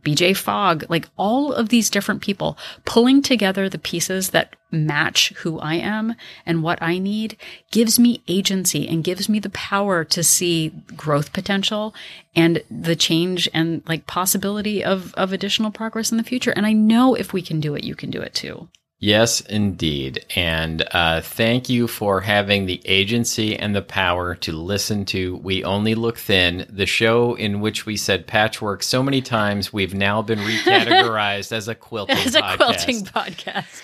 BJ 0.00 0.34
Fogg, 0.34 0.84
like 0.88 1.08
all 1.18 1.52
of 1.52 1.68
these 1.68 1.90
different 1.90 2.22
people 2.22 2.56
pulling 2.86 3.20
together 3.20 3.68
the 3.68 3.78
pieces 3.78 4.30
that 4.30 4.56
match 4.70 5.32
who 5.38 5.58
I 5.58 5.74
am 5.74 6.14
and 6.46 6.62
what 6.62 6.80
I 6.80 6.98
need 6.98 7.36
gives 7.70 7.98
me 7.98 8.22
agency 8.28 8.88
and 8.88 9.04
gives 9.04 9.28
me 9.28 9.40
the 9.40 9.50
power 9.50 10.04
to 10.04 10.22
see 10.22 10.70
growth 10.96 11.32
potential 11.32 11.94
and 12.34 12.62
the 12.70 12.96
change 12.96 13.48
and 13.52 13.82
like 13.86 14.06
possibility 14.06 14.82
of, 14.82 15.12
of 15.14 15.32
additional 15.32 15.70
progress 15.70 16.10
in 16.10 16.16
the 16.16 16.24
future. 16.24 16.52
And 16.52 16.66
I 16.66 16.72
know 16.72 17.14
if 17.14 17.34
we 17.34 17.42
can 17.42 17.60
do 17.60 17.74
it, 17.74 17.84
you 17.84 17.94
can 17.94 18.10
do 18.10 18.22
it 18.22 18.32
too. 18.32 18.68
Yes, 19.02 19.40
indeed. 19.40 20.26
And 20.36 20.86
uh, 20.90 21.22
thank 21.22 21.70
you 21.70 21.88
for 21.88 22.20
having 22.20 22.66
the 22.66 22.82
agency 22.84 23.56
and 23.56 23.74
the 23.74 23.80
power 23.80 24.34
to 24.36 24.52
listen 24.52 25.06
to 25.06 25.36
We 25.38 25.64
Only 25.64 25.94
Look 25.94 26.18
Thin, 26.18 26.66
the 26.68 26.84
show 26.84 27.34
in 27.34 27.62
which 27.62 27.86
we 27.86 27.96
said 27.96 28.26
patchwork 28.26 28.82
so 28.82 29.02
many 29.02 29.22
times 29.22 29.72
we've 29.72 29.94
now 29.94 30.20
been 30.20 30.40
recategorized 30.40 31.50
as 31.50 31.66
a 31.66 31.74
quilting 31.74 32.18
As 32.26 32.34
a 32.34 32.42
podcast. 32.42 32.56
quilting 32.58 33.04
podcast. 33.06 33.82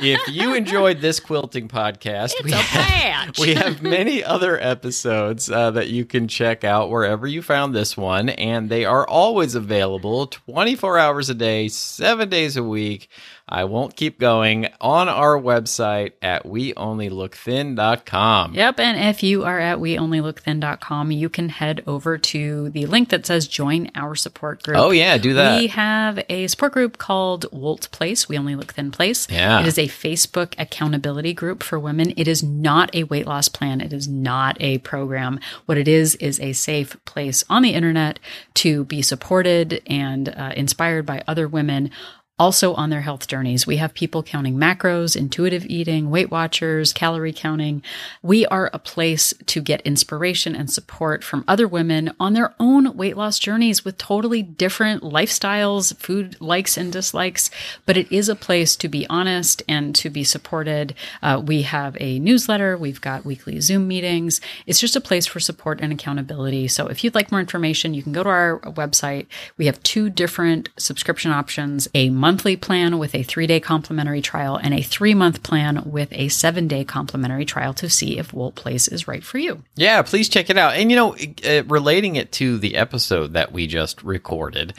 if 0.00 0.20
you 0.28 0.52
enjoyed 0.54 1.00
this 1.00 1.18
quilting 1.18 1.68
podcast, 1.68 2.34
we 2.44 2.50
have, 2.52 3.38
we 3.38 3.54
have 3.54 3.82
many 3.82 4.22
other 4.22 4.60
episodes 4.60 5.50
uh, 5.50 5.70
that 5.70 5.88
you 5.88 6.04
can 6.04 6.28
check 6.28 6.62
out 6.62 6.90
wherever 6.90 7.26
you 7.26 7.40
found 7.40 7.74
this 7.74 7.96
one, 7.96 8.28
and 8.28 8.68
they 8.68 8.84
are 8.84 9.08
always 9.08 9.54
available 9.54 10.26
24 10.26 10.98
hours 10.98 11.30
a 11.30 11.34
day, 11.34 11.68
seven 11.68 12.28
days 12.28 12.54
a 12.58 12.62
week. 12.62 13.08
I 13.48 13.64
won't 13.64 13.96
keep 13.96 14.18
going 14.18 14.68
on 14.80 15.08
our 15.08 15.40
website 15.40 16.12
at 16.20 16.44
weonlylookthin.com. 16.44 18.54
Yep. 18.54 18.80
And 18.80 18.98
if 18.98 19.22
you 19.22 19.44
are 19.44 19.58
at 19.58 19.78
weonlylookthin.com, 19.78 21.10
you 21.10 21.28
can 21.28 21.48
head 21.48 21.82
over 21.86 22.18
to 22.18 22.70
the 22.70 22.86
link 22.86 23.08
that 23.08 23.26
says 23.26 23.48
join 23.48 23.90
our 23.94 24.14
support 24.14 24.62
group. 24.62 24.76
Oh, 24.76 24.90
yeah, 24.90 25.18
do 25.18 25.34
that. 25.34 25.60
We 25.60 25.68
have 25.68 26.24
a 26.28 26.46
support 26.46 26.72
group 26.72 26.98
called 26.98 27.46
Wolt 27.52 27.88
Place. 27.90 28.28
We 28.28 28.36
only 28.36 28.54
look 28.54 28.74
thin 28.74 28.90
place. 28.90 29.28
Yeah. 29.30 29.60
It 29.60 29.66
is 29.66 29.78
a 29.78 29.88
Facebook 29.88 30.54
accountability 30.58 31.32
group 31.32 31.62
for 31.62 31.78
women. 31.78 32.12
It 32.16 32.28
is 32.28 32.42
not 32.42 32.94
a 32.94 33.04
weight 33.04 33.26
loss 33.26 33.48
plan. 33.48 33.80
It 33.80 33.92
is 33.92 34.08
not 34.08 34.56
a 34.60 34.78
program. 34.78 35.40
What 35.66 35.78
it 35.78 35.88
is, 35.88 36.14
is 36.16 36.38
a 36.40 36.52
safe 36.52 36.96
place 37.04 37.44
on 37.48 37.62
the 37.62 37.74
internet 37.74 38.18
to 38.54 38.84
be 38.84 39.02
supported 39.02 39.82
and 39.86 40.28
uh, 40.28 40.52
inspired 40.56 41.06
by 41.06 41.22
other 41.26 41.48
women 41.48 41.90
also 42.38 42.74
on 42.74 42.90
their 42.90 43.00
health 43.00 43.26
journeys. 43.26 43.66
We 43.66 43.78
have 43.78 43.94
people 43.94 44.22
counting 44.22 44.56
macros, 44.56 45.16
intuitive 45.16 45.66
eating, 45.66 46.10
Weight 46.10 46.30
Watchers, 46.30 46.92
calorie 46.92 47.32
counting. 47.32 47.82
We 48.22 48.46
are 48.46 48.70
a 48.72 48.78
place 48.78 49.34
to 49.46 49.60
get 49.60 49.80
inspiration 49.82 50.54
and 50.54 50.70
support 50.70 51.24
from 51.24 51.44
other 51.48 51.66
women 51.66 52.12
on 52.20 52.34
their 52.34 52.54
own 52.60 52.96
weight 52.96 53.16
loss 53.16 53.38
journeys 53.38 53.84
with 53.84 53.98
totally 53.98 54.42
different 54.42 55.02
lifestyles, 55.02 55.96
food 55.96 56.40
likes 56.40 56.76
and 56.76 56.92
dislikes. 56.92 57.50
But 57.86 57.96
it 57.96 58.10
is 58.12 58.28
a 58.28 58.36
place 58.36 58.76
to 58.76 58.88
be 58.88 59.06
honest 59.08 59.62
and 59.68 59.94
to 59.96 60.10
be 60.10 60.24
supported. 60.24 60.94
Uh, 61.22 61.42
we 61.44 61.62
have 61.62 61.96
a 62.00 62.18
newsletter. 62.18 62.76
We've 62.76 63.00
got 63.00 63.24
weekly 63.24 63.60
Zoom 63.60 63.88
meetings. 63.88 64.40
It's 64.66 64.80
just 64.80 64.96
a 64.96 65.00
place 65.00 65.26
for 65.26 65.40
support 65.40 65.80
and 65.80 65.92
accountability. 65.92 66.68
So 66.68 66.86
if 66.86 67.02
you'd 67.02 67.14
like 67.14 67.32
more 67.32 67.40
information, 67.40 67.94
you 67.94 68.02
can 68.02 68.12
go 68.12 68.22
to 68.22 68.28
our 68.28 68.60
website. 68.60 69.26
We 69.56 69.66
have 69.66 69.82
two 69.82 70.10
different 70.10 70.68
subscription 70.76 71.32
options, 71.32 71.88
a 71.94 72.10
monthly 72.28 72.56
plan 72.56 72.98
with 72.98 73.14
a 73.14 73.22
three 73.22 73.46
day 73.46 73.58
complimentary 73.58 74.20
trial 74.20 74.56
and 74.56 74.74
a 74.74 74.82
three 74.82 75.14
month 75.14 75.42
plan 75.42 75.82
with 75.86 76.12
a 76.12 76.28
seven 76.28 76.68
day 76.68 76.84
complimentary 76.84 77.46
trial 77.46 77.72
to 77.72 77.88
see 77.88 78.18
if 78.18 78.34
Wolt 78.34 78.54
Place 78.54 78.86
is 78.86 79.08
right 79.08 79.24
for 79.24 79.38
you. 79.38 79.62
Yeah, 79.76 80.02
please 80.02 80.28
check 80.28 80.50
it 80.50 80.58
out. 80.58 80.74
And 80.74 80.90
you 80.90 80.96
know, 80.98 81.16
uh, 81.46 81.64
relating 81.64 82.16
it 82.16 82.30
to 82.32 82.58
the 82.58 82.76
episode 82.76 83.32
that 83.32 83.50
we 83.50 83.66
just 83.66 84.02
recorded, 84.02 84.74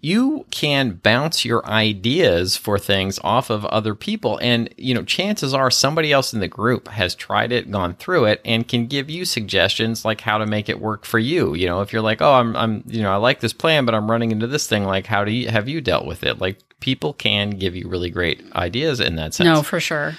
you 0.00 0.46
can 0.52 0.92
bounce 0.92 1.44
your 1.44 1.66
ideas 1.66 2.56
for 2.56 2.78
things 2.78 3.18
off 3.24 3.50
of 3.50 3.64
other 3.64 3.96
people. 3.96 4.38
And, 4.38 4.72
you 4.76 4.94
know, 4.94 5.02
chances 5.02 5.52
are 5.52 5.72
somebody 5.72 6.12
else 6.12 6.32
in 6.32 6.38
the 6.38 6.46
group 6.46 6.86
has 6.86 7.16
tried 7.16 7.50
it, 7.50 7.70
gone 7.70 7.94
through 7.94 8.26
it, 8.26 8.40
and 8.44 8.66
can 8.66 8.86
give 8.86 9.10
you 9.10 9.24
suggestions 9.24 10.04
like 10.04 10.20
how 10.20 10.38
to 10.38 10.46
make 10.46 10.68
it 10.68 10.80
work 10.80 11.04
for 11.04 11.18
you. 11.18 11.54
You 11.54 11.66
know, 11.66 11.80
if 11.80 11.92
you're 11.92 12.02
like, 12.02 12.22
oh, 12.22 12.34
I'm, 12.34 12.54
I'm, 12.56 12.84
you 12.86 13.02
know, 13.02 13.12
I 13.12 13.16
like 13.16 13.40
this 13.40 13.52
plan, 13.52 13.84
but 13.84 13.94
I'm 13.94 14.10
running 14.10 14.30
into 14.30 14.46
this 14.46 14.68
thing. 14.68 14.84
Like, 14.84 15.06
how 15.06 15.24
do 15.24 15.32
you, 15.32 15.48
have 15.48 15.68
you 15.68 15.80
dealt 15.80 16.06
with 16.06 16.22
it? 16.22 16.40
Like, 16.40 16.58
people 16.82 17.14
can 17.14 17.50
give 17.50 17.74
you 17.74 17.88
really 17.88 18.10
great 18.10 18.44
ideas 18.54 19.00
in 19.00 19.16
that 19.16 19.32
sense. 19.32 19.46
No, 19.46 19.62
for 19.62 19.80
sure. 19.80 20.16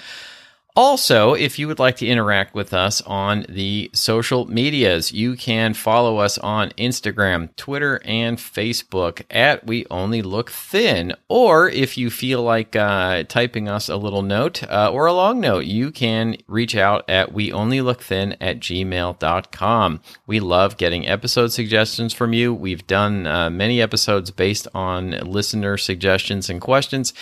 Also, 0.76 1.34
if 1.34 1.56
you 1.56 1.68
would 1.68 1.78
like 1.78 1.94
to 1.98 2.06
interact 2.06 2.52
with 2.52 2.74
us 2.74 3.00
on 3.02 3.46
the 3.48 3.88
social 3.92 4.44
medias, 4.46 5.12
you 5.12 5.36
can 5.36 5.72
follow 5.72 6.18
us 6.18 6.36
on 6.38 6.70
Instagram, 6.70 7.54
Twitter, 7.54 8.00
and 8.04 8.38
Facebook 8.38 9.22
at 9.30 9.64
We 9.64 9.86
Only 9.88 10.20
Look 10.20 10.50
Thin. 10.50 11.14
Or 11.28 11.68
if 11.68 11.96
you 11.96 12.10
feel 12.10 12.42
like 12.42 12.74
uh, 12.74 13.22
typing 13.22 13.68
us 13.68 13.88
a 13.88 13.94
little 13.94 14.22
note 14.22 14.64
uh, 14.64 14.90
or 14.92 15.06
a 15.06 15.12
long 15.12 15.38
note, 15.38 15.64
you 15.64 15.92
can 15.92 16.38
reach 16.48 16.74
out 16.74 17.08
at 17.08 17.32
We 17.32 17.52
Only 17.52 17.80
Look 17.80 18.02
Thin 18.02 18.36
at 18.40 18.58
gmail.com. 18.58 20.00
We 20.26 20.40
love 20.40 20.76
getting 20.76 21.06
episode 21.06 21.52
suggestions 21.52 22.12
from 22.12 22.32
you. 22.32 22.52
We've 22.52 22.84
done 22.84 23.28
uh, 23.28 23.48
many 23.48 23.80
episodes 23.80 24.32
based 24.32 24.66
on 24.74 25.12
listener 25.12 25.76
suggestions 25.76 26.50
and 26.50 26.60
questions. 26.60 27.14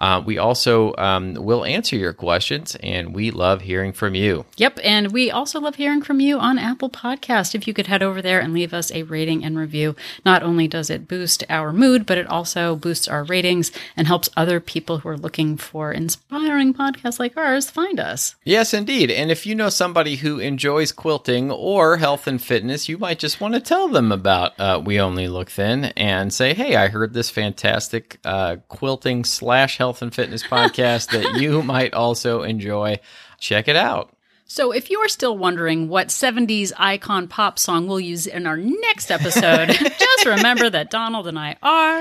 Uh, 0.00 0.22
we 0.24 0.38
also 0.38 0.94
um, 0.96 1.34
will 1.34 1.64
answer 1.64 1.96
your 1.96 2.12
questions 2.12 2.76
and 2.82 3.14
we 3.14 3.30
love 3.30 3.60
hearing 3.62 3.92
from 3.92 4.14
you. 4.14 4.44
Yep. 4.56 4.80
And 4.82 5.12
we 5.12 5.30
also 5.30 5.60
love 5.60 5.76
hearing 5.76 6.02
from 6.02 6.20
you 6.20 6.38
on 6.38 6.58
Apple 6.58 6.90
Podcast. 6.90 7.54
If 7.54 7.68
you 7.68 7.74
could 7.74 7.86
head 7.86 8.02
over 8.02 8.22
there 8.22 8.40
and 8.40 8.54
leave 8.54 8.72
us 8.72 8.90
a 8.92 9.02
rating 9.04 9.44
and 9.44 9.58
review, 9.58 9.94
not 10.24 10.42
only 10.42 10.66
does 10.66 10.90
it 10.90 11.06
boost 11.06 11.44
our 11.50 11.72
mood, 11.72 12.06
but 12.06 12.18
it 12.18 12.26
also 12.26 12.76
boosts 12.76 13.08
our 13.08 13.24
ratings 13.24 13.70
and 13.96 14.06
helps 14.06 14.30
other 14.36 14.60
people 14.60 14.98
who 14.98 15.08
are 15.08 15.16
looking 15.16 15.56
for 15.56 15.92
inspiring 15.92 16.72
podcasts 16.72 17.18
like 17.18 17.36
ours 17.36 17.70
find 17.70 18.00
us. 18.00 18.36
Yes, 18.44 18.72
indeed. 18.72 19.10
And 19.10 19.30
if 19.30 19.46
you 19.46 19.54
know 19.54 19.68
somebody 19.68 20.16
who 20.16 20.38
enjoys 20.38 20.92
quilting 20.92 21.50
or 21.50 21.98
health 21.98 22.26
and 22.26 22.40
fitness, 22.40 22.88
you 22.88 22.98
might 22.98 23.18
just 23.18 23.40
want 23.40 23.54
to 23.54 23.60
tell 23.60 23.88
them 23.88 24.12
about 24.12 24.58
uh, 24.58 24.80
We 24.84 25.00
Only 25.00 25.28
Look 25.28 25.50
Thin 25.50 25.86
and 25.96 26.32
say, 26.32 26.54
hey, 26.54 26.76
I 26.76 26.88
heard 26.88 27.12
this 27.12 27.30
fantastic 27.30 28.18
uh, 28.24 28.56
quilting 28.68 29.24
slash 29.24 29.78
health 29.90 30.02
and 30.02 30.14
fitness 30.14 30.44
podcast 30.44 31.10
that 31.10 31.40
you 31.40 31.62
might 31.64 31.92
also 31.94 32.42
enjoy. 32.42 32.96
Check 33.40 33.66
it 33.66 33.74
out. 33.74 34.14
So, 34.44 34.70
if 34.70 34.88
you're 34.88 35.08
still 35.08 35.36
wondering 35.36 35.88
what 35.88 36.08
70s 36.08 36.70
icon 36.76 37.26
pop 37.26 37.58
song 37.58 37.88
we'll 37.88 37.98
use 37.98 38.28
in 38.28 38.46
our 38.46 38.56
next 38.56 39.10
episode, 39.10 39.68
just 39.98 40.26
remember 40.26 40.70
that 40.70 40.90
Donald 40.90 41.26
and 41.26 41.36
I 41.36 41.56
are 41.60 42.00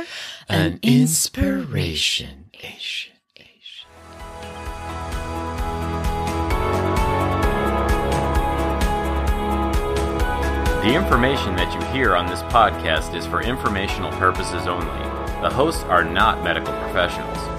an, 0.49 0.73
an 0.73 0.79
inspiration. 0.83 2.45
inspiration. 2.53 3.13
The 10.83 10.95
information 10.95 11.55
that 11.55 11.73
you 11.73 11.81
hear 11.91 12.15
on 12.15 12.27
this 12.27 12.41
podcast 12.43 13.15
is 13.15 13.25
for 13.25 13.41
informational 13.41 14.11
purposes 14.11 14.65
only. 14.65 14.85
The 15.41 15.49
hosts 15.49 15.83
are 15.83 16.03
not 16.03 16.43
medical 16.43 16.73
professionals. 16.73 17.58